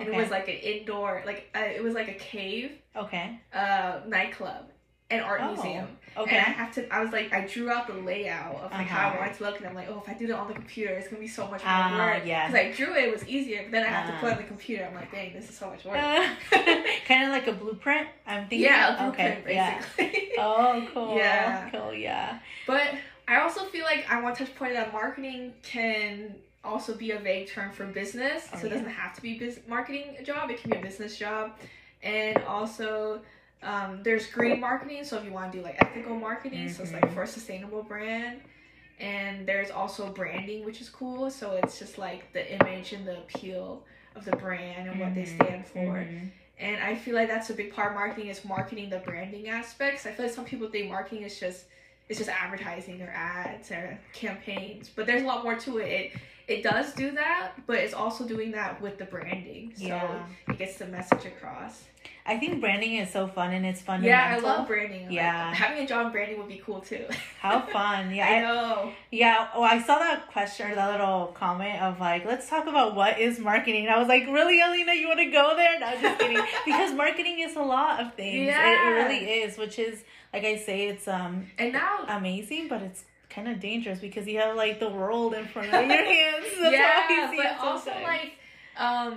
and 0.00 0.08
Okay. 0.08 0.18
it 0.18 0.20
was 0.20 0.30
like 0.30 0.48
an 0.48 0.54
indoor, 0.56 1.22
like 1.26 1.48
uh, 1.54 1.60
it 1.60 1.82
was 1.82 1.94
like 1.94 2.08
a 2.08 2.14
cave, 2.14 2.72
Okay. 2.96 3.38
uh, 3.52 4.00
nightclub, 4.08 4.66
and 5.14 5.24
art 5.24 5.40
Oh, 5.42 5.52
museum. 5.54 5.88
Okay. 6.16 6.36
And 6.36 6.46
I 6.46 6.50
have 6.50 6.72
to. 6.74 6.94
I 6.94 7.00
was 7.02 7.10
like, 7.12 7.32
I 7.32 7.44
drew 7.46 7.70
out 7.70 7.88
the 7.88 7.94
layout 7.94 8.54
of 8.56 8.70
like 8.70 8.86
how 8.86 9.00
I 9.00 9.08
Uh-huh. 9.10 9.18
want 9.20 9.32
it 9.32 9.38
to 9.38 9.44
look, 9.44 9.56
and 9.58 9.66
I'm 9.66 9.74
like, 9.74 9.88
oh, 9.90 10.00
if 10.04 10.08
I 10.08 10.14
did 10.16 10.30
it 10.30 10.32
on 10.36 10.46
the 10.46 10.54
computer, 10.54 10.92
it's 10.92 11.08
gonna 11.08 11.20
be 11.20 11.26
so 11.26 11.42
much 11.44 11.62
more 11.64 11.72
Ah, 11.74 12.12
work. 12.14 12.22
yeah. 12.24 12.46
Because 12.46 12.60
I 12.66 12.70
drew 12.72 12.94
it, 12.94 13.04
it 13.08 13.12
was 13.12 13.26
easier, 13.28 13.62
but 13.64 13.72
then 13.72 13.82
I 13.82 13.88
have 13.88 14.06
to 14.08 14.12
put 14.20 14.26
it 14.28 14.30
Ah. 14.32 14.36
on 14.36 14.42
the 14.42 14.48
computer. 14.48 14.84
I'm 14.84 14.94
like, 14.94 15.10
dang, 15.10 15.32
this 15.32 15.48
is 15.50 15.56
so 15.58 15.68
much 15.70 15.84
work. 15.84 15.96
kind 17.08 17.24
of 17.24 17.30
like 17.30 17.46
a 17.48 17.52
blueprint. 17.52 18.06
I'm 18.26 18.42
thinking. 18.48 18.60
yeah, 18.60 19.06
a 19.06 19.08
okay. 19.08 19.32
blueprint 19.34 19.56
Yeah. 19.56 19.78
basically. 19.96 20.32
Oh, 20.38 20.86
cool. 20.92 21.16
Yeah. 21.16 21.70
Cool. 21.70 21.94
Yeah. 21.94 22.38
But 22.66 22.90
I 23.26 23.40
also 23.40 23.64
feel 23.64 23.84
like 23.84 24.06
I 24.10 24.20
want 24.22 24.36
to 24.36 24.44
touch 24.44 24.54
point 24.56 24.74
that 24.74 24.92
marketing 24.92 25.52
can 25.62 26.34
also 26.62 26.94
be 26.94 27.10
a 27.12 27.18
vague 27.18 27.48
term 27.48 27.70
for 27.72 27.86
business. 27.86 28.48
Oh, 28.52 28.58
so 28.58 28.66
it 28.66 28.70
yeah. 28.70 28.76
doesn't 28.78 28.90
have 28.92 29.14
to 29.16 29.20
be 29.22 29.38
bus- 29.38 29.58
marketing 29.68 30.16
job. 30.24 30.50
It 30.50 30.60
can 30.60 30.70
be 30.70 30.76
a 30.76 30.80
business 30.82 31.16
job, 31.18 31.52
and 32.04 32.38
also. 32.44 33.20
Um, 33.64 34.02
there's 34.02 34.26
green 34.26 34.60
marketing, 34.60 35.04
so 35.04 35.16
if 35.18 35.24
you 35.24 35.32
want 35.32 35.50
to 35.52 35.58
do 35.58 35.64
like 35.64 35.76
ethical 35.82 36.16
marketing, 36.16 36.68
so 36.68 36.82
it's 36.82 36.92
like 36.92 37.02
Mhm. 37.06 37.14
for 37.14 37.22
a 37.22 37.26
sustainable 37.26 37.82
brand. 37.82 38.40
And 39.00 39.46
there's 39.46 39.70
also 39.70 40.10
branding, 40.12 40.64
which 40.64 40.80
is 40.80 40.88
cool. 40.88 41.30
So 41.30 41.52
it's 41.56 41.78
just 41.78 41.98
like 41.98 42.32
the 42.32 42.52
image 42.54 42.92
and 42.92 43.06
the 43.06 43.18
appeal 43.18 43.84
of 44.14 44.24
the 44.24 44.36
brand 44.36 44.88
and 44.88 45.00
what 45.00 45.14
they 45.14 45.22
Mhm. 45.22 45.34
stand 45.44 45.66
for. 45.66 45.96
Mhm. 45.96 46.30
And 46.58 46.80
I 46.82 46.94
feel 46.94 47.16
like 47.16 47.26
that's 47.26 47.50
a 47.50 47.54
big 47.54 47.72
part 47.74 47.88
of 47.88 47.94
marketing 47.94 48.28
is 48.28 48.44
marketing 48.44 48.90
the 48.90 48.98
branding 48.98 49.48
aspects. 49.48 50.06
I 50.06 50.12
feel 50.12 50.26
like 50.26 50.34
some 50.34 50.44
people 50.44 50.68
think 50.68 50.88
marketing 50.90 51.24
is 51.24 51.40
just 51.40 51.66
it's 52.06 52.18
just 52.18 52.28
advertising 52.30 53.00
or 53.00 53.08
ads 53.08 53.70
or 53.72 53.98
campaigns, 54.12 54.90
but 54.90 55.06
there's 55.06 55.22
a 55.22 55.26
lot 55.26 55.42
more 55.42 55.54
to 55.56 55.78
it. 55.78 55.88
It 55.88 56.12
it 56.48 56.62
does 56.62 56.92
do 56.94 57.10
that, 57.12 57.52
but 57.66 57.76
it's 57.76 57.94
also 57.94 58.24
doing 58.26 58.50
that 58.52 58.80
with 58.80 58.98
the 58.98 59.04
branding, 59.04 59.72
so 59.76 59.86
Yeah. 59.86 60.26
it 60.48 60.58
gets 60.58 60.76
the 60.76 60.86
message 60.86 61.24
across. 61.26 61.84
I 62.26 62.38
think 62.38 62.60
branding 62.60 62.94
is 62.96 63.10
so 63.10 63.26
fun 63.28 63.52
and 63.52 63.66
it's 63.66 63.82
fun. 63.82 64.02
Yeah, 64.02 64.34
I 64.34 64.38
love 64.40 64.66
branding. 64.66 65.06
Like, 65.06 65.14
Yeah. 65.14 65.52
having 65.54 65.84
a 65.84 65.86
job 65.86 66.06
in 66.06 66.12
branding 66.12 66.38
would 66.38 66.48
be 66.48 66.56
cool 66.64 66.80
too. 66.80 67.06
How 67.38 67.60
fun. 67.78 68.14
Yeah. 68.14 68.26
I 68.28 68.40
know. 68.40 68.92
Yeah, 69.10 69.48
oh, 69.54 69.62
I 69.62 69.80
saw 69.82 69.98
that 69.98 70.26
question 70.28 70.70
or 70.70 70.74
that 70.74 70.90
little 70.92 71.26
comment 71.34 71.82
of 71.82 72.00
like, 72.00 72.24
let's 72.24 72.48
talk 72.48 72.66
about 72.66 72.94
what 72.94 73.18
is 73.18 73.38
marketing. 73.38 73.86
And 73.86 73.94
I 73.94 73.98
was 73.98 74.08
like, 74.08 74.26
really, 74.26 74.58
Alina, 74.60 74.94
you 74.94 75.06
want 75.06 75.20
to 75.20 75.26
go 75.30 75.54
there? 75.54 75.78
No, 75.80 76.00
just 76.00 76.18
kidding. 76.18 76.42
because 76.64 76.94
marketing 76.94 77.40
is 77.40 77.56
a 77.56 77.62
lot 77.62 78.00
of 78.00 78.14
things. 78.14 78.36
It, 78.42 78.46
Yeah. 78.46 78.88
it 78.90 78.92
really 79.04 79.24
is, 79.42 79.58
which 79.58 79.78
is, 79.78 80.02
like 80.32 80.44
I 80.44 80.56
say, 80.56 80.88
it's 80.88 81.06
um 81.06 81.46
And 81.58 81.74
now 81.74 82.04
amazing, 82.08 82.68
but 82.68 82.80
it's 82.82 83.04
kind 83.34 83.48
of 83.48 83.60
dangerous 83.60 83.98
because 83.98 84.26
you 84.26 84.38
have 84.38 84.56
like 84.56 84.78
the 84.80 84.88
world 84.88 85.34
in 85.34 85.46
front 85.46 85.68
of 85.68 85.74
your 85.74 86.04
hands. 86.04 86.46
That's 86.60 86.72
yeah, 86.72 87.32
but 87.36 87.64
also 87.66 87.84
sometimes. 87.90 88.04
like 88.04 88.32
um 88.76 89.16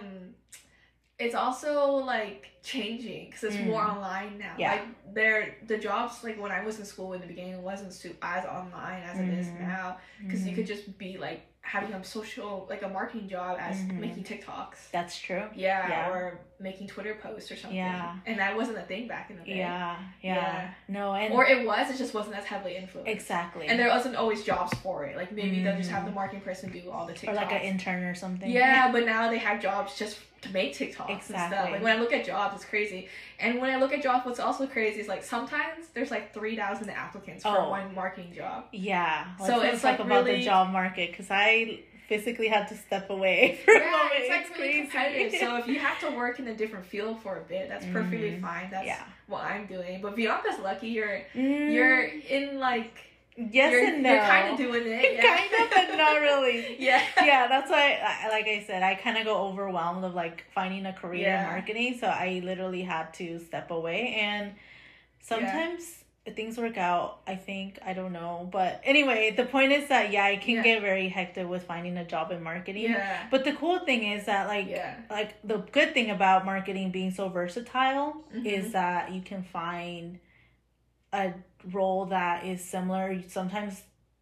it's 1.19 1.33
also 1.33 1.89
like 1.95 2.49
changing 2.63 3.25
because 3.27 3.43
it's 3.43 3.59
more 3.59 3.81
Mm. 3.81 3.95
online 3.97 4.37
now 4.37 4.53
Yeah. 4.59 4.71
like 4.73 5.13
there 5.15 5.55
the 5.65 5.77
jobs 5.77 6.23
like 6.23 6.39
when 6.39 6.51
i 6.51 6.63
was 6.63 6.77
in 6.77 6.85
school 6.85 7.13
in 7.13 7.21
the 7.21 7.27
beginning 7.27 7.63
wasn't 7.63 7.89
as 8.21 8.45
online 8.45 9.01
as 9.03 9.17
it 9.17 9.29
is 9.39 9.47
Mhm. 9.47 9.59
now 9.59 9.97
because 10.25 10.45
you 10.45 10.51
Mhm. 10.51 10.55
could 10.57 10.67
just 10.67 10.97
be 10.99 11.17
like 11.17 11.41
having 11.67 11.93
a 11.93 12.01
social 12.01 12.65
like 12.69 12.81
a 12.81 12.87
marketing 12.87 13.27
job 13.27 13.57
as 13.59 13.75
Mhm. 13.81 13.99
making 13.99 14.23
tiktoks 14.23 14.89
That's 14.91 15.19
true. 15.19 15.43
yeah, 15.53 15.87
Yeah. 15.89 16.09
or 16.09 16.39
making 16.61 16.87
twitter 16.87 17.15
posts 17.21 17.51
or 17.51 17.57
something 17.57 17.77
Yeah. 17.77 18.15
and 18.25 18.39
that 18.39 18.55
wasn't 18.55 18.77
a 18.77 18.81
thing 18.83 19.05
back 19.07 19.29
in 19.29 19.37
the 19.37 19.43
day 19.43 19.57
Yeah, 19.57 19.97
yeah, 20.21 20.35
Yeah. 20.35 20.69
No, 20.87 21.13
and 21.13 21.33
or 21.33 21.45
it 21.45 21.67
was 21.67 21.91
it 21.93 21.97
just 21.97 22.13
wasn't 22.13 22.37
as 22.37 22.45
heavily 22.45 22.77
influenced 22.77 23.11
exactly. 23.11 23.67
and 23.67 23.77
there 23.77 23.89
wasn't 23.89 24.15
always 24.15 24.43
jobs 24.45 24.73
for 24.79 25.03
it 25.05 25.17
like 25.17 25.31
maybe 25.33 25.61
they'll 25.61 25.75
just 25.77 25.91
have 25.91 26.05
the 26.05 26.11
marketing 26.11 26.41
person 26.41 26.71
do 26.71 26.89
all 26.89 27.05
the 27.05 27.13
tiktoks 27.13 27.27
or 27.31 27.33
like 27.33 27.51
an 27.51 27.61
intern 27.61 28.03
or 28.05 28.15
something. 28.15 28.49
yeah, 28.49 28.89
but 28.91 29.05
now 29.05 29.29
they 29.29 29.37
have 29.37 29.61
jobs 29.61 29.97
just 29.99 30.19
to 30.41 30.49
make 30.53 30.73
TikToks 30.77 31.09
and 31.09 31.21
stuff. 31.23 31.51
Like 31.51 31.81
when 31.81 31.97
I 31.97 31.99
look 31.99 32.13
at 32.13 32.25
jobs, 32.25 32.55
it's 32.55 32.65
crazy. 32.65 33.07
And 33.39 33.59
when 33.61 33.69
I 33.71 33.77
look 33.77 33.91
at 33.93 34.01
jobs, 34.03 34.25
what's 34.25 34.39
also 34.39 34.67
crazy 34.67 34.99
is 35.01 35.07
like 35.07 35.23
sometimes 35.23 35.87
there's 35.93 36.11
like 36.11 36.33
three 36.33 36.55
thousand 36.55 36.89
applicants 36.89 37.43
for 37.43 37.57
Oh. 37.57 37.69
one 37.69 37.93
marketing 37.95 38.33
job. 38.35 38.65
Yeah. 38.71 39.27
Let's 39.39 39.51
So 39.51 39.61
it's, 39.61 39.83
like, 39.83 39.99
about 39.99 40.25
really- 40.25 40.37
the 40.39 40.43
job 40.45 40.71
market 40.71 41.11
because 41.11 41.27
I 41.31 41.79
physically 42.07 42.47
had 42.47 42.67
to 42.69 42.75
step 42.77 43.09
away 43.09 43.59
for 43.65 43.71
a 43.73 43.79
moment. 43.79 44.11
it's 44.15 44.29
like 44.49 44.57
really 44.57 44.71
crazy. 44.73 44.81
competitive. 44.83 45.39
So 45.41 45.57
if 45.57 45.67
you 45.67 45.79
have 45.79 45.99
to 45.99 46.11
work 46.15 46.39
in 46.39 46.47
a 46.47 46.55
different 46.55 46.85
field 46.85 47.21
for 47.21 47.37
a 47.37 47.41
bit, 47.41 47.67
that's 47.67 47.85
perfectly 47.87 48.31
Mhm. 48.31 48.41
fine. 48.41 48.69
That's 48.71 48.85
yeah. 48.85 49.03
what 49.27 49.43
I'm 49.43 49.65
doing. 49.65 50.01
But 50.01 50.15
Bianca's 50.15 50.59
lucky. 50.59 50.87
You're 50.89 51.21
Mm, 51.35 51.73
you're 51.73 52.03
in 52.03 52.59
like 52.59 52.93
yes 53.37 53.71
you're, 53.71 53.85
and 53.85 54.03
no. 54.03 54.11
you're 54.13 54.21
kind 54.23 54.51
of 54.51 54.57
doing 54.57 54.83
it. 54.85 55.13
Yeah. 55.23 55.37
kind 55.37 55.63
of, 55.63 55.69
but 55.69 55.95
not 55.97 56.19
really. 56.29 56.75
yeah. 56.79 57.01
yeah, 57.23 57.47
that's 57.47 57.69
why, 57.69 57.99
I- 58.03 58.29
like 58.29 58.47
I 58.47 58.63
said, 58.67 58.83
I 58.83 58.95
kind 58.95 59.17
of 59.17 59.25
go 59.25 59.37
overwhelmed 59.47 60.03
of 60.03 60.13
like 60.15 60.43
finding 60.53 60.85
a 60.85 60.93
career 60.93 61.21
Yeah. 61.27 61.43
in 61.45 61.51
marketing. 61.51 61.97
So 61.99 62.07
I 62.07 62.41
literally 62.43 62.81
had 62.81 63.13
to 63.15 63.39
step 63.39 63.71
away, 63.71 64.15
and 64.19 64.53
sometimes 65.21 66.03
things 66.35 66.57
work 66.57 66.77
out. 66.77 67.19
I 67.25 67.35
think 67.35 67.79
I 67.85 67.93
don't 67.93 68.11
know, 68.11 68.49
but 68.51 68.81
anyway, 68.83 69.31
the 69.31 69.45
point 69.45 69.71
is 69.71 69.87
that 69.87 70.11
yeah, 70.11 70.25
I 70.25 70.35
can 70.35 70.55
Yeah. 70.55 70.63
get 70.63 70.81
very 70.81 71.07
hectic 71.07 71.47
with 71.47 71.63
finding 71.63 71.97
a 71.97 72.03
job 72.03 72.31
in 72.31 72.43
marketing. 72.43 72.83
Yeah. 72.91 73.27
But 73.31 73.45
the 73.45 73.53
cool 73.53 73.79
thing 73.79 74.03
is 74.11 74.25
that 74.25 74.47
like 74.47 74.67
Yeah. 74.67 74.95
like 75.09 75.35
the 75.45 75.59
good 75.71 75.93
thing 75.93 76.09
about 76.11 76.43
marketing 76.45 76.91
being 76.91 77.11
so 77.11 77.29
versatile 77.29 78.25
Mhm. 78.35 78.45
is 78.45 78.73
that 78.73 79.11
you 79.13 79.21
can 79.21 79.43
find 79.43 80.19
a 81.13 81.31
role 81.71 82.05
that 82.07 82.45
is 82.45 82.63
similar 82.63 83.21
sometimes 83.27 83.81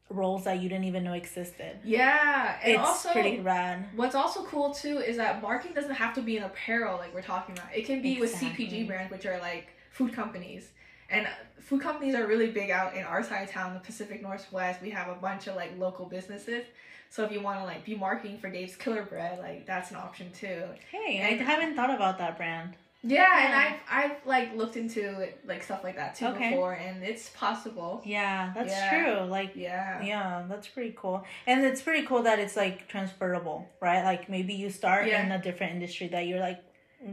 roles 0.10 0.44
that 0.44 0.60
you 0.62 0.70
didn't 0.70 0.86
even 0.86 1.04
know 1.04 1.14
existed 1.14 1.80
Yeah. 1.84 2.58
And 2.64 2.74
it's 2.74 2.82
also 2.84 3.10
pretty 3.12 3.40
rad 3.40 3.86
What's 3.96 4.14
also 4.16 4.44
cool 4.46 4.72
too 4.74 5.00
is 5.00 5.18
that 5.18 5.42
marketing 5.42 5.74
doesn't 5.76 5.96
have 5.96 6.14
to 6.16 6.22
be 6.22 6.38
in 6.38 6.44
apparel 6.44 6.98
like 6.98 7.14
we're 7.14 7.22
talking 7.24 7.58
about. 7.58 7.76
It 7.76 7.86
can 7.86 8.02
be 8.04 8.22
Exactly. 8.22 8.50
with 8.50 8.58
CPG 8.58 8.88
brands, 8.88 9.12
which 9.12 9.26
are 9.26 9.40
like 9.40 9.70
food 9.92 10.14
companies. 10.14 10.70
And 11.10 11.28
food 11.60 11.82
companies 11.82 12.14
are 12.16 12.28
really 12.28 12.52
big 12.52 12.70
out 12.70 12.96
in 12.96 13.04
our 13.04 13.24
side 13.24 13.44
of 13.44 13.50
town, 13.52 13.74
the 13.74 13.80
Pacific 13.80 14.22
Northwest. 14.22 14.82
We 14.82 14.92
have 14.92 15.08
a 15.08 15.16
bunch 15.16 15.48
of 15.48 15.56
like 15.56 15.72
local 15.78 16.06
businesses. 16.06 16.66
So 17.10 17.24
if 17.24 17.32
you 17.32 17.42
want 17.42 17.60
to 17.60 17.66
like 17.66 17.84
be 17.86 17.96
marketing 17.96 18.38
for 18.38 18.50
Dave's 18.52 18.76
Killer 18.76 19.04
Bread, 19.04 19.40
like 19.40 19.66
that's 19.66 19.90
an 19.90 19.98
option 19.98 20.32
too. 20.34 20.64
hey 20.92 21.18
And- 21.18 21.42
i 21.42 21.44
haven't 21.44 21.76
thought 21.76 21.90
about 21.94 22.18
that 22.20 22.38
brand 22.38 22.76
Yeah, 23.08 23.46
and 23.46 23.54
I've 23.64 23.80
I've 24.12 24.18
like 24.26 24.56
looked 24.56 24.78
into 24.78 25.20
it, 25.22 25.40
like 25.46 25.62
stuff 25.64 25.84
like 25.84 25.96
that 25.98 26.16
too 26.16 26.26
Okay. 26.28 26.50
before, 26.50 26.74
and 26.74 27.04
it's 27.04 27.30
possible. 27.30 28.02
yeah 28.06 28.52
that's 28.56 28.72
Yeah. 28.72 28.90
true 28.92 29.20
like 29.38 29.52
Yeah. 29.56 30.02
yeah 30.02 30.44
that's 30.50 30.68
pretty 30.68 30.94
cool 30.98 31.24
and 31.48 31.64
it's 31.64 31.82
pretty 31.82 32.06
cool 32.08 32.24
that 32.24 32.40
it's 32.40 32.56
like 32.56 32.88
transferable 32.88 33.68
right 33.82 34.04
like 34.04 34.28
maybe 34.30 34.54
you 34.54 34.70
start 34.70 35.08
Yeah. 35.08 35.24
in 35.26 35.32
a 35.32 35.42
different 35.42 35.74
industry 35.74 36.08
that 36.10 36.26
you're 36.28 36.40
like 36.40 36.62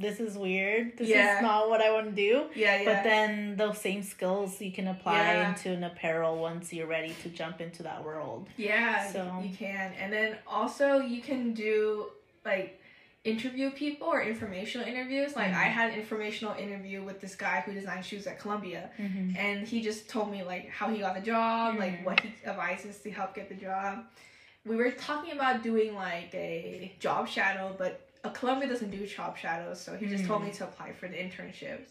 this 0.06 0.20
is 0.20 0.38
weird 0.38 0.96
this 0.96 1.08
Yeah. 1.08 1.36
is 1.36 1.42
not 1.42 1.68
what 1.68 1.80
i 1.82 1.90
want 1.92 2.06
to 2.06 2.16
do 2.28 2.34
Yeah, 2.54 2.76
yeah. 2.80 2.84
But 2.90 2.98
then 3.10 3.56
those 3.56 3.78
same 3.78 4.02
skills 4.02 4.60
you 4.60 4.72
can 4.72 4.88
apply 4.88 5.18
Yeah. 5.18 5.48
into 5.48 5.68
an 5.78 5.84
apparel 5.84 6.32
once 6.38 6.72
you're 6.72 6.86
ready 6.98 7.14
to 7.22 7.28
jump 7.28 7.60
into 7.60 7.82
that 7.88 8.02
world. 8.08 8.48
Yeah, 8.56 9.06
So- 9.12 9.42
you 9.46 9.54
can. 9.54 9.92
And 10.00 10.08
then 10.16 10.30
also 10.46 10.86
you 11.00 11.20
can 11.20 11.52
do 11.52 12.06
like 12.50 12.80
interview 13.24 13.70
people 13.70 14.08
or 14.08 14.20
informational 14.22 14.86
interviews. 14.86 15.36
Like 15.36 15.52
I 15.54 15.66
Mhm. 15.68 15.72
had 15.72 15.90
an 15.92 15.98
informational 15.98 16.54
interview 16.54 17.02
with 17.04 17.20
this 17.20 17.36
guy 17.36 17.60
who 17.60 17.72
designed 17.72 18.04
shoes 18.04 18.26
at 18.26 18.40
Columbia 18.40 18.90
Mm-hmm. 18.98 19.36
and 19.36 19.66
he 19.66 19.80
just 19.80 20.08
told 20.08 20.30
me 20.30 20.42
like 20.42 20.68
how 20.68 20.88
he 20.88 20.98
got 20.98 21.14
the 21.14 21.20
job, 21.20 21.76
Mhm. 21.76 21.78
like 21.78 22.04
what 22.06 22.20
he 22.20 22.32
advises 22.44 22.98
to 23.00 23.10
help 23.12 23.34
get 23.34 23.48
the 23.48 23.54
job. 23.54 24.04
We 24.64 24.76
were 24.76 24.90
talking 24.90 25.32
about 25.32 25.62
doing 25.62 25.94
like 25.94 26.34
a 26.34 26.92
job 26.98 27.28
shadow, 27.28 27.74
but 27.78 28.08
uh, 28.24 28.30
Columbia 28.30 28.68
doesn't 28.68 28.90
do 28.90 29.04
job 29.06 29.36
shadows, 29.36 29.80
so 29.80 29.96
he 29.96 30.06
just 30.06 30.24
told 30.24 30.44
me 30.44 30.50
to 30.52 30.64
apply 30.64 30.92
for 30.92 31.08
the 31.08 31.16
internships. 31.16 31.88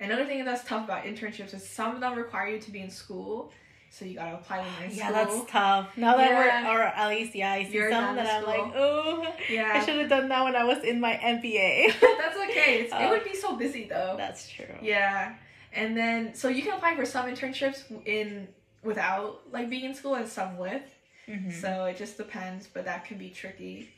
Another 0.00 0.24
thing 0.26 0.42
that's 0.44 0.64
tough 0.64 0.84
about 0.84 1.04
internships 1.04 1.52
is 1.54 1.66
some 1.66 1.94
of 1.94 2.00
them 2.00 2.14
require 2.16 2.48
you 2.48 2.58
to 2.60 2.70
be 2.70 2.80
in 2.80 2.90
school, 2.90 3.50
so 3.90 4.04
you 4.04 4.14
gotta 4.14 4.34
apply 4.34 4.58
when 4.58 4.66
you're 4.80 4.90
in 4.90 4.96
Yeah, 4.96 5.08
school. 5.24 5.38
that's 5.38 5.50
tough. 5.50 5.96
Now 5.96 6.16
that 6.16 6.30
Yeah. 6.30 6.72
we're, 6.72 6.78
or 6.78 6.82
at 6.82 7.08
least, 7.08 7.34
yeah, 7.34 7.52
I 7.52 7.64
see 7.64 7.74
You're 7.74 7.90
some 7.90 8.16
that 8.16 8.26
I'm 8.26 8.44
like, 8.44 8.72
oh, 8.76 9.26
yeah, 9.50 9.72
I 9.74 9.84
should 9.84 9.96
have 9.98 10.08
done 10.08 10.28
that 10.28 10.44
when 10.44 10.54
I 10.56 10.64
was 10.64 10.82
in 10.84 11.00
my 11.00 11.14
MBA. 11.14 11.98
that's 12.00 12.36
okay. 12.50 12.80
It's, 12.80 12.92
it 12.92 12.96
Uh, 12.96 13.08
would 13.10 13.24
be 13.24 13.34
so 13.34 13.56
busy 13.56 13.84
though. 13.88 14.14
That's 14.16 14.48
true. 14.48 14.66
Yeah, 14.82 15.34
and 15.72 15.96
then 15.96 16.34
so 16.34 16.48
you 16.48 16.62
can 16.62 16.74
apply 16.74 16.96
for 16.96 17.04
some 17.06 17.26
internships 17.26 17.82
in 18.06 18.48
without 18.82 19.40
like 19.52 19.68
being 19.70 19.84
in 19.84 19.94
school 19.94 20.14
and 20.14 20.28
some 20.28 20.56
with. 20.58 20.82
Mhm. 21.28 21.52
So 21.52 21.86
it 21.86 21.96
just 21.96 22.16
depends, 22.16 22.68
but 22.72 22.84
that 22.84 23.04
can 23.04 23.18
be 23.18 23.30
tricky. 23.30 23.88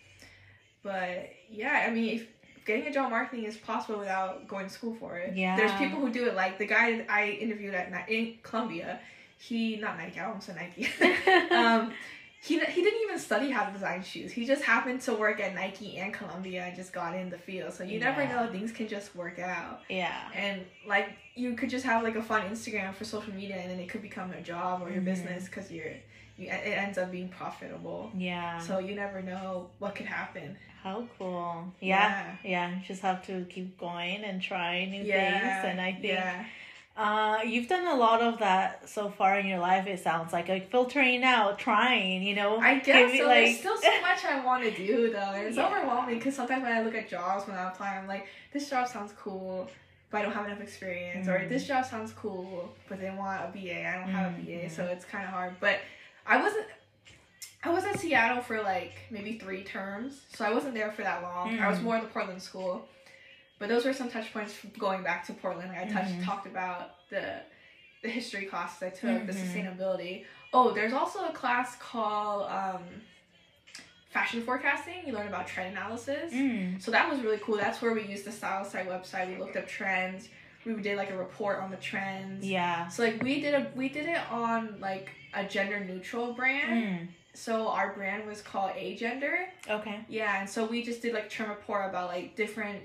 But 0.83 1.31
yeah, 1.51 1.85
I 1.87 1.91
mean, 1.91 2.17
if 2.17 2.27
getting 2.65 2.87
a 2.87 2.93
job 2.93 3.11
marketing 3.11 3.45
is 3.45 3.57
possible 3.57 3.99
without 3.99 4.47
going 4.47 4.67
to 4.67 4.73
school 4.73 4.95
for 4.95 5.19
it. 5.19 5.35
Yeah. 5.37 5.57
There's 5.57 5.73
people 5.73 5.99
who 6.01 6.11
do 6.11 6.27
it. 6.27 6.35
Like 6.35 6.59
the 6.59 6.67
guy 6.67 7.05
I 7.09 7.31
interviewed 7.31 7.75
at 7.75 8.09
in 8.09 8.39
Columbia, 8.43 9.01
he 9.39 9.77
not 9.77 9.97
Nike. 9.99 10.19
I 10.21 10.27
almost 10.27 10.47
said 10.47 10.57
Nike. 10.57 10.87
um, 11.55 11.93
he 12.41 12.59
he 12.61 12.83
didn't 12.83 13.01
even 13.03 13.19
study 13.19 13.51
how 13.51 13.65
to 13.65 13.73
design 13.73 14.03
shoes. 14.03 14.31
He 14.33 14.47
just 14.47 14.63
happened 14.63 15.01
to 15.03 15.15
work 15.15 15.41
at 15.41 15.55
Nike 15.55 15.97
and 15.99 16.13
Columbia 16.15 16.65
and 16.65 16.77
just 16.77 16.93
got 16.93 17.15
in 17.17 17.31
the 17.31 17.39
field. 17.39 17.73
So 17.73 17.83
you 17.85 17.99
never 17.99 18.27
know; 18.27 18.47
things 18.51 18.71
can 18.73 18.87
just 18.89 19.15
work 19.17 19.39
out. 19.39 19.81
yeah. 19.89 20.17
And 20.35 20.65
like 20.87 21.09
you 21.35 21.55
could 21.55 21.71
just 21.71 21.85
have 21.85 22.03
like 22.03 22.17
a 22.17 22.23
fun 22.23 22.43
Instagram 22.43 22.95
for 22.95 23.05
social 23.05 23.33
media, 23.35 23.57
and 23.57 23.71
then 23.71 23.81
it 23.81 23.89
could 23.89 24.03
become 24.03 24.31
a 24.33 24.41
job 24.41 24.83
or 24.83 24.91
your 24.91 25.03
Mhm. 25.03 25.07
business 25.07 25.45
because 25.47 25.71
you're 25.71 25.93
you, 26.37 26.47
it 26.49 26.79
ends 26.79 26.97
up 26.99 27.11
being 27.11 27.29
profitable. 27.29 28.13
Yeah. 28.17 28.59
So 28.61 28.79
you 28.79 28.95
never 28.95 29.21
know 29.23 29.71
what 29.81 29.97
could 29.97 30.07
happen. 30.07 30.57
How 30.85 31.09
cool. 31.19 31.73
Yeah. 31.81 32.37
Yeah. 32.45 32.71
You 32.77 32.83
just 32.87 33.03
have 33.03 33.27
to 33.27 33.45
keep 33.51 33.77
going 33.79 34.23
and 34.23 34.41
try 34.41 34.85
new 34.85 35.03
Yeah. 35.03 35.41
things. 35.63 35.71
And 35.73 35.81
I 35.81 35.93
think 35.93 36.05
yeah. 36.05 36.45
Uh, 36.99 37.39
you've 37.47 37.69
done 37.69 37.87
a 37.87 37.95
lot 37.95 38.21
of 38.21 38.41
that 38.41 38.89
so 38.89 39.09
far 39.09 39.39
in 39.39 39.47
your 39.47 39.61
life, 39.61 39.87
it 39.87 40.01
sounds 40.01 40.33
like. 40.33 40.49
Like 40.49 40.71
filtering 40.71 41.23
out, 41.23 41.59
trying, 41.59 42.23
you 42.25 42.35
know? 42.35 42.59
I 42.59 42.81
guess 42.81 43.17
so. 43.17 43.25
like- 43.27 43.45
There's 43.45 43.59
still 43.61 43.77
so 43.79 44.01
much 44.01 44.25
I 44.25 44.45
want 44.45 44.65
to 44.65 44.71
do 44.73 45.11
though. 45.13 45.19
and 45.19 45.47
It's 45.47 45.57
Yeah. 45.59 45.67
overwhelming 45.69 46.19
because 46.19 46.35
sometimes 46.35 46.63
when 46.65 46.73
I 46.73 46.83
look 46.83 46.95
at 46.97 47.09
jobs 47.09 47.47
when 47.47 47.57
I 47.57 47.69
apply, 47.69 47.97
I'm 47.97 48.09
like, 48.09 48.27
this 48.53 48.69
job 48.69 48.89
sounds 48.89 49.13
cool, 49.19 49.71
but 50.11 50.19
I 50.19 50.23
don't 50.23 50.33
have 50.33 50.47
enough 50.47 50.61
experience. 50.61 51.29
Or 51.29 51.39
Mhm. 51.39 51.49
this 51.49 51.67
job 51.69 51.85
sounds 51.85 52.13
cool, 52.13 52.75
but 52.89 52.99
they 53.01 53.11
want 53.11 53.43
a 53.45 53.49
BA. 53.53 53.87
I 53.89 53.95
don't 53.99 54.09
have 54.11 54.33
a 54.33 54.43
BA, 54.43 54.69
so 54.69 54.85
it's 54.85 55.05
kind 55.05 55.25
of 55.25 55.31
hard. 55.31 55.55
But 55.61 55.79
I 56.27 56.43
wasn't. 56.43 56.67
I 57.65 57.71
was 57.71 57.85
in 57.85 57.97
Seattle 57.99 58.41
for 58.43 58.63
like 58.63 58.93
maybe 59.11 59.37
three 59.39 59.63
terms, 59.65 60.21
so 60.33 60.45
I 60.45 60.53
wasn't 60.53 60.75
there 60.75 60.91
for 60.93 61.03
that 61.03 61.23
long. 61.23 61.59
I 61.59 61.69
was 61.69 61.79
Mm. 61.79 61.83
more 61.83 61.97
in 61.97 62.03
the 62.03 62.09
Portland 62.09 62.41
school, 62.43 62.89
but 63.59 63.69
those 63.69 63.85
were 63.85 63.93
some 63.93 64.09
touch 64.11 64.33
points 64.33 64.53
from 64.53 64.71
going 64.79 65.03
back 65.03 65.27
to 65.27 65.33
Portland. 65.33 65.69
Like 65.71 65.87
I 65.87 65.89
touched 65.89 66.13
Mhm. 66.15 66.25
talked 66.25 66.47
about 66.47 67.09
the 67.11 67.41
the 68.03 68.09
history 68.09 68.45
classes 68.47 68.81
I 68.81 68.91
took, 68.91 69.27
the 69.27 69.33
Mhm. 69.33 69.37
sustainability. 69.77 70.25
Oh, 70.53 70.71
there's 70.73 70.93
also 70.93 71.27
a 71.27 71.33
class 71.33 71.75
called 71.77 72.49
um, 72.49 72.85
fashion 74.11 74.43
forecasting. 74.43 75.03
You 75.07 75.13
learn 75.13 75.27
about 75.29 75.47
trend 75.49 75.77
analysis. 75.77 76.33
Mm. 76.33 76.81
So 76.81 76.91
that 76.93 77.11
was 77.11 77.21
really 77.21 77.39
cool. 77.39 77.57
That's 77.57 77.83
where 77.83 77.93
we 77.93 78.03
used 78.05 78.25
the 78.25 78.31
Stylesight 78.31 78.87
website. 78.87 79.29
We 79.29 79.37
looked 79.37 79.57
up 79.57 79.67
trends. 79.67 80.29
We 80.65 80.75
did 80.75 80.97
like 80.97 81.11
a 81.11 81.17
report 81.17 81.59
on 81.61 81.71
the 81.71 81.77
trends. 81.77 82.45
Yeah. 82.47 82.89
So 82.89 83.03
like 83.03 83.23
we 83.23 83.41
did 83.41 83.55
a 83.55 83.71
we 83.75 83.89
did 83.89 84.07
it 84.07 84.21
on 84.31 84.79
like 84.81 85.11
a 85.35 85.45
gender 85.45 85.81
neutral 85.81 86.33
brand. 86.35 86.73
Mm. 86.85 87.09
So 87.35 87.69
our 87.69 87.93
brand 87.93 88.27
was 88.27 88.43
called 88.43 88.73
A 88.77 88.97
Gender. 88.97 89.49
Okay. 89.69 90.01
Yeah, 90.09 90.41
and 90.41 90.49
so 90.49 90.65
we 90.65 90.83
just 90.83 91.03
did 91.03 91.15
like 91.15 91.31
term 91.31 91.51
report 91.51 91.89
about 91.89 92.09
like 92.09 92.35
different 92.37 92.81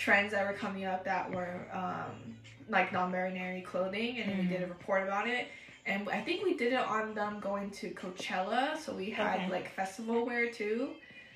trends 0.00 0.32
that 0.32 0.46
were 0.46 0.54
coming 0.54 0.86
up 0.86 1.04
that 1.04 1.30
were 1.30 1.66
um, 1.72 2.34
like 2.70 2.90
non-binary 2.92 3.60
clothing, 3.60 4.18
and 4.18 4.30
then 4.30 4.38
we 4.38 4.44
did 4.46 4.62
a 4.62 4.66
report 4.66 5.02
about 5.02 5.28
it. 5.28 5.46
And 5.86 6.08
I 6.08 6.20
think 6.20 6.42
we 6.42 6.54
did 6.56 6.72
it 6.72 6.78
on 6.96 7.14
them 7.14 7.38
going 7.40 7.70
to 7.72 7.90
Coachella, 7.90 8.78
so 8.78 8.94
we 8.94 9.10
had 9.10 9.40
Okay. 9.40 9.50
like 9.50 9.70
festival 9.74 10.24
wear 10.24 10.50
too. 10.50 10.90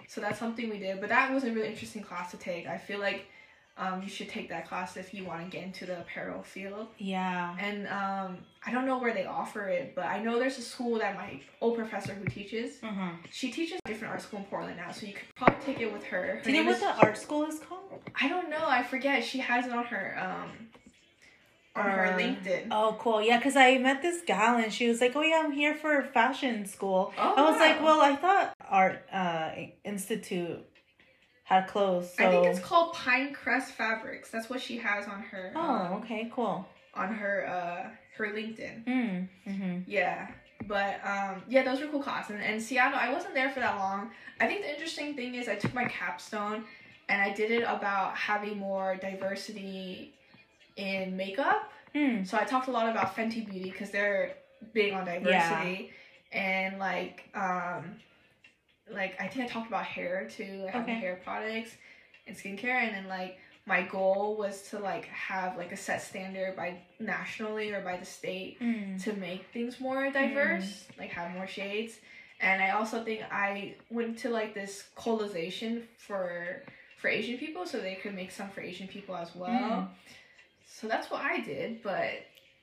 So 0.08 0.20
that's 0.20 0.38
something 0.38 0.68
we 0.70 0.78
did, 0.78 1.00
but 1.00 1.08
that 1.10 1.32
was 1.32 1.44
a 1.44 1.50
really 1.52 1.68
interesting 1.68 2.02
class 2.02 2.30
to 2.30 2.36
take. 2.36 2.66
I 2.66 2.78
feel 2.78 3.00
like 3.00 3.26
um, 3.76 4.02
you 4.02 4.08
should 4.08 4.28
take 4.28 4.48
that 4.50 4.68
class 4.68 4.96
if 4.96 5.12
you 5.12 5.24
want 5.24 5.42
to 5.44 5.50
get 5.50 5.64
into 5.64 5.84
the 5.86 5.98
apparel 6.00 6.42
field. 6.42 6.86
Yeah. 6.98 7.56
And 7.58 7.88
um, 7.88 8.36
I 8.64 8.70
don't 8.70 8.86
know 8.86 8.98
where 8.98 9.12
they 9.12 9.24
offer 9.26 9.66
it, 9.66 9.94
but 9.96 10.04
I 10.04 10.22
know 10.22 10.38
there's 10.38 10.58
a 10.58 10.62
school 10.62 10.98
that 11.00 11.16
my 11.16 11.40
old 11.60 11.76
professor 11.76 12.12
who 12.14 12.26
teaches 12.26 12.78
Uh-huh. 12.84 13.10
she 13.30 13.50
teaches 13.50 13.80
a 13.84 13.88
different 13.88 14.12
art 14.12 14.22
school 14.22 14.38
in 14.40 14.44
Portland 14.46 14.76
now, 14.76 14.92
so 14.92 15.06
you 15.06 15.14
could 15.14 15.26
probably 15.34 15.56
take 15.64 15.80
it 15.80 15.92
with 15.92 16.04
her. 16.04 16.36
Her 16.36 16.40
Do 16.44 16.52
you 16.52 16.58
know 16.62 16.66
what 16.70 16.76
is- 16.76 16.82
the 16.82 16.94
art 17.04 17.18
school 17.18 17.44
is 17.46 17.58
called? 17.58 17.83
I 18.20 18.28
don't 18.28 18.50
know. 18.50 18.64
I 18.66 18.82
forget. 18.82 19.24
She 19.24 19.38
has 19.38 19.66
it 19.66 19.72
on 19.72 19.84
her 19.86 20.18
um 20.20 20.50
on 21.76 21.90
her 21.90 22.06
Uh, 22.06 22.18
LinkedIn. 22.18 22.68
Oh, 22.70 22.96
cool. 23.00 23.20
Yeah, 23.22 23.38
because 23.38 23.56
I 23.56 23.78
met 23.78 24.00
this 24.00 24.22
gal 24.26 24.56
and 24.56 24.72
she 24.72 24.88
was 24.88 25.00
like, 25.00 25.16
oh, 25.16 25.22
yeah, 25.22 25.42
I'm 25.44 25.52
here 25.52 25.74
for 25.74 26.02
fashion 26.04 26.66
school. 26.66 27.12
Oh, 27.18 27.34
I 27.36 27.50
was 27.50 27.58
like, 27.58 27.82
well, 27.82 28.00
I 28.00 28.14
thought 28.14 28.54
Art 28.68 29.04
uh, 29.12 29.50
Institute 29.84 30.64
had 31.42 31.66
closed. 31.66 32.14
So... 32.16 32.24
I 32.24 32.30
think 32.30 32.46
it's 32.46 32.60
called 32.60 32.94
Pine 32.94 33.34
Crest 33.34 33.72
Fabrics. 33.72 34.30
That's 34.30 34.48
what 34.48 34.60
she 34.60 34.78
has 34.78 35.06
on 35.08 35.20
her 35.22 35.52
Oh, 35.56 35.60
um, 35.60 35.92
okay, 35.94 36.30
cool. 36.34 36.66
on 36.94 37.12
her 37.14 37.46
uh 37.48 37.90
her 38.16 38.26
LinkedIn. 38.28 38.84
Mm. 38.84 39.28
Mm-hmm. 39.48 39.78
Yeah. 39.88 40.28
But 40.68 41.00
um 41.04 41.42
yeah, 41.48 41.64
those 41.64 41.80
were 41.80 41.88
cool 41.88 42.00
classes. 42.02 42.36
And, 42.36 42.42
and 42.42 42.62
Seattle, 42.62 42.98
I 42.98 43.12
wasn't 43.12 43.34
there 43.34 43.50
for 43.50 43.58
that 43.60 43.76
long. 43.76 44.10
I 44.40 44.46
think 44.46 44.62
the 44.62 44.70
interesting 44.70 45.14
thing 45.16 45.34
is 45.34 45.48
I 45.48 45.56
took 45.56 45.74
my 45.74 45.84
capstone 45.86 46.64
and 47.08 47.20
I 47.20 47.32
did 47.32 47.50
it 47.50 47.62
about 47.62 48.16
having 48.16 48.58
more 48.58 48.96
diversity 48.96 50.14
in 50.76 51.16
makeup. 51.16 51.70
Hmm. 51.94 52.24
So 52.24 52.36
I 52.36 52.44
talked 52.44 52.68
a 52.68 52.70
lot 52.70 52.88
about 52.88 53.14
Fenty 53.16 53.44
Beauty 53.48 53.70
because 53.70 53.90
they're 53.90 54.34
big 54.72 54.92
on 54.92 55.04
diversity, 55.04 55.90
and 56.32 56.78
like 56.78 57.28
um, 57.34 57.96
like 58.92 59.20
I 59.20 59.28
think 59.28 59.44
I 59.44 59.48
talked 59.48 59.68
about 59.68 59.84
hair 59.84 60.28
too, 60.30 60.62
like 60.66 60.74
Okay. 60.76 60.94
hair 60.94 61.20
products 61.24 61.70
and 62.26 62.36
skincare, 62.36 62.82
and 62.82 62.94
then 62.94 63.08
like 63.08 63.38
my 63.66 63.82
goal 63.82 64.36
was 64.36 64.62
to 64.70 64.78
like 64.78 65.06
have 65.06 65.56
like 65.56 65.72
a 65.72 65.76
set 65.76 66.02
standard 66.02 66.54
by 66.56 66.76
nationally 67.00 67.72
or 67.72 67.80
by 67.80 67.96
the 67.96 68.04
state 68.04 68.58
Hmm. 68.58 68.96
to 68.98 69.12
make 69.14 69.46
things 69.52 69.80
more 69.80 70.10
diverse, 70.10 70.84
like 70.98 71.10
have 71.10 71.32
more 71.32 71.46
shades. 71.46 71.94
And 72.40 72.62
I 72.62 72.70
also 72.70 73.02
think 73.04 73.22
I 73.30 73.76
went 73.90 74.18
to 74.18 74.28
like 74.28 74.54
this 74.54 74.84
coalization 74.96 75.84
for 75.96 76.62
for 77.04 77.10
Asian 77.10 77.36
people, 77.36 77.66
so 77.66 77.80
they 77.80 77.96
could 77.96 78.14
make 78.14 78.30
some 78.30 78.48
for 78.48 78.62
Asian 78.62 78.88
people 78.88 79.14
as 79.14 79.28
well. 79.34 79.50
Mm. 79.50 79.88
So 80.66 80.88
that's 80.88 81.10
what 81.10 81.20
I 81.20 81.38
did, 81.40 81.82
but 81.82 82.08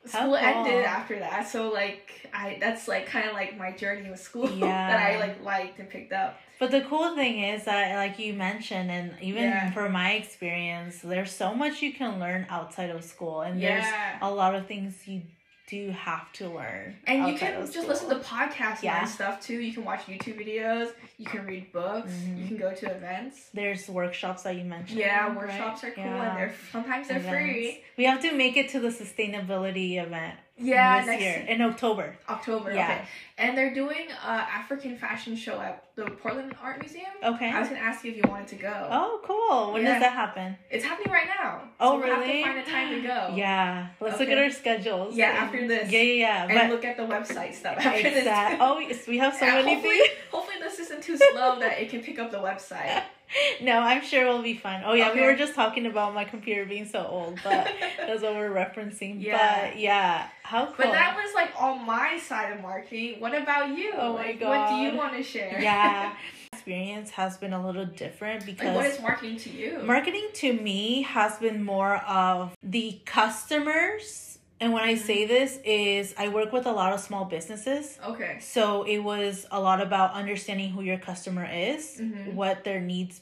school 0.04 0.36
ended 0.36 0.84
after 0.84 1.20
that. 1.20 1.48
So 1.48 1.72
like 1.72 2.28
I 2.34 2.58
that's 2.60 2.88
like 2.88 3.06
kind 3.06 3.28
of 3.28 3.34
like 3.34 3.56
my 3.56 3.72
journey 3.72 4.10
with 4.10 4.20
school 4.20 4.50
Yeah. 4.50 4.66
that 4.92 5.00
I 5.00 5.20
like 5.20 5.44
liked 5.44 5.78
and 5.78 5.88
picked 5.88 6.12
up. 6.12 6.40
But 6.60 6.72
the 6.72 6.82
cool 6.82 7.14
thing 7.14 7.44
is 7.44 7.66
that, 7.66 7.96
like 7.96 8.18
you 8.18 8.34
mentioned, 8.34 8.90
and 8.90 9.14
even 9.22 9.44
Yeah. 9.44 9.72
for 9.74 9.90
my 9.90 10.14
experience, 10.14 11.02
there's 11.02 11.32
so 11.32 11.54
much 11.54 11.84
you 11.84 11.94
can 11.94 12.20
learn 12.20 12.48
outside 12.50 12.90
of 12.90 13.04
school, 13.04 13.42
and 13.42 13.62
there's 13.62 13.86
a 14.24 14.32
lot 14.32 14.56
of 14.56 14.66
things 14.66 15.08
you 15.08 15.22
do 15.68 15.78
you 15.78 15.92
have 15.92 16.32
to 16.34 16.50
learn. 16.50 16.98
And 17.08 17.28
you 17.28 17.38
can 17.38 17.66
just 17.72 17.88
listen 17.88 18.10
to 18.10 18.16
podcasts 18.16 18.84
Yeah. 18.84 19.02
and 19.02 19.10
stuff 19.10 19.40
too. 19.42 19.60
You 19.60 19.74
can 19.74 19.86
watch 19.86 20.02
YouTube 20.06 20.38
videos. 20.46 20.92
You 21.18 21.26
can 21.26 21.46
read 21.46 21.72
books. 21.72 22.12
Mhm. 22.12 22.38
You 22.42 22.48
can 22.48 22.58
go 22.58 22.74
to 22.74 22.92
events. 22.92 23.50
There's 23.54 23.88
workshops 23.88 24.44
that 24.44 24.56
you 24.56 24.64
mentioned. 24.66 25.00
Yeah, 25.00 25.28
right? 25.28 25.36
workshops 25.36 25.84
are 25.84 25.92
cool 25.92 26.04
Yeah. 26.04 26.30
and 26.30 26.38
they're 26.38 26.54
sometimes 26.72 27.08
they're 27.08 27.20
free. 27.22 27.84
We 27.98 28.04
have 28.06 28.22
to 28.22 28.34
make 28.34 28.58
it 28.58 28.70
to 28.70 28.80
the 28.80 28.90
sustainability 28.90 30.02
event. 30.04 30.36
Yeah, 30.62 31.04
next 31.06 31.22
year 31.22 31.46
in 31.48 31.62
October. 31.62 32.16
October. 32.30 32.72
Yeah. 32.74 32.86
Okay. 32.92 33.02
And 33.38 33.58
they're 33.58 33.74
doing 33.74 34.08
a 34.24 34.30
African 34.30 34.98
fashion 34.98 35.36
show 35.36 35.60
at 35.60 35.84
the 35.96 36.06
Portland 36.06 36.54
Art 36.62 36.80
Museum. 36.80 37.08
Okay. 37.24 37.50
I 37.50 37.60
was 37.60 37.70
gonna 37.70 37.80
ask 37.82 38.04
you 38.06 38.12
if 38.12 38.18
you 38.18 38.24
wanted 38.28 38.48
to 38.50 38.56
go. 38.56 38.88
Oh, 38.92 39.20
cool. 39.24 39.74
When 39.74 39.82
Yeah. 39.84 39.94
does 39.94 40.02
that 40.04 40.14
happen? 40.14 40.58
It's 40.70 40.86
happening 40.86 41.12
right 41.12 41.28
now. 41.28 41.62
Oh, 41.80 41.94
so 41.94 41.98
we'll 42.08 42.18
really? 42.20 42.42
Have 42.44 42.56
to 42.56 42.62
find 42.62 42.68
a 42.68 42.72
time 42.72 43.02
to 43.02 43.08
go. 43.08 43.34
Yeah. 43.36 43.88
Let's 44.00 44.20
look 44.20 44.30
at 44.30 44.38
our 44.38 44.52
schedules. 44.52 45.16
Yeah, 45.16 45.30
after 45.30 45.68
this. 45.68 45.92
Yeah, 45.92 46.02
yeah, 46.02 46.14
yeah. 46.14 46.44
And 46.44 46.54
But 46.54 46.70
look 46.70 46.86
at 46.86 46.98
the 46.98 47.04
website 47.04 47.56
stuff 47.56 47.78
after 47.80 48.10
this. 48.10 48.28
Oh, 48.60 48.78
yes, 48.80 49.08
we 49.08 49.18
have 49.18 49.34
so 49.36 49.46
Yeah, 49.48 49.56
many 49.56 49.74
hopefully, 49.74 49.98
things. 49.98 50.10
hopefully 50.32 50.58
this 50.62 50.80
isn't 50.80 51.02
too 51.04 51.18
slow 51.32 51.60
that 51.60 51.82
it 51.82 51.90
can 51.90 52.02
pick 52.02 52.20
up 52.20 52.30
the 52.32 52.38
website. 52.40 53.02
No, 53.62 53.80
I'm 53.80 54.04
sure 54.04 54.28
it'll 54.28 54.42
be 54.42 54.56
fun. 54.56 54.82
Oh 54.86 54.94
yeah, 54.94 55.14
we 55.14 55.22
were 55.22 55.36
just 55.36 55.54
talking 55.54 55.86
about 55.86 56.14
my 56.14 56.26
computer 56.26 56.66
being 56.66 56.86
so 56.86 57.06
old, 57.06 57.40
but 57.44 57.72
that's 57.98 58.22
what 58.24 58.34
we're 58.34 58.50
referencing. 58.50 59.22
Yeah. 59.24 59.70
But 59.70 59.80
yeah, 59.80 60.28
how 60.44 60.66
cool. 60.66 60.76
But 60.78 60.92
that 60.92 61.16
was 61.16 61.34
like 61.34 61.52
on 61.62 61.86
my 61.86 62.18
side 62.20 62.52
of 62.54 62.62
marketing. 62.62 63.20
What 63.20 63.36
about 63.36 63.78
you? 63.78 63.94
Oh 63.96 64.14
my 64.14 64.26
like, 64.28 64.42
What 64.42 64.70
do 64.70 64.76
you 64.76 64.96
want 64.98 65.16
to 65.16 65.24
share? 65.24 65.60
yeah, 65.62 66.14
experience 66.54 67.12
has 67.12 67.38
been 67.38 67.54
a 67.54 67.66
little 67.66 67.86
different 67.86 68.48
Like, 68.48 68.58
because 68.58 68.76
what 68.76 68.86
is 68.86 69.02
marketing 69.02 69.38
to 69.38 69.50
you? 69.50 69.80
marketing 69.84 70.28
to 70.34 70.54
me 70.54 71.04
has 71.04 71.38
been 71.38 71.64
more 71.64 71.98
of 71.98 72.56
the 72.64 73.00
customers. 73.06 74.31
And 74.62 74.72
when 74.74 74.84
I 74.84 74.94
Mm-hmm. 74.94 75.06
say 75.06 75.26
this 75.26 75.60
is 75.66 76.14
I 76.18 76.28
work 76.30 76.54
with 76.54 76.68
a 76.68 76.72
lot 76.72 76.94
of 76.94 77.00
small 77.00 77.26
businesses. 77.26 77.98
okay. 78.06 78.38
So 78.40 78.84
it 78.84 79.00
was 79.00 79.48
a 79.52 79.60
lot 79.60 79.82
about 79.82 80.14
understanding 80.14 80.70
who 80.70 80.82
your 80.84 81.00
customer 81.00 81.46
is, 81.52 82.00
Mhm. 82.00 82.34
what 82.36 82.64
their 82.64 82.80
needs 82.80 83.22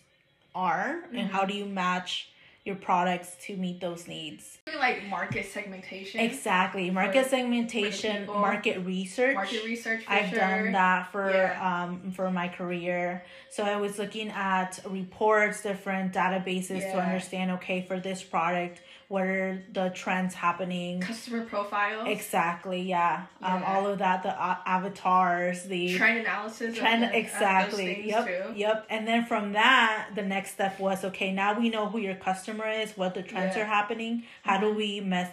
are, 0.53 0.99
and 1.13 1.29
Mhm. 1.29 1.31
how 1.31 1.45
do 1.45 1.53
you 1.55 1.65
match 1.65 2.29
your 2.65 2.75
products 2.75 3.35
to 3.45 3.55
meet 3.55 3.79
those 3.79 4.05
needs. 4.07 4.57
Like 4.77 5.05
market 5.07 5.45
segmentation. 5.45 6.19
Exactly. 6.19 6.91
Market 6.91 7.23
For- 7.23 7.29
segmentation, 7.29 8.17
people. 8.25 8.37
market 8.39 8.77
research. 8.85 9.33
Market 9.33 9.63
research. 9.63 10.03
For 10.03 10.11
I've 10.11 10.29
sure. 10.29 10.39
done 10.39 10.71
that 10.73 11.09
for 11.11 11.31
Yeah. 11.31 11.57
um 11.85 12.11
for 12.11 12.29
my 12.29 12.49
career. 12.49 13.23
So 13.49 13.63
I 13.63 13.77
was 13.77 13.97
looking 13.97 14.29
at 14.29 14.77
reports, 14.85 15.61
different 15.63 16.13
databases 16.13 16.81
to 16.91 16.99
understand 16.99 17.49
okay, 17.51 17.81
for 17.87 17.97
this 17.99 18.21
product, 18.23 18.81
what 19.10 19.24
are 19.24 19.62
the 19.74 19.89
trends 19.89 20.34
happening? 20.36 21.01
Customer 21.01 21.43
profiles. 21.43 22.07
Exactly, 22.07 22.82
yeah. 22.84 23.26
Um 23.41 23.64
all 23.66 23.86
of 23.88 23.99
that, 23.99 24.24
the 24.24 24.30
uh, 24.30 24.57
avatars, 24.66 25.64
the 25.64 25.97
Trend 25.97 26.20
analysis. 26.20 26.78
trend 26.78 27.03
the- 27.03 27.18
exactly 27.18 28.07
yep 28.07 28.26
too. 28.28 28.53
yep 28.55 28.86
and 28.89 29.07
then 29.07 29.26
from 29.26 29.53
that 29.53 30.10
the 30.16 30.22
next 30.22 30.51
step 30.51 30.80
was 30.80 31.03
okay 31.03 31.32
now 31.32 31.60
we 31.60 31.70
know 31.70 31.88
who 31.89 31.97
your 31.99 32.16
customer 32.16 32.68
is 32.70 32.95
what 32.95 33.14
the 33.16 33.24
trends 33.24 33.55
Yeah. 33.55 33.64
are 33.64 33.66
happening 33.66 34.24
how 34.43 34.57
do 34.60 34.74
we 34.74 35.01
mes- 35.01 35.28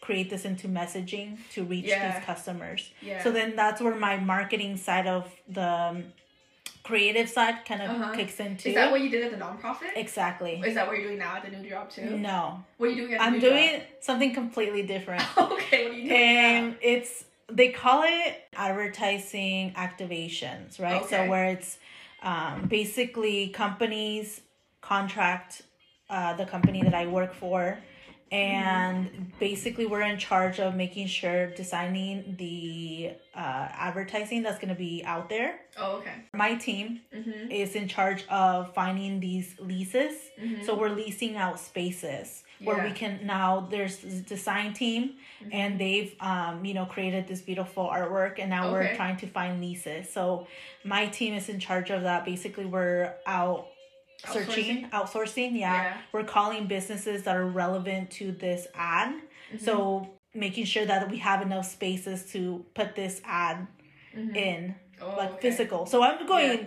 create 0.00 0.30
this 0.30 0.44
into 0.46 0.66
messaging 0.68 1.36
to 1.54 1.64
reach 1.64 1.84
Yeah. 1.84 2.00
these 2.18 2.24
customers 2.24 2.90
Yeah. 3.02 3.22
so 3.22 3.30
then 3.30 3.56
that's 3.56 3.80
where 3.82 3.94
my 3.94 4.16
marketing 4.16 4.76
side 4.78 5.06
of 5.06 5.22
the 5.48 5.62
um, 5.68 6.04
creative 6.88 7.28
side 7.36 7.56
kind 7.68 7.82
of 7.82 7.88
Uh-huh. 7.90 8.12
kicks 8.18 8.40
into 8.40 8.68
Is 8.70 8.74
that 8.74 8.90
what 8.90 9.00
you 9.04 9.10
did 9.14 9.22
at 9.26 9.30
the 9.34 9.40
nonprofit? 9.44 9.90
exactly. 10.04 10.54
Is 10.64 10.74
that 10.76 10.86
what 10.86 10.94
you're 10.96 11.06
doing 11.08 11.18
now 11.26 11.36
at 11.36 11.42
the 11.44 11.50
new 11.56 11.68
job 11.68 11.90
too? 11.90 12.02
no. 12.30 12.64
What 12.78 12.86
are 12.86 12.92
you 12.92 12.96
doing 13.02 13.12
at 13.14 13.18
the 13.20 13.24
i'm 13.26 13.38
doing 13.48 13.72
something 14.00 14.32
completely 14.42 14.82
different. 14.94 15.22
Okay, 15.38 15.80
what 15.84 15.92
are 15.92 15.98
you 15.98 16.08
doing 16.08 16.12
and 16.12 16.76
it's 16.92 17.12
they 17.58 17.68
call 17.82 18.00
it 18.04 18.30
advertising 18.54 19.72
activations 19.86 20.80
right? 20.80 21.04
So 21.12 21.16
where 21.32 21.46
it's 21.56 21.78
um, 22.22 22.54
basically 22.78 23.48
companies 23.64 24.40
contract 24.80 25.62
uh, 26.10 26.32
the 26.40 26.46
company 26.54 26.80
that 26.82 26.94
i 26.94 27.04
work 27.18 27.32
for 27.34 27.60
and 28.32 29.32
basically 29.38 29.86
we're 29.86 30.02
in 30.02 30.18
charge 30.18 30.60
of 30.60 30.74
making 30.74 31.06
sure 31.06 31.48
designing 31.54 32.34
the 32.38 33.12
uh, 33.34 33.68
advertising 33.72 34.42
that's 34.42 34.58
going 34.58 34.68
to 34.74 34.74
be 34.74 35.02
out 35.04 35.28
there? 35.28 35.60
Oh, 35.76 35.96
okay. 35.98 36.14
my 36.34 36.54
team 36.56 37.00
Mm-hmm. 37.14 37.50
is 37.52 37.74
in 37.74 37.86
charge 37.88 38.24
of 38.28 38.74
finding 38.74 39.20
these 39.20 39.54
leases 39.60 40.14
Mhm. 40.40 40.64
so 40.64 40.74
we're 40.74 40.88
leasing 41.02 41.36
out 41.36 41.58
spaces 41.60 42.42
where 42.62 42.82
we 42.84 42.90
can 42.90 43.20
now 43.24 43.66
there's 43.70 43.96
design 44.34 44.72
team 44.72 45.14
Mhm. 45.42 45.48
and 45.52 45.78
they've 45.80 46.14
um 46.20 46.64
you 46.64 46.74
know 46.74 46.84
created 46.86 47.26
this 47.28 47.40
beautiful 47.40 47.84
artwork 47.88 48.38
and 48.40 48.50
now 48.50 48.72
we're 48.72 48.94
trying 48.96 49.16
to 49.18 49.26
find 49.28 49.60
leases. 49.60 50.08
So 50.12 50.46
my 50.84 51.06
team 51.06 51.34
is 51.34 51.48
in 51.48 51.58
charge 51.60 51.90
of 51.90 52.02
that. 52.02 52.24
Basically 52.24 52.64
we're 52.64 53.14
out 53.26 53.68
searching, 54.26 54.88
outsourcing, 54.90 55.52
yeah. 55.58 55.74
Yeah. 55.82 55.96
We're 56.12 56.24
calling 56.24 56.66
businesses 56.66 57.22
that 57.24 57.36
are 57.36 57.46
relevant 57.46 58.10
to 58.12 58.32
this 58.32 58.66
ad. 58.74 59.14
Mhm. 59.52 59.60
So 59.60 60.10
making 60.34 60.64
sure 60.66 60.84
that 60.84 61.10
we 61.10 61.18
have 61.18 61.42
enough 61.42 61.66
spaces 61.66 62.30
to 62.32 62.64
put 62.74 62.94
this 62.94 63.20
ad 63.24 63.66
Mhm. 64.14 64.36
in 64.36 64.74
Oh, 65.00 65.14
like 65.16 65.30
okay. 65.32 65.50
physical. 65.50 65.86
So 65.86 66.02
I'm 66.02 66.26
going 66.26 66.66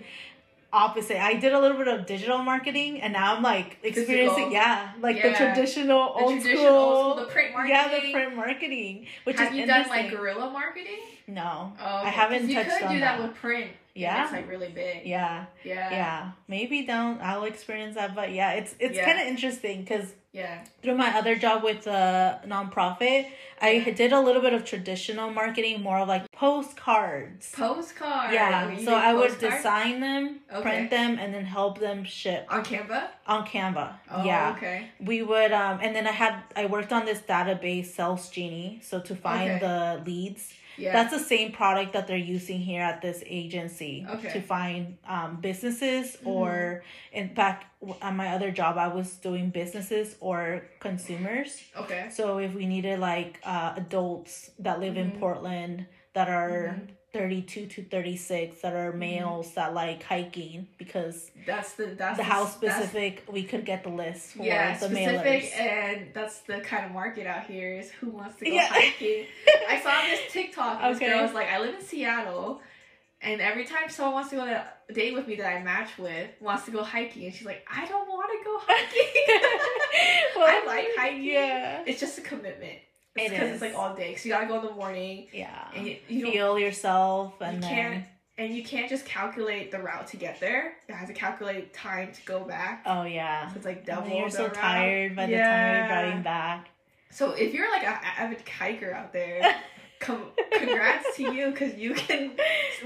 opposite. 0.73 1.21
I 1.21 1.33
did 1.35 1.53
a 1.53 1.59
little 1.59 1.77
bit 1.77 1.87
of 1.87 2.05
digital 2.05 2.37
marketing 2.39 3.01
and 3.01 3.13
now 3.13 3.35
I'm 3.35 3.43
like 3.43 3.77
experiencing 3.83 4.35
Physical. 4.35 4.51
yeah, 4.53 4.93
like 5.01 5.21
the 5.21 5.31
traditional 5.33 6.13
The 6.13 6.23
old 6.23 6.31
traditional 6.41 6.65
school 6.65 6.75
old 6.77 7.15
school, 7.17 7.25
the 7.25 7.31
print 7.31 7.51
Yeah, 7.67 7.87
the 7.99 8.11
print 8.11 8.35
marketing, 8.35 9.05
which 9.25 9.37
Have 9.37 9.51
is 9.53 9.59
you 9.59 9.65
done 9.65 9.89
like 9.89 10.11
guerrilla 10.11 10.49
marketing? 10.51 10.99
no. 11.27 11.73
Oh, 11.79 11.99
okay. 11.99 12.07
I 12.07 12.09
haven't 12.09 12.49
you 12.49 12.55
touched 12.55 12.69
could 12.77 12.83
on 12.87 12.93
do 12.95 12.99
that, 13.01 13.17
that. 13.19 13.27
with 13.27 13.35
print. 13.37 13.71
Yeah. 13.93 14.15
Yeah. 14.15 14.23
It's 14.23 14.31
like 14.33 14.49
really 14.49 14.69
big. 14.69 15.05
Yeah, 15.05 15.45
Yeah. 15.65 15.89
yeah. 15.91 16.31
Maybe 16.47 16.83
don't. 16.85 17.19
I'll 17.21 17.43
experience 17.43 17.95
that, 17.95 18.15
but 18.15 18.31
yeah, 18.31 18.51
it's 18.53 18.73
it's 18.79 18.95
Yeah. 18.95 19.05
kind 19.05 19.19
of 19.19 19.27
interesting 19.27 19.81
because 19.81 20.13
Yeah. 20.33 20.63
through 20.81 20.95
my 20.95 21.09
other 21.17 21.35
job 21.35 21.61
with 21.61 21.83
the 21.83 22.39
nonprofit, 22.47 23.27
I 23.61 23.79
did 23.79 24.13
a 24.13 24.19
little 24.19 24.41
bit 24.41 24.53
of 24.53 24.63
traditional 24.63 25.29
marketing, 25.29 25.81
more 25.81 25.99
of 25.99 26.07
like 26.07 26.31
postcards. 26.31 27.51
Postcards. 27.51 28.33
Yeah, 28.33 28.77
so 28.77 28.95
I 28.95 29.13
would 29.13 29.37
design 29.39 29.99
them, 29.99 30.39
Okay. 30.51 30.61
print 30.61 30.89
them, 30.89 31.17
and 31.19 31.33
then 31.33 31.43
help 31.43 31.79
them 31.79 32.05
ship 32.05 32.45
on 32.49 32.63
Canva. 32.63 33.07
on 33.27 33.45
Canva. 33.45 33.93
Oh, 34.09 34.23
yeah, 34.23 34.53
Okay. 34.55 34.87
we 35.01 35.21
would 35.21 35.51
um 35.51 35.79
and 35.81 35.95
then 35.95 36.07
i 36.07 36.11
had 36.11 36.35
i 36.55 36.65
worked 36.65 36.91
on 36.93 37.05
this 37.05 37.19
database 37.19 37.87
Salesgenie 37.95 38.83
so 38.83 38.99
to 39.01 39.15
find 39.15 39.51
Okay. 39.51 39.59
the 39.59 40.01
leads 40.05 40.53
Yeah. 40.77 40.93
that's 40.93 41.11
the 41.13 41.19
same 41.23 41.51
product 41.51 41.93
that 41.93 42.07
they're 42.07 42.17
using 42.37 42.59
here 42.59 42.81
at 42.81 43.01
this 43.01 43.23
agency 43.25 44.05
Okay. 44.09 44.27
Mm-hmm. 44.27 44.39
to 44.39 44.41
find 44.41 44.97
um, 45.07 45.39
businesses 45.41 46.17
or 46.25 46.83
in 47.11 47.29
fact 47.35 47.65
on 48.01 48.15
my 48.15 48.29
other 48.35 48.51
job 48.51 48.77
i 48.77 48.87
was 48.87 49.15
doing 49.17 49.49
businesses 49.49 50.15
or 50.19 50.63
consumers 50.79 51.61
okay. 51.75 52.07
so 52.11 52.37
if 52.39 52.53
we 52.53 52.65
needed 52.65 52.99
like 52.99 53.39
uh, 53.43 53.73
adults 53.75 54.51
that 54.59 54.79
live 54.79 54.97
in 54.97 55.11
Mhm. 55.11 55.19
portland 55.19 55.85
that 56.13 56.29
are 56.29 56.75
Mhm. 56.77 56.87
32 57.13 57.65
to 57.67 57.83
36 57.83 58.61
that 58.61 58.73
are 58.73 58.89
mm-hmm. 58.91 58.99
males 58.99 59.53
that 59.55 59.73
like 59.73 60.01
hiking 60.03 60.67
because 60.77 61.29
That's 61.45 61.73
the 61.73 61.87
that's 61.97 62.17
the 62.17 62.23
house 62.23 62.55
that's- 62.55 62.77
specific 62.79 63.23
we 63.29 63.43
could 63.43 63.65
get 63.65 63.83
the 63.83 63.89
list 63.89 64.31
for 64.33 64.43
Yeah, 64.43 64.77
the 64.77 64.85
specific, 64.85 65.43
mailers 65.43 65.59
and 65.59 66.07
that's 66.13 66.39
the 66.41 66.59
kind 66.61 66.85
of 66.85 66.91
market 66.91 67.27
out 67.27 67.45
here 67.45 67.73
is 67.77 67.91
who 67.91 68.09
wants 68.11 68.37
to 68.37 68.45
go 68.45 68.51
Yeah. 68.51 68.67
hiking. 68.67 69.25
I 69.67 69.79
saw 69.81 70.01
this 70.09 70.19
TikTok. 70.31 70.79
And 70.81 70.95
This 70.95 71.01
Okay. 71.01 71.11
girl 71.11 71.23
was 71.23 71.33
like, 71.33 71.47
I 71.49 71.59
live 71.59 71.75
in 71.75 71.81
Seattle, 71.81 72.61
And 73.23 73.39
every 73.41 73.65
time 73.65 73.89
someone 73.89 74.15
wants 74.15 74.29
to 74.31 74.37
go 74.37 74.41
on 74.43 74.49
a 74.49 74.65
date 74.93 75.13
with 75.13 75.27
me 75.27 75.35
that 75.35 75.45
I 75.45 75.61
match 75.61 75.97
with 75.99 76.29
wants 76.39 76.65
to 76.65 76.71
go 76.71 76.83
hiking, 76.83 77.25
and 77.25 77.33
she's 77.35 77.45
like, 77.45 77.63
I 77.71 77.85
don't 77.85 78.07
want 78.07 78.31
to 78.31 78.43
go 78.43 78.57
hiking. 78.61 79.11
I 80.37 80.63
like 80.65 80.87
hiking. 80.97 81.23
Yeah. 81.23 81.83
It's 81.85 81.99
just 81.99 82.17
a 82.17 82.21
commitment. 82.21 82.79
It 83.15 83.23
It's 83.23 83.31
because 83.31 83.49
it's 83.51 83.61
like 83.61 83.75
all 83.75 83.93
day. 83.95 84.15
So 84.15 84.29
you 84.29 84.35
gotta 84.35 84.47
go 84.47 84.59
in 84.59 84.65
the 84.65 84.71
morning, 84.73 85.27
Yeah. 85.33 85.67
and 85.75 85.85
you, 85.87 85.97
you 86.07 86.31
Feel 86.31 86.57
yourself 86.57 87.33
and 87.41 87.55
you 87.55 87.61
then 87.61 87.69
can't 87.69 88.05
and 88.37 88.55
you 88.55 88.63
can't 88.63 88.89
just 88.89 89.05
calculate 89.05 89.69
the 89.71 89.79
route 89.79 90.07
to 90.07 90.17
get 90.17 90.39
there. 90.39 90.73
You 90.87 90.95
have 90.95 91.07
to 91.07 91.13
calculate 91.13 91.73
time 91.73 92.11
to 92.13 92.21
go 92.25 92.39
back. 92.45 92.83
Oh 92.85 93.03
yeah. 93.03 93.49
So 93.49 93.57
it's 93.57 93.65
like 93.65 93.85
double. 93.85 94.07
then 94.07 94.17
you're 94.17 94.29
so 94.29 94.45
route. 94.45 94.53
tired 94.53 95.15
by 95.15 95.25
the 95.27 95.35
time 95.37 95.77
you're 95.77 95.87
driving 95.87 96.21
back. 96.23 96.69
So 97.11 97.31
if 97.31 97.53
you're 97.53 97.69
like 97.69 97.83
an 97.83 97.97
avid 98.17 98.41
hiker 98.47 98.93
out 98.93 99.11
there, 99.11 99.41
com- 100.01 100.31
congrats 100.51 101.15
to 101.17 101.33
you 101.33 101.51
because 101.51 101.75
you 101.75 101.93
can 101.93 102.31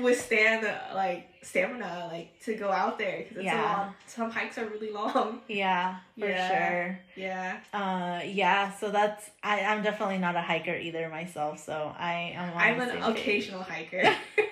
withstand 0.02 0.66
uh, 0.66 0.94
like 0.94 1.30
stamina 1.42 2.10
like 2.12 2.38
to 2.44 2.56
go 2.56 2.72
out 2.72 2.98
there 2.98 3.20
because 3.20 3.38
it's 3.38 3.46
Yeah. 3.46 3.62
a 3.62 3.78
long. 3.78 3.94
Some 4.08 4.30
hikes 4.32 4.58
are 4.58 4.66
really 4.66 4.92
long. 4.92 5.42
Yeah, 5.48 5.98
for 6.20 6.28
Yeah. 6.28 6.48
sure. 6.70 7.00
Yeah. 7.16 7.58
Uh, 7.74 8.22
yeah. 8.26 8.72
So 8.80 8.92
that's 8.92 9.30
I. 9.44 9.62
I'm 9.62 9.82
definitely 9.84 10.18
not 10.20 10.36
a 10.36 10.42
hiker 10.42 10.76
either 10.76 11.10
myself. 11.10 11.64
So 11.64 11.94
I 11.98 12.34
am. 12.36 12.54
I'm 12.56 12.80
an 12.82 12.90
page. 12.90 13.04
occasional 13.10 13.64
hiker. 13.64 14.04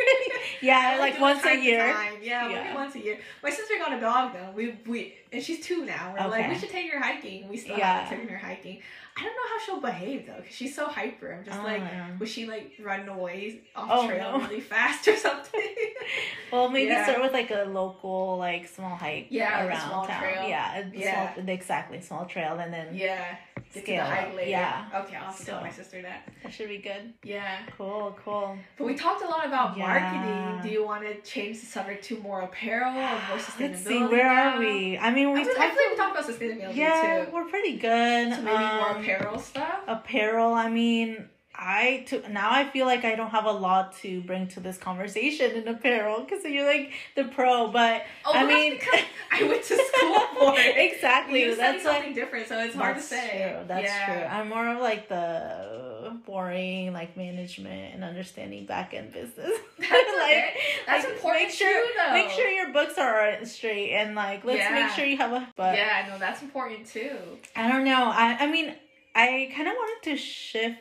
Yeah, 0.61 0.97
like 0.99 1.20
once 1.20 1.43
a 1.45 1.57
year. 1.61 1.91
time. 1.91 2.14
Yeah, 2.22 2.47
Yeah. 2.49 2.64
maybe 2.64 2.76
once 2.76 2.95
a 2.95 2.99
year. 2.99 3.18
My 3.41 3.49
sister 3.49 3.74
got 3.80 3.91
a 3.97 3.99
dog 3.99 4.34
though. 4.34 4.51
We 4.55 4.78
we 4.86 5.14
and 5.34 5.43
she's 5.43 5.59
two 5.66 5.84
now. 5.86 6.16
We're 6.18 6.28
like 6.30 6.41
Okay. 6.45 6.49
we 6.53 6.57
should 6.59 6.70
take 6.70 6.91
her 6.91 6.99
hiking. 7.01 7.49
We 7.49 7.57
still 7.57 7.78
Yeah. 7.78 8.03
haven't 8.03 8.18
taken 8.20 8.34
her 8.34 8.38
hiking. 8.38 8.82
I 9.16 9.22
don't 9.24 9.34
know 9.36 9.49
how 9.49 9.59
she'll 9.66 9.82
behave 9.82 10.26
though, 10.26 10.38
because 10.38 10.55
she's 10.55 10.76
so 10.76 10.88
hyper. 10.88 11.34
I'm 11.34 11.45
just 11.45 11.59
Oh, 11.59 11.64
like, 11.64 11.82
yeah. 11.82 12.18
was 12.20 12.30
she 12.30 12.45
like 12.47 12.74
run 12.82 13.07
away 13.07 13.61
off 13.76 13.88
Oh, 13.91 14.07
trail 14.07 14.38
no. 14.38 14.45
really 14.45 14.59
fast 14.61 15.07
or 15.07 15.16
something? 15.16 15.61
Well, 16.51 16.70
maybe 16.70 16.91
Yeah. 16.91 17.03
start 17.05 17.22
with 17.22 17.34
like 17.34 17.49
a 17.49 17.64
local, 17.64 18.38
like 18.38 18.68
small 18.68 18.95
hike 18.95 19.28
Yeah, 19.32 19.66
around 19.66 19.89
small 19.89 20.05
town. 20.05 20.22
trail. 20.22 20.47
Yeah, 20.47 20.78
a 20.80 20.86
Yeah. 20.95 21.34
Small, 21.34 21.49
exactly, 21.49 21.99
small 22.01 22.26
trail, 22.26 22.59
and 22.59 22.72
then 22.72 22.93
yeah. 22.95 23.38
Get 23.74 23.86
to 23.86 23.91
the 23.91 23.97
Scale 24.05 24.36
later. 24.36 24.49
yeah. 24.49 24.86
Okay, 25.03 25.15
I'll 25.15 25.34
tell 25.34 25.61
my 25.61 25.71
sister 25.71 26.01
that. 26.03 26.28
that 26.43 26.53
should 26.53 26.69
be 26.69 26.78
good. 26.78 27.13
Yeah. 27.24 27.57
Cool, 27.78 28.17
cool. 28.24 28.57
But 28.78 28.86
we 28.88 28.95
talked 28.95 29.24
a 29.24 29.28
lot 29.28 29.45
about 29.45 29.78
Yeah. 29.78 29.88
marketing. 29.88 30.69
Do 30.69 30.74
you 30.74 30.86
want 30.86 31.03
to 31.03 31.15
change 31.21 31.59
the 31.59 31.65
subject 31.65 32.03
to 32.05 32.19
more 32.19 32.41
apparel 32.41 32.91
or 32.95 33.01
more 33.30 33.38
sustainability? 33.38 33.59
Let's 33.71 33.84
see, 33.86 34.03
where 34.03 34.24
now? 34.34 34.55
are 34.55 34.59
we? 34.59 34.97
I 34.97 35.11
mean, 35.11 35.28
I, 35.28 35.34
we 35.34 35.39
I 35.41 35.43
talked. 35.43 35.55
feel 35.57 35.59
like 35.67 35.78
we 35.91 35.95
talked 35.97 36.17
about 36.17 36.30
sustainability 36.30 36.76
Yeah, 36.76 37.26
too. 37.26 37.32
we're 37.34 37.45
pretty 37.49 37.78
good. 37.78 38.34
So 38.34 38.41
maybe 38.41 38.57
more 38.57 38.89
Um, 38.91 39.01
apparel 39.01 39.39
stuff. 39.39 39.80
apparel 39.88 40.53
i 40.53 40.69
mean 40.69 41.28
i 41.55 42.03
to 42.07 42.27
now 42.31 42.49
i 42.51 42.63
feel 42.69 42.85
like 42.85 43.05
i 43.05 43.13
don't 43.15 43.29
have 43.29 43.45
a 43.45 43.51
lot 43.51 43.95
to 43.95 44.21
bring 44.21 44.47
to 44.47 44.59
this 44.59 44.77
conversation 44.77 45.51
in 45.51 45.67
apparel 45.67 46.21
because 46.21 46.43
you're 46.45 46.65
like 46.65 46.91
the 47.15 47.23
pro 47.25 47.67
but 47.67 48.03
Oh, 48.25 48.31
I 48.33 48.43
mean- 48.45 48.79
I 49.31 49.43
went 49.43 49.63
to 49.63 49.75
school 49.93 50.19
for 50.37 50.53
it. 50.59 50.75
exactly 50.93 51.41
You 51.43 51.55
that's 51.55 51.83
like 51.85 51.95
something 51.95 52.13
different, 52.13 52.47
so 52.47 52.59
it's 52.59 52.75
hard 52.75 52.97
to 52.97 53.01
say. 53.01 53.51
true 53.55 53.67
that's 53.67 53.83
yeah. 53.85 54.05
true 54.05 54.23
i'm 54.25 54.49
more 54.49 54.67
of 54.67 54.79
like 54.79 55.07
the 55.09 56.17
boring 56.25 56.93
like 56.93 57.15
management 57.17 57.93
and 57.93 58.03
understanding 58.03 58.65
back 58.65 58.93
end 58.93 59.11
business 59.13 59.35
That's 59.79 59.91
like 59.91 60.23
okay. 60.23 60.53
That's 60.87 61.03
like, 61.05 61.13
important 61.13 61.43
make 61.45 61.51
sure 61.53 61.85
too, 61.87 61.91
though. 61.97 62.13
make 62.13 62.29
sure 62.31 62.47
your 62.49 62.71
books 62.73 62.97
are 62.97 63.43
straight 63.45 63.91
and 63.93 64.15
like 64.15 64.43
let's 64.45 64.59
Yeah. 64.59 64.73
make 64.85 64.89
sure 64.95 65.05
you 65.05 65.17
have 65.17 65.31
a 65.33 65.47
but 65.55 65.75
yeah, 65.75 66.07
no, 66.09 66.17
that's 66.19 66.41
important 66.41 66.85
too. 66.87 67.15
I 67.55 67.67
don't 67.69 67.83
know. 67.83 68.05
I 68.13 68.37
I 68.39 68.47
mean, 68.51 68.73
I 69.15 69.51
kind 69.55 69.67
of 69.67 69.73
wanted 69.75 70.09
to 70.11 70.17
shift 70.17 70.79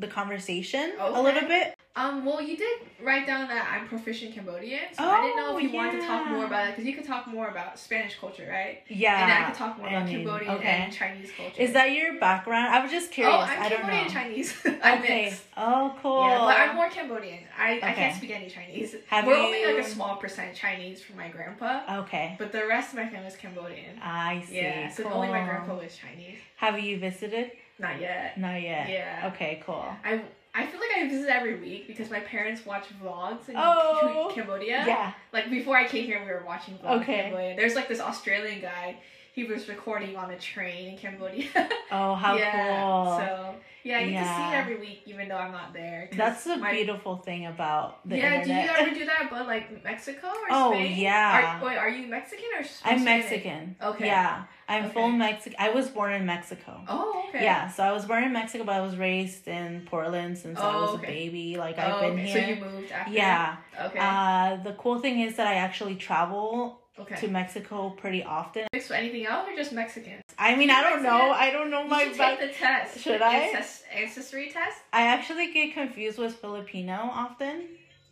the 0.00 0.08
conversation 0.08 0.94
a 0.98 1.20
little 1.22 1.46
bit. 1.48 1.74
Um, 1.96 2.24
well, 2.24 2.40
you 2.40 2.56
did 2.56 2.78
write 3.02 3.26
down 3.26 3.48
that 3.48 3.68
I'm 3.68 3.88
proficient 3.88 4.32
Cambodian, 4.32 4.80
so 4.92 5.02
I 5.02 5.22
didn't 5.22 5.36
know 5.36 5.54
Oh, 5.54 5.58
if 5.58 5.64
you 5.64 5.72
wanted 5.76 6.00
to 6.00 6.06
talk 6.06 6.30
more 6.30 6.44
about 6.44 6.68
it 6.68 6.70
because 6.70 6.86
you 6.86 6.94
could 6.94 7.04
talk 7.04 7.26
more 7.26 7.48
about 7.48 7.80
Spanish 7.80 8.16
culture, 8.18 8.46
right? 8.48 8.82
Yeah. 8.88 9.20
and 9.20 9.30
then 9.30 9.42
I 9.42 9.46
could 9.46 9.56
talk 9.56 9.76
more 9.76 9.88
about 9.88 10.06
mean, 10.06 10.18
Cambodian 10.24 10.54
okay. 10.54 10.68
and 10.68 10.92
Chinese 10.92 11.30
culture. 11.36 11.60
Is 11.60 11.72
that 11.72 11.90
your 11.90 12.20
background? 12.20 12.72
I 12.72 12.80
was 12.80 12.92
just 12.92 13.10
curious. 13.10 13.36
Oh, 13.36 13.40
I'm 13.40 13.62
I 13.62 13.68
don't 13.68 13.80
Cambodian 13.80 14.06
know. 14.06 14.12
Chinese. 14.12 14.54
I'm 14.84 15.02
okay. 15.02 15.24
mixed. 15.24 15.42
Oh, 15.56 15.96
cool. 16.00 16.22
Yeah, 16.28 16.38
but 16.38 16.56
I'm 16.56 16.76
more 16.76 16.88
Cambodian. 16.90 17.40
I, 17.58 17.80
I 17.82 17.92
can't 17.92 18.16
speak 18.16 18.30
any 18.30 18.48
Chinese. 18.48 18.94
Have 19.08 19.26
We're 19.26 19.34
only 19.36 19.66
like 19.66 19.84
a 19.84 19.88
small 19.88 20.16
percent 20.16 20.54
Chinese 20.54 21.02
from 21.02 21.16
my 21.16 21.28
grandpa, 21.28 22.02
okay. 22.02 22.36
but 22.38 22.52
the 22.52 22.66
rest 22.68 22.90
of 22.90 23.00
my 23.00 23.08
family 23.08 23.26
is 23.26 23.36
Cambodian. 23.36 23.98
I 24.00 24.44
see. 24.48 24.56
Yeah, 24.56 24.88
so 24.90 25.02
cool. 25.02 25.14
only 25.14 25.28
my 25.28 25.44
grandpa 25.44 25.76
was 25.76 25.96
Chinese. 25.96 26.38
Have 26.56 26.78
you 26.78 26.98
visited? 27.00 27.50
Not 27.80 28.00
yet. 28.00 28.38
Not 28.38 28.60
yet. 28.62 28.88
Yeah. 28.88 29.30
Okay, 29.34 29.62
cool. 29.64 29.84
I 30.04 30.22
I 30.54 30.66
feel 30.66 30.80
like 30.80 30.90
I 30.96 31.08
visit 31.08 31.28
every 31.28 31.58
week 31.60 31.86
because 31.86 32.10
my 32.10 32.20
parents 32.20 32.66
watch 32.66 32.84
vlogs 33.02 33.48
in 33.48 33.54
Oh. 33.56 34.30
Cambodia. 34.34 34.84
Yeah. 34.86 35.12
Like 35.32 35.48
before 35.50 35.76
I 35.76 35.86
came 35.86 36.04
here, 36.04 36.20
we 36.20 36.26
were 36.30 36.42
watching 36.46 36.74
vlogs 36.78 37.02
Okay. 37.02 37.18
in 37.18 37.24
Cambodia. 37.30 37.56
There's 37.56 37.74
like 37.74 37.88
this 37.88 38.00
Australian 38.00 38.60
guy. 38.60 38.96
He 39.32 39.44
was 39.44 39.68
recording 39.68 40.16
on 40.16 40.30
a 40.30 40.38
train 40.38 40.92
in 40.92 40.98
Cambodia. 40.98 41.46
Oh, 41.92 42.14
how 42.14 42.36
yeah. 42.36 42.52
cool. 42.52 43.16
So 43.18 43.54
yeah, 43.82 43.98
I 43.98 44.08
get 44.10 44.22
to 44.22 44.36
see 44.36 44.42
it 44.42 44.54
every 44.54 44.76
week, 44.78 45.02
even 45.06 45.28
though 45.28 45.36
I'm 45.36 45.50
not 45.50 45.72
there. 45.72 46.08
That's 46.12 46.44
the 46.44 46.56
my- 46.56 46.70
beautiful 46.70 47.16
thing 47.16 47.46
about 47.46 48.08
the 48.08 48.16
yeah, 48.16 48.34
internet. 48.42 48.46
do 48.46 48.52
you 48.52 48.86
ever 48.86 48.94
do 49.00 49.06
that? 49.06 49.26
But 49.30 49.48
like 49.48 49.82
Mexico 49.82 50.28
or 50.28 50.34
Oh, 50.50 50.70
Spain? 50.72 50.96
yeah. 51.00 51.58
Are, 51.60 51.64
wait, 51.66 51.76
are 51.78 51.88
you 51.88 52.06
Mexican 52.06 52.44
or? 52.56 52.62
Spanish? 52.62 52.98
I'm 52.98 53.04
Mexican. 53.04 53.76
Okay. 53.82 54.06
Yeah. 54.06 54.44
I'm 54.68 54.84
Okay. 54.84 54.94
full 54.94 55.08
Mexican. 55.10 55.56
I 55.58 55.70
was 55.70 55.88
born 55.88 56.12
in 56.12 56.24
Mexico. 56.26 56.80
Oh, 56.88 57.24
okay. 57.30 57.42
Yeah, 57.42 57.68
so 57.68 57.82
I 57.82 57.90
was 57.90 58.04
born 58.04 58.22
in 58.22 58.32
Mexico, 58.32 58.62
but 58.62 58.76
I 58.76 58.80
was 58.82 58.96
raised 58.96 59.48
in 59.48 59.82
Portland 59.86 60.38
since 60.38 60.60
I 60.60 60.72
Oh, 60.72 60.82
was 60.82 60.94
okay. 61.00 61.06
a 61.06 61.10
baby. 61.10 61.56
Like 61.56 61.76
Oh, 61.78 61.82
I've 61.82 62.00
been 62.00 62.20
okay. 62.20 62.24
here. 62.26 62.42
So 62.46 62.48
you 62.50 62.56
moved 62.70 62.92
after. 62.92 63.12
yeah. 63.12 63.56
Okay. 63.86 63.98
Uh, 64.00 64.62
the 64.62 64.74
cool 64.74 65.00
thing 65.00 65.20
is 65.22 65.34
that 65.38 65.48
I 65.48 65.54
actually 65.54 65.96
travel 65.96 66.79
okay. 67.02 67.16
to 67.16 67.28
Mexico 67.28 67.90
pretty 67.90 68.22
often. 68.22 68.66
Mixed 68.72 68.90
with 68.90 68.98
anything 68.98 69.26
else 69.26 69.48
or 69.48 69.54
just 69.56 69.72
Mexican? 69.72 70.20
I 70.38 70.54
mean, 70.56 70.70
I 70.70 70.82
don't 70.82 71.02
know. 71.02 71.30
I 71.32 71.50
don't 71.50 71.70
know 71.70 71.82
You 71.84 71.88
my 71.90 72.04
should 72.04 72.18
back. 72.18 72.38
take 72.38 72.48
the 72.52 72.54
test. 72.58 73.00
Should 73.00 73.20
The 73.20 73.24
I? 73.26 73.34
ancest- 73.34 73.84
ancestry 73.94 74.50
test. 74.50 74.78
I 74.92 75.02
actually 75.06 75.52
get 75.52 75.74
confused 75.74 76.18
with 76.18 76.34
Filipino 76.36 76.94
often, 77.12 77.62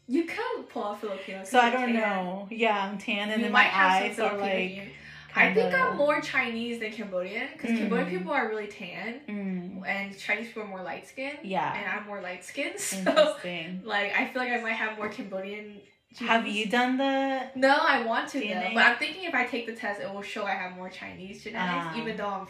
You 0.07 0.24
can 0.24 0.64
pull 0.64 0.84
out 0.84 1.01
Filipino. 1.01 1.45
so 1.45 1.59
I 1.61 1.70
don't 1.70 1.93
tan. 1.93 1.95
know. 1.97 2.49
Yeah, 2.51 2.76
I'm 2.84 2.99
tan, 2.99 3.30
and 3.30 3.39
you 3.41 3.45
then 3.45 3.53
might 3.53 3.64
my 3.64 3.68
have 3.80 4.03
eyes 4.03 4.16
some 4.16 4.34
are 4.34 4.39
like. 4.39 4.93
I 5.36 5.55
think 5.55 5.72
I'm 5.72 5.97
more 5.97 6.20
Chinese 6.20 6.80
than 6.80 6.91
Cambodian 6.91 7.49
because 7.53 7.78
Cambodian 7.78 8.07
Mm. 8.09 8.18
people 8.18 8.32
are 8.32 8.49
really 8.49 8.66
tan 8.66 9.20
Mm, 9.28 9.86
and 9.86 10.18
Chinese 10.18 10.49
people 10.49 10.62
are 10.64 10.66
more 10.66 10.82
light 10.82 11.07
skinned. 11.07 11.39
yeah, 11.45 11.74
And 11.78 11.86
I'm 11.89 12.07
more 12.09 12.20
light 12.20 12.43
skinned. 12.45 12.78
So, 12.80 13.36
like, 13.84 14.12
I 14.18 14.26
feel 14.28 14.43
like 14.43 14.51
I 14.53 14.61
might 14.61 14.72
have 14.72 14.97
more 14.97 15.09
Cambodian. 15.11 15.80
Genes. 16.16 16.30
Have 16.30 16.46
you 16.46 16.66
done 16.66 16.96
the? 16.96 17.42
No, 17.54 17.76
I 17.80 18.04
want 18.04 18.28
to 18.30 18.40
though. 18.40 18.70
But 18.74 18.82
I'm 18.86 18.96
thinking 18.96 19.24
if 19.24 19.34
I 19.34 19.44
take 19.46 19.66
the 19.66 19.74
test, 19.74 20.00
it 20.00 20.12
will 20.12 20.22
show 20.22 20.44
I 20.44 20.52
have 20.52 20.72
more 20.76 20.88
Chinese 20.88 21.42
genetics, 21.44 21.86
Ah. 21.90 21.96
even 21.96 22.16
though 22.16 22.26
I'm 22.28 22.46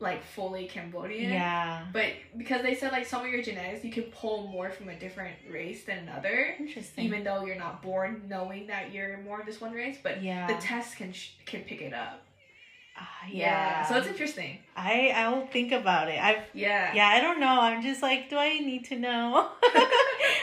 like 0.00 0.22
fully 0.22 0.66
Cambodian. 0.66 1.32
Yeah, 1.32 1.84
But 1.92 2.12
because 2.36 2.62
they 2.62 2.76
said 2.76 2.92
like 2.92 3.04
some 3.04 3.24
of 3.26 3.32
your 3.32 3.42
genetics, 3.42 3.84
you 3.84 3.90
can 3.90 4.04
pull 4.04 4.46
more 4.46 4.70
from 4.70 4.88
a 4.90 4.94
different 4.94 5.34
race 5.50 5.84
than 5.84 5.98
another, 5.98 6.54
interesting. 6.58 7.04
even 7.04 7.24
though 7.24 7.44
you're 7.44 7.56
not 7.56 7.82
born 7.82 8.22
knowing 8.28 8.68
that 8.68 8.92
you're 8.92 9.18
more 9.18 9.40
of 9.40 9.46
this 9.46 9.60
one 9.60 9.72
race. 9.72 9.98
But 10.00 10.22
yeah, 10.22 10.46
the 10.46 10.54
test 10.60 10.96
can 10.96 11.12
sh- 11.12 11.30
can 11.46 11.62
pick 11.62 11.80
it 11.82 11.92
up. 11.92 12.22
Ah, 13.00 13.26
yeah. 13.28 13.84
So 13.86 13.96
it's 13.96 14.06
interesting. 14.06 14.58
I 14.76 15.12
I 15.14 15.28
will 15.30 15.46
think 15.48 15.72
about 15.72 16.08
it. 16.08 16.22
I've 16.22 16.42
Yeah. 16.54 16.92
yeah, 16.94 17.08
I 17.08 17.20
don't 17.20 17.40
know. 17.40 17.60
I'm 17.60 17.82
just 17.82 18.00
like, 18.02 18.30
do 18.30 18.36
I 18.36 18.58
need 18.60 18.84
to 18.86 18.96
know? 18.98 19.48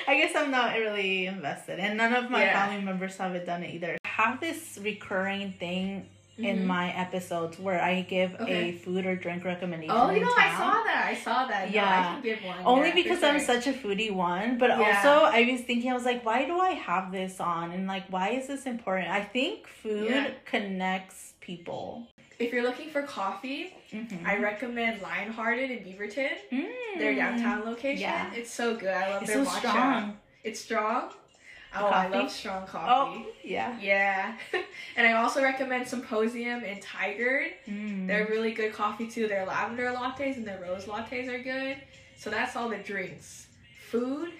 I 0.08 0.16
guess 0.18 0.36
I'm 0.36 0.52
not 0.52 0.76
really 0.76 1.26
invested, 1.26 1.80
and 1.80 1.98
none 1.98 2.14
of 2.14 2.30
my 2.30 2.44
Yeah. 2.44 2.54
family 2.68 2.84
members 2.84 3.18
have 3.18 3.34
it 3.36 3.46
done 3.46 3.64
it 3.64 3.74
either. 3.74 3.98
I 4.06 4.08
have 4.08 4.40
this 4.40 4.78
recurring 4.82 5.54
thing 5.54 6.08
in 6.38 6.60
Mhm. 6.60 6.66
my 6.66 6.92
episodes 6.94 7.58
where 7.58 7.82
I 7.82 8.02
give 8.02 8.36
Okay. 8.42 8.70
a 8.70 8.72
food 8.74 9.06
or 9.06 9.16
drink 9.16 9.46
recommendation. 9.46 9.96
Oh, 9.96 10.10
you 10.12 10.18
in 10.18 10.24
know, 10.24 10.34
I 10.38 10.50
saw 10.58 10.84
that. 10.84 11.06
I 11.08 11.16
saw 11.16 11.46
that. 11.48 11.72
No, 11.74 11.80
I 11.82 11.84
Yeah. 11.84 12.04
can 12.14 12.22
give 12.22 12.44
one. 12.44 12.58
Only 12.66 12.90
yeah, 12.90 12.96
because 12.96 13.24
I'm 13.24 13.38
sure. 13.40 13.46
such 13.56 13.68
a 13.68 13.74
foodie 13.74 14.12
one, 14.12 14.58
but 14.58 14.70
Yeah. 14.70 14.82
also 14.82 15.26
I 15.26 15.44
was 15.50 15.62
thinking, 15.62 15.90
I 15.90 15.94
was 15.94 16.04
like, 16.06 16.26
why 16.26 16.44
do 16.46 16.60
I 16.60 16.72
have 16.72 17.12
this 17.14 17.40
on? 17.40 17.72
And 17.72 17.88
like, 17.88 18.04
why 18.10 18.30
is 18.32 18.48
this 18.48 18.66
important? 18.66 19.10
I 19.10 19.22
think 19.22 19.66
food 19.68 20.12
Yeah. 20.12 20.28
connects 20.44 21.34
people. 21.40 22.08
If 22.40 22.52
you're 22.54 22.64
looking 22.64 22.90
for 22.90 23.02
coffee, 23.04 23.74
Mhm. 23.92 24.26
I 24.26 24.38
recommend 24.38 25.02
Lionhearted 25.02 25.70
in 25.72 25.80
Beaverton. 25.86 26.32
Mm. 26.52 27.00
Their 27.00 27.16
downtown 27.16 27.64
location. 27.66 28.02
Yeah. 28.02 28.34
It's 28.34 28.52
so 28.52 28.76
good. 28.76 28.90
I 28.90 29.10
love 29.12 29.24
It's 29.24 29.34
their 29.34 29.46
so 29.46 29.52
matcha. 29.52 29.58
strong. 29.60 30.20
It's 30.44 30.60
strong. 30.60 31.10
The 31.74 31.82
Oh, 31.82 31.88
I 31.88 32.08
love 32.08 32.32
strong 32.32 32.66
coffee. 32.68 32.88
Oh, 32.90 33.18
coffee. 33.26 33.50
yeah. 33.50 33.78
Yeah. 33.80 34.38
and 34.96 35.08
I 35.08 35.14
also 35.14 35.42
recommend 35.44 35.88
Symposium 35.88 36.64
and 36.64 36.82
Tigard. 36.82 37.52
Mm. 37.68 38.08
They're 38.08 38.26
really 38.28 38.52
good 38.54 38.74
coffee 38.74 39.08
too. 39.10 39.28
Their 39.28 39.46
lavender 39.46 39.92
lattes 39.92 40.36
and 40.38 40.46
their 40.48 40.60
rose 40.62 40.86
lattes 40.86 41.28
are 41.28 41.40
good. 41.40 41.78
So 42.18 42.30
that's 42.30 42.56
all 42.56 42.70
the 42.70 42.78
drinks. 42.78 43.48
Food, 43.90 44.32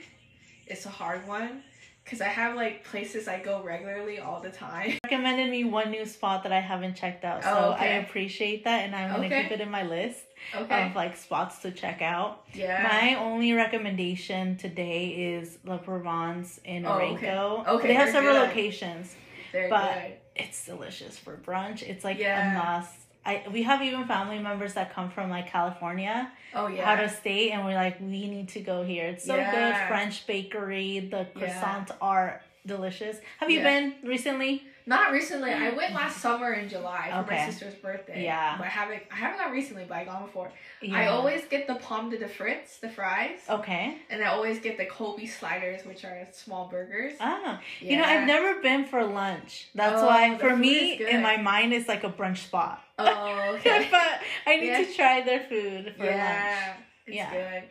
it's 0.68 0.86
a 0.86 0.90
hard 0.90 1.28
one. 1.28 1.64
Because 2.06 2.22
I 2.22 2.28
have 2.28 2.56
like 2.56 2.84
places 2.84 3.28
I 3.28 3.40
go 3.42 3.64
regularly 3.64 4.20
all 4.20 4.40
the 4.40 4.52
time. 4.52 4.94
Recommended 5.04 5.50
me 5.50 5.64
one 5.64 5.90
new 5.90 6.06
spot 6.06 6.44
that 6.44 6.52
I 6.52 6.60
haven't 6.60 6.96
checked 6.96 7.26
out, 7.26 7.44
so 7.44 7.50
Oh, 7.50 7.76
I 7.80 7.86
appreciate 8.06 8.64
that, 8.66 8.84
and 8.86 8.96
I'm 8.96 9.10
gonna 9.12 9.26
Okay. 9.26 9.42
keep 9.44 9.52
it 9.54 9.60
in 9.62 9.72
my 9.72 9.82
list 9.82 10.22
Okay. 10.56 10.86
of 10.86 10.96
like 10.96 11.18
spots 11.18 11.60
to 11.64 11.72
check 11.72 12.04
out. 12.04 12.44
yeah. 12.54 12.88
My 12.92 13.16
only 13.16 13.54
recommendation 13.54 14.56
today 14.58 15.08
is 15.08 15.58
La 15.66 15.78
Provence 15.80 16.60
in 16.64 16.86
Oh, 16.86 16.92
okay. 17.00 17.26
Orenco. 17.28 17.68
Okay, 17.68 17.88
they 17.88 17.94
have 17.96 18.10
several 18.12 18.36
good. 18.36 18.50
locations. 18.50 19.16
They're 19.52 19.70
but- 19.70 19.94
good. 19.96 20.14
It's 20.36 20.66
delicious 20.66 21.18
for 21.18 21.38
brunch. 21.38 21.82
It's 21.82 22.04
like 22.04 22.20
Yeah. 22.20 22.52
a 22.52 22.64
must. 22.80 22.94
I 23.26 23.44
we 23.52 23.64
have 23.64 23.82
even 23.82 24.06
family 24.06 24.40
members 24.40 24.74
that 24.76 24.94
come 24.94 25.10
from 25.10 25.30
like 25.30 25.48
California, 25.48 26.32
Oh 26.54 26.68
yeah. 26.68 26.90
out 26.90 27.04
of 27.04 27.12
state, 27.12 27.52
and 27.52 27.66
we're 27.66 27.74
like, 27.76 28.00
we 28.00 28.28
need 28.30 28.50
to 28.50 28.60
go 28.62 28.84
here. 28.84 29.08
It's 29.08 29.26
so 29.26 29.36
Yeah. 29.36 29.52
good. 29.52 29.88
French 29.88 30.28
bakery, 30.28 31.00
the 31.00 31.28
Yeah. 31.36 31.52
croissants 31.52 31.92
are 32.02 32.42
delicious. 32.66 33.18
Have 33.40 33.50
you 33.50 33.60
Yeah. 33.60 33.64
been 33.64 33.96
recently? 34.04 34.64
Not 34.88 35.12
recently. 35.12 35.52
I 35.52 35.72
went 35.72 35.96
last 35.96 36.18
summer 36.22 36.54
in 36.54 36.70
July 36.70 37.10
for 37.10 37.18
Okay. 37.22 37.38
my 37.38 37.50
sister's 37.50 37.74
birthday. 37.74 38.24
Yeah. 38.24 38.56
But 38.60 38.68
I 38.68 38.70
haven't 38.70 39.02
I 39.12 39.16
haven't 39.16 39.40
gone 39.40 39.52
recently, 39.52 39.86
but 39.90 39.98
I 39.98 40.04
gone 40.06 40.24
before. 40.28 40.52
I 40.94 41.08
always 41.08 41.44
get 41.46 41.66
the 41.66 41.74
pomme 41.76 42.12
de 42.12 42.28
frites, 42.28 42.80
the 42.80 42.90
fries. 42.90 43.40
Okay. 43.50 43.98
And 44.12 44.24
I 44.24 44.28
always 44.28 44.60
get 44.60 44.78
the 44.78 44.86
Kobe 44.86 45.26
sliders, 45.26 45.84
which 45.86 46.06
are 46.06 46.28
small 46.32 46.68
burgers. 46.68 47.14
Ah, 47.20 47.60
you 47.82 47.98
know, 47.98 48.04
I've 48.04 48.28
never 48.28 48.62
been 48.62 48.86
for 48.86 49.04
lunch. 49.04 49.70
That's 49.74 50.04
Oh, 50.04 50.06
why 50.06 50.38
for 50.38 50.56
me, 50.56 51.04
in 51.04 51.24
my 51.24 51.38
mind, 51.38 51.74
it's 51.74 51.88
like 51.88 52.04
a 52.04 52.10
brunch 52.12 52.38
spot. 52.38 52.84
Oh, 52.98 53.56
okay. 53.56 53.88
but 53.92 54.22
I 54.46 54.56
need 54.58 54.68
Yeah. 54.68 54.84
to 54.86 54.94
try 54.94 55.22
their 55.22 55.42
food 55.42 55.94
for 55.98 56.04
lunch. 56.06 56.16
yeah, 56.16 56.74
it's 57.06 57.16
Yeah. 57.16 57.32
good. 57.32 57.64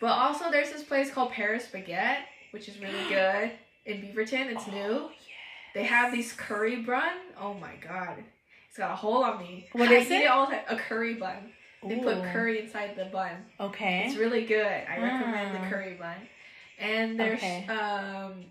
But 0.00 0.08
also, 0.12 0.50
there's 0.50 0.70
this 0.72 0.82
place 0.82 1.10
called 1.10 1.30
Paris 1.32 1.66
Baguette, 1.72 2.24
which 2.50 2.68
is 2.68 2.78
really 2.78 3.04
good 3.08 3.52
in 3.86 4.02
Beaverton. 4.02 4.52
It's 4.54 4.66
new. 4.66 4.80
Oh, 4.82 5.10
They 5.74 5.84
have 5.84 6.12
these 6.12 6.32
curry 6.32 6.76
bun. 6.76 7.12
Oh 7.40 7.54
my 7.54 7.74
god, 7.76 8.22
it's 8.68 8.76
got 8.78 8.90
a 8.92 8.96
hole 8.96 9.24
on 9.24 9.38
me. 9.38 9.68
What 9.72 9.88
I 9.88 9.94
is 9.94 10.10
eat 10.10 10.22
it? 10.22 10.26
all 10.26 10.46
the 10.46 10.52
time. 10.56 10.64
A 10.68 10.76
curry 10.76 11.14
bun. 11.14 11.52
They 11.86 11.98
put 11.98 12.22
curry 12.24 12.60
inside 12.60 12.96
the 12.96 13.04
bun. 13.06 13.44
Okay. 13.60 14.04
It's 14.06 14.16
really 14.16 14.44
good. 14.46 14.66
I 14.66 14.98
recommend 14.98 15.56
Ah. 15.56 15.62
the 15.62 15.68
curry 15.68 15.94
bun. 15.94 16.16
And 16.78 17.20
there's 17.20 17.38
Okay. 17.38 17.66
um 17.66 18.46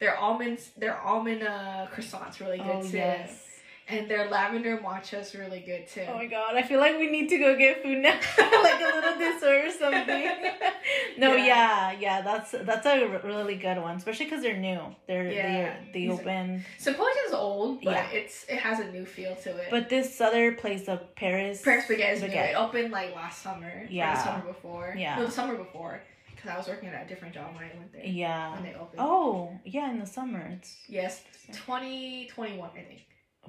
their 0.00 0.16
almonds 0.16 0.70
their 0.76 0.96
almond 1.00 1.42
uh 1.42 1.86
croissants 1.94 2.40
really 2.40 2.56
good 2.58 2.66
oh 2.66 2.82
too. 2.82 2.96
yes. 2.96 3.44
And 3.90 4.08
their 4.10 4.28
lavender 4.28 4.76
matcha 4.78 5.20
is 5.20 5.34
really 5.34 5.60
good 5.60 5.88
too. 5.88 6.04
Oh 6.08 6.14
my 6.14 6.26
god, 6.26 6.54
I 6.56 6.62
feel 6.62 6.78
like 6.78 6.98
we 6.98 7.10
need 7.10 7.28
to 7.30 7.38
go 7.38 7.56
get 7.56 7.82
food 7.82 7.98
now, 7.98 8.18
like 8.38 8.80
a 8.80 8.90
little 8.94 9.18
dessert 9.18 9.66
or 9.66 9.70
something. 9.70 10.30
no, 11.18 11.34
Yeah. 11.34 11.44
yeah. 11.46 11.92
yeah, 11.98 12.20
that's 12.20 12.50
that's 12.52 12.84
a 12.86 13.20
really 13.24 13.56
good 13.56 13.78
one, 13.78 13.96
especially 13.96 14.26
because 14.26 14.42
they're 14.42 14.58
new. 14.58 14.80
They're 15.06 15.32
Yeah, 15.32 15.42
they're 15.42 15.78
they 15.94 16.08
are- 16.08 16.12
open. 16.12 16.64
Symposium's 16.78 17.32
old, 17.32 17.82
but 17.82 17.92
Yeah. 17.94 18.10
it's 18.10 18.44
it 18.48 18.58
has 18.58 18.78
a 18.80 18.90
new 18.92 19.06
feel 19.06 19.34
to 19.36 19.56
it. 19.56 19.68
But 19.70 19.88
this 19.88 20.20
other 20.20 20.52
place, 20.52 20.84
the 20.86 20.98
Paris 21.16 21.62
Paris 21.62 21.86
Baguette. 21.86 22.20
Baguette. 22.20 22.50
It 22.50 22.56
opened 22.56 22.90
like 22.92 23.14
last 23.14 23.42
summer. 23.42 23.86
Yeah. 23.88 24.14
the 24.14 24.20
summer 24.22 24.44
before. 24.46 24.94
Yeah. 24.98 25.16
No, 25.16 25.24
the 25.26 25.32
summer 25.32 25.54
before. 25.56 26.02
Because 26.34 26.50
I 26.50 26.56
was 26.58 26.68
working 26.68 26.88
at 26.90 27.04
a 27.04 27.08
different 27.08 27.34
job 27.34 27.52
when 27.54 27.64
I 27.64 27.70
went 27.76 27.92
there. 27.92 28.04
Yeah. 28.04 28.52
When 28.54 28.62
they 28.62 28.74
opened. 28.74 29.00
Oh, 29.00 29.58
yeah, 29.64 29.90
in 29.90 29.98
the 29.98 30.06
summer. 30.06 30.46
It's 30.52 30.76
Yes, 30.88 31.22
2021, 31.52 32.68
I 32.70 32.82
think. 32.82 33.00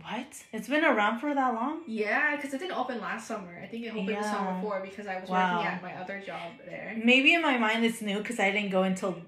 What? 0.04 0.28
It's 0.54 0.68
been 0.68 0.84
around 0.86 1.20
for 1.20 1.34
that 1.34 1.54
long? 1.54 1.82
Yeah, 1.88 2.36
because 2.36 2.54
it 2.54 2.60
didn't 2.60 2.78
open 2.78 3.00
last 3.02 3.28
summer. 3.28 3.60
I 3.64 3.68
think 3.68 3.86
it 3.86 3.90
opened 3.94 4.10
the 4.10 4.24
summer 4.24 4.54
before 4.56 4.82
because 4.82 5.08
I 5.08 5.20
was 5.20 5.30
Wow. 5.30 5.52
working 5.52 5.68
at 5.68 5.82
my 5.82 5.94
other 6.02 6.22
job 6.26 6.54
there. 6.66 6.96
Maybe 7.04 7.34
in 7.34 7.42
my 7.42 7.58
mind 7.58 7.84
it's 7.86 8.02
new 8.02 8.18
because 8.20 8.40
I 8.40 8.52
didn't 8.52 8.72
go 8.72 8.84
until 8.84 9.22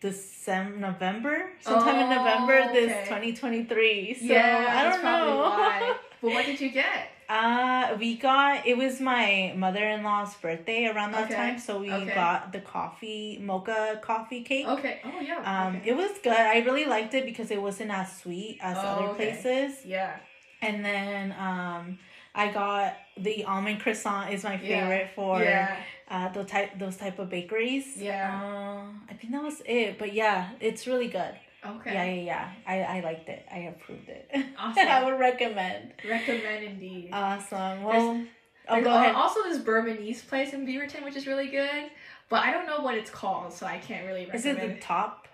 December, 0.00 0.78
November, 0.78 1.50
sometime 1.60 1.96
in 2.00 2.06
Oh, 2.06 2.16
November 2.16 2.72
this 2.72 2.90
okay. 2.92 3.04
2023. 3.08 4.14
So 4.14 4.24
yeah, 4.24 4.66
I 4.78 4.82
don't 4.88 5.02
know. 5.04 5.38
why. 5.42 5.96
But 6.22 6.32
what 6.32 6.44
did 6.44 6.60
you 6.60 6.70
get? 6.70 7.08
Uh, 7.30 7.96
we 8.00 8.16
got 8.16 8.66
it 8.66 8.76
was 8.76 9.00
my 9.00 9.52
mother-in-law's 9.56 10.34
birthday 10.42 10.86
around 10.86 11.12
that 11.12 11.26
Okay, 11.26 11.36
time, 11.36 11.58
so 11.60 11.78
we 11.78 11.92
okay. 11.92 12.12
got 12.12 12.52
the 12.52 12.60
coffee 12.60 13.38
mocha 13.40 14.00
coffee 14.02 14.42
cake. 14.42 14.66
Okay. 14.66 15.00
Oh 15.04 15.20
yeah. 15.20 15.38
Um, 15.50 15.76
okay. 15.76 15.90
it 15.90 15.96
was 15.96 16.10
good. 16.24 16.32
I 16.56 16.58
really 16.68 16.86
liked 16.86 17.14
it 17.14 17.24
because 17.24 17.52
it 17.52 17.62
wasn't 17.62 17.92
as 17.92 18.08
sweet 18.20 18.58
as 18.60 18.76
Oh, 18.78 18.80
other 18.80 19.14
places. 19.14 19.86
yeah. 19.86 20.16
And 20.60 20.84
then 20.84 21.32
um, 21.38 21.98
I 22.34 22.48
got 22.50 22.96
the 23.16 23.44
almond 23.44 23.78
croissant 23.80 24.32
is 24.34 24.42
my 24.42 24.54
Yeah, 24.54 24.60
favorite 24.88 25.10
for 25.14 25.40
yeah. 25.40 25.76
uh 26.10 26.28
those 26.34 26.48
type 26.50 26.70
those 26.80 26.96
type 26.96 27.18
of 27.20 27.30
bakeries. 27.30 27.96
Yeah. 27.96 28.40
Uh, 28.42 28.90
I 29.08 29.14
think 29.14 29.32
that 29.34 29.42
was 29.42 29.62
it. 29.66 29.98
But 30.00 30.12
yeah, 30.14 30.50
it's 30.60 30.88
really 30.88 31.08
good. 31.08 31.34
Okay. 31.64 31.92
Yeah, 31.92 32.04
yeah, 32.04 32.22
yeah. 32.22 32.50
I 32.66 32.98
I 32.98 33.00
liked 33.00 33.28
it. 33.28 33.44
I 33.52 33.58
approved 33.74 34.08
it. 34.08 34.30
Awesome. 34.58 34.88
I 34.88 35.04
would 35.04 35.18
recommend. 35.18 35.92
Recommend 36.08 36.64
indeed. 36.64 37.10
Awesome. 37.12 37.82
Well, 37.82 38.24
oh, 38.68 38.74
There's 38.74 38.84
go 38.84 38.94
ahead. 38.94 39.14
Also, 39.14 39.42
this 39.44 39.58
Burmese 39.58 40.22
place 40.22 40.52
in 40.52 40.66
Beaverton, 40.66 41.04
which 41.04 41.16
is 41.16 41.26
really 41.26 41.48
good, 41.48 41.90
but 42.28 42.42
I 42.44 42.52
don't 42.52 42.66
know 42.66 42.80
what 42.80 42.94
it's 42.94 43.10
called, 43.10 43.52
so 43.52 43.66
I 43.66 43.78
can't 43.78 44.06
really 44.06 44.26
recommend. 44.26 44.36
Is 44.38 44.46
it 44.46 44.74
the 44.76 44.80
Top 44.80 45.28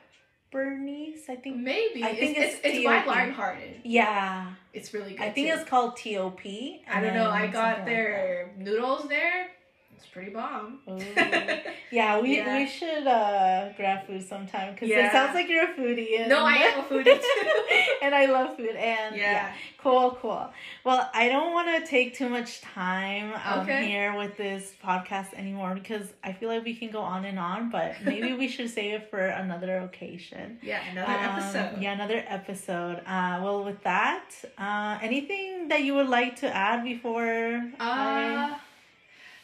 Burmese? 0.51 1.25
I 1.29 1.37
think. 1.37 1.57
Maybe 1.59 2.03
I 2.05 2.15
think 2.15 2.37
it's 2.39 2.55
it's 2.55 2.65
it's, 2.65 2.79
it's. 2.79 2.87
Lionhearted. 2.87 3.81
Yeah, 3.85 4.53
It's 4.73 4.95
really 4.95 5.11
good. 5.11 5.21
I 5.21 5.31
think 5.31 5.49
too. 5.49 5.59
it's 5.59 5.69
called 5.69 5.97
TOP. 5.97 6.41
I 6.47 7.01
don't 7.01 7.15
know. 7.15 7.31
I 7.31 7.47
got 7.49 7.85
their 7.85 8.53
noodles 8.57 9.09
there. 9.09 9.51
It's 9.97 10.07
pretty 10.07 10.31
bomb. 10.31 10.81
Yeah, 11.93 12.21
we 12.21 12.37
Yeah. 12.37 12.59
we 12.59 12.67
should 12.69 13.07
uh 13.07 13.69
grab 13.77 14.07
food 14.07 14.23
sometime 14.29 14.75
because 14.75 14.89
Yeah. 14.89 15.07
it 15.07 15.13
sounds 15.13 15.35
like 15.35 15.49
you're 15.49 15.65
a 15.71 15.75
foodie. 15.75 16.19
And, 16.21 16.29
No, 16.29 16.45
I 16.45 16.55
am 16.57 16.81
a 16.81 16.83
foodie 16.83 17.05
too. 17.27 17.51
and 18.03 18.13
I 18.15 18.27
love 18.27 18.57
food. 18.57 18.75
And 18.77 19.17
yeah. 19.17 19.33
yeah. 19.33 19.53
cool, 19.79 20.19
cool. 20.21 20.51
Well, 20.85 21.09
I 21.15 21.29
don't 21.29 21.53
want 21.53 21.69
to 21.85 21.89
take 21.89 22.17
too 22.17 22.29
much 22.29 22.61
time 22.61 23.33
um, 23.45 23.61
Okay. 23.61 23.87
here 23.87 24.17
with 24.17 24.37
this 24.37 24.73
podcast 24.85 25.33
anymore 25.35 25.75
because 25.75 26.07
I 26.25 26.33
feel 26.33 26.49
like 26.49 26.65
we 26.65 26.75
can 26.75 26.91
go 26.91 27.01
on 27.01 27.25
and 27.25 27.39
on, 27.39 27.71
but 27.71 27.95
maybe 28.05 28.33
we 28.33 28.49
should 28.49 28.69
save 28.69 28.95
it 29.01 29.11
for 29.11 29.21
another 29.21 29.79
occasion. 29.79 30.59
Yeah, 30.63 30.81
another 30.91 31.13
Um, 31.13 31.25
episode. 31.31 31.81
Yeah, 31.81 31.93
another 31.93 32.25
episode. 32.27 32.97
Uh, 33.07 33.41
well, 33.43 33.65
with 33.65 33.81
that, 33.85 34.29
uh, 34.59 34.99
anything 35.01 35.69
that 35.69 35.83
you 35.85 35.95
would 35.95 36.09
like 36.09 36.37
to 36.43 36.49
add 36.55 36.83
before? 36.85 37.63
I... 37.81 38.59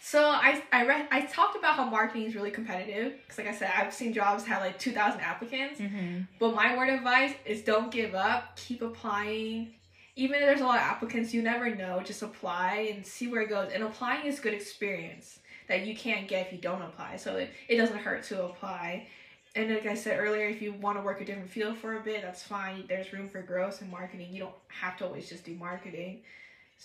So 0.05 0.21
I 0.27 0.61
I 0.73 0.85
read 0.85 1.07
I 1.13 1.21
talked 1.23 1.57
about 1.57 1.77
how 1.77 1.85
marketing 1.89 2.25
is 2.25 2.35
really 2.35 2.51
competitive 2.51 3.13
because 3.23 3.39
like 3.39 3.47
I 3.47 3.55
said 3.55 3.71
I've 3.77 3.95
seen 3.95 4.13
jobs 4.13 4.45
have 4.47 4.61
like 4.61 4.77
two 4.77 4.91
thousand 4.91 5.21
applicants. 5.21 5.81
Mhm. 5.81 6.27
But 6.41 6.57
my 6.57 6.77
word 6.77 6.89
of 6.89 6.97
advice 6.97 7.35
is 7.47 7.63
don't 7.63 7.91
give 7.93 8.13
up. 8.17 8.57
Keep 8.57 8.83
applying. 8.83 9.75
Even 10.17 10.41
if 10.41 10.43
there's 10.43 10.61
a 10.61 10.65
lot 10.67 10.77
of 10.79 10.83
applicants, 10.83 11.33
you 11.33 11.41
never 11.41 11.73
know. 11.73 12.03
Just 12.05 12.21
apply 12.23 12.91
and 12.93 13.07
see 13.07 13.29
where 13.29 13.43
it 13.43 13.49
goes. 13.49 13.71
And 13.73 13.85
applying 13.85 14.27
is 14.27 14.41
good 14.41 14.55
experience 14.55 15.39
that 15.69 15.87
you 15.87 15.95
can't 15.95 16.27
get 16.27 16.47
if 16.49 16.53
you 16.53 16.59
don't 16.59 16.83
apply. 16.83 17.17
So 17.17 17.37
it, 17.37 17.51
it 17.69 17.77
doesn't 17.77 17.97
hurt 17.99 18.25
to 18.25 18.45
apply. 18.47 19.07
And 19.55 19.71
like 19.71 19.87
I 19.87 19.95
said 19.95 20.19
earlier, 20.19 20.49
if 20.49 20.61
you 20.61 20.73
want 20.73 20.99
to 20.99 21.03
work 21.03 21.21
a 21.21 21.25
different 21.25 21.49
field 21.49 21.77
for 21.77 21.97
a 21.97 22.01
bit, 22.01 22.23
that's 22.23 22.43
fine. 22.43 22.85
There's 22.89 23.13
room 23.13 23.29
for 23.29 23.41
growth 23.41 23.81
in 23.81 23.91
marketing. 23.91 24.33
You 24.33 24.41
don't 24.41 24.55
have 24.69 24.97
to 24.99 25.07
always 25.07 25.29
just 25.29 25.45
do 25.45 25.55
marketing. 25.55 26.23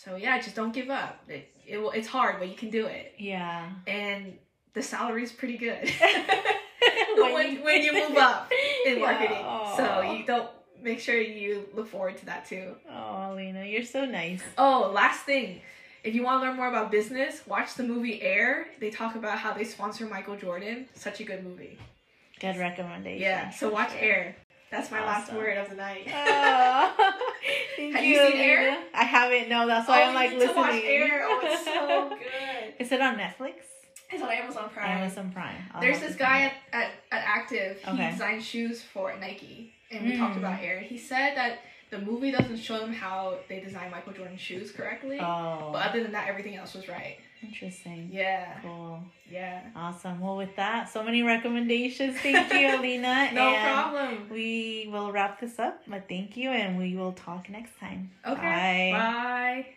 So 0.04 0.16
yeah, 0.16 0.40
just 0.40 0.56
don't 0.56 0.74
give 0.74 0.90
up. 0.90 1.20
It, 1.28 1.50
it 1.66 1.78
will, 1.80 1.92
it's 1.92 2.08
hard, 2.08 2.38
but 2.40 2.50
you 2.50 2.56
can 2.56 2.70
do 2.70 2.86
it. 2.86 3.14
Yeah. 3.18 3.68
And 3.88 4.38
the 4.74 4.84
salary 4.84 5.24
is 5.24 5.32
pretty 5.32 5.58
good. 5.58 5.90
When 7.18 7.34
when, 7.34 7.52
you- 7.56 7.64
when 7.64 7.82
you 7.84 7.94
move 7.94 8.16
up 8.18 8.52
in 8.86 9.00
Yeah. 9.00 9.06
marketing. 9.06 9.44
So 9.76 10.02
you 10.12 10.24
don't 10.26 10.50
make 10.84 11.00
sure 11.00 11.20
you 11.20 11.68
look 11.74 11.88
forward 11.88 12.16
to 12.20 12.26
that 12.28 12.46
too. 12.48 12.76
Oh, 12.90 13.34
Lena, 13.36 13.66
you're 13.66 13.84
so 13.84 14.06
nice. 14.06 14.44
Oh, 14.58 14.92
last 14.94 15.26
thing. 15.26 15.62
If 16.04 16.14
you 16.14 16.22
want 16.24 16.42
to 16.44 16.48
learn 16.48 16.56
more 16.56 16.68
about 16.68 16.92
business, 16.92 17.42
watch 17.48 17.74
the 17.74 17.84
movie 17.84 18.22
Air. 18.22 18.68
They 18.80 18.92
talk 18.92 19.16
about 19.16 19.40
how 19.40 19.52
they 19.54 19.64
sponsor 19.64 20.06
Michael 20.06 20.36
Jordan. 20.38 20.88
Such 20.94 21.20
a 21.22 21.24
good 21.24 21.44
movie. 21.44 21.80
Good 22.40 22.58
recommendation. 22.58 23.22
Yeah, 23.24 23.50
so 23.50 23.70
watch 23.70 23.92
sure. 23.92 24.00
Air. 24.00 24.36
That's 24.70 24.92
my 24.92 25.00
last 25.06 25.32
word 25.34 25.58
of 25.58 25.70
the 25.70 25.76
night. 25.76 26.08
Aw. 26.14 26.96
Thank 27.78 27.96
Have 27.96 28.04
you 28.04 28.18
seen 28.18 28.32
Lena. 28.34 28.44
Air? 28.44 28.78
I 28.94 29.04
haven't. 29.04 29.50
No, 29.50 29.66
that's 29.66 29.88
why 29.88 30.04
oh, 30.04 30.06
I'm 30.08 30.16
like 30.16 30.32
you 30.32 30.40
listening. 30.40 30.56
to 30.56 30.60
watch 30.62 30.82
Air. 30.84 31.22
Oh, 31.26 31.40
it's 31.44 31.64
so 31.66 32.10
good. 32.18 32.74
Is 32.80 32.92
it 32.92 33.02
on 33.02 33.16
Netflix? 33.16 33.54
It's 34.12 34.22
on 34.22 34.30
Amazon 34.30 34.70
Prime. 34.74 34.98
Amazon 35.00 35.32
Prime. 35.32 35.56
I'll 35.74 35.82
There's 35.82 36.00
this 36.00 36.16
guy 36.16 36.44
at, 36.44 36.54
at, 36.74 36.92
at 37.12 37.24
Active. 37.26 37.78
He 37.82 37.92
Okay. 37.92 38.12
designed 38.12 38.44
shoes 38.44 38.82
for 38.82 39.14
Nike, 39.18 39.74
and 39.92 40.06
we 40.06 40.18
talked 40.18 40.36
Mm. 40.36 40.40
about 40.40 40.62
Air. 40.62 40.80
He 40.80 40.98
said 40.98 41.36
that 41.36 41.60
the 41.90 42.00
movie 42.00 42.32
doesn't 42.32 42.58
show 42.58 42.80
them 42.80 42.94
how 42.94 43.38
they 43.48 43.60
designed 43.60 43.92
Michael 43.92 44.14
Jordan's 44.14 44.42
shoes 44.42 44.72
correctly. 44.72 45.20
Oh, 45.20 45.70
but 45.74 45.90
other 45.90 46.04
than 46.04 46.12
that, 46.14 46.28
everything 46.28 46.56
else 46.56 46.74
was 46.74 46.88
right. 46.88 47.18
interesting. 47.42 48.10
Yeah, 48.12 48.60
Cool. 48.62 49.04
yeah. 49.32 49.62
Awesome. 49.76 50.20
Well, 50.20 50.36
with 50.38 50.56
that, 50.58 50.90
so 50.90 51.04
many 51.04 51.24
recommendations. 51.24 52.18
Thank 52.20 52.52
you, 52.54 52.68
Alina. 52.80 53.32
No 53.34 53.50
and 53.50 53.74
problem. 53.74 54.30
We 54.30 54.90
will 54.92 55.12
wrap 55.12 55.40
this 55.40 55.60
up, 55.60 55.82
but 55.88 56.10
thank 56.10 56.36
you, 56.36 56.50
and 56.50 56.78
we 56.78 56.96
will 56.96 57.14
talk 57.14 57.50
next 57.50 57.80
time. 57.80 58.12
Okay. 58.26 58.92
Bye. 58.94 58.98
Bye. 58.98 59.68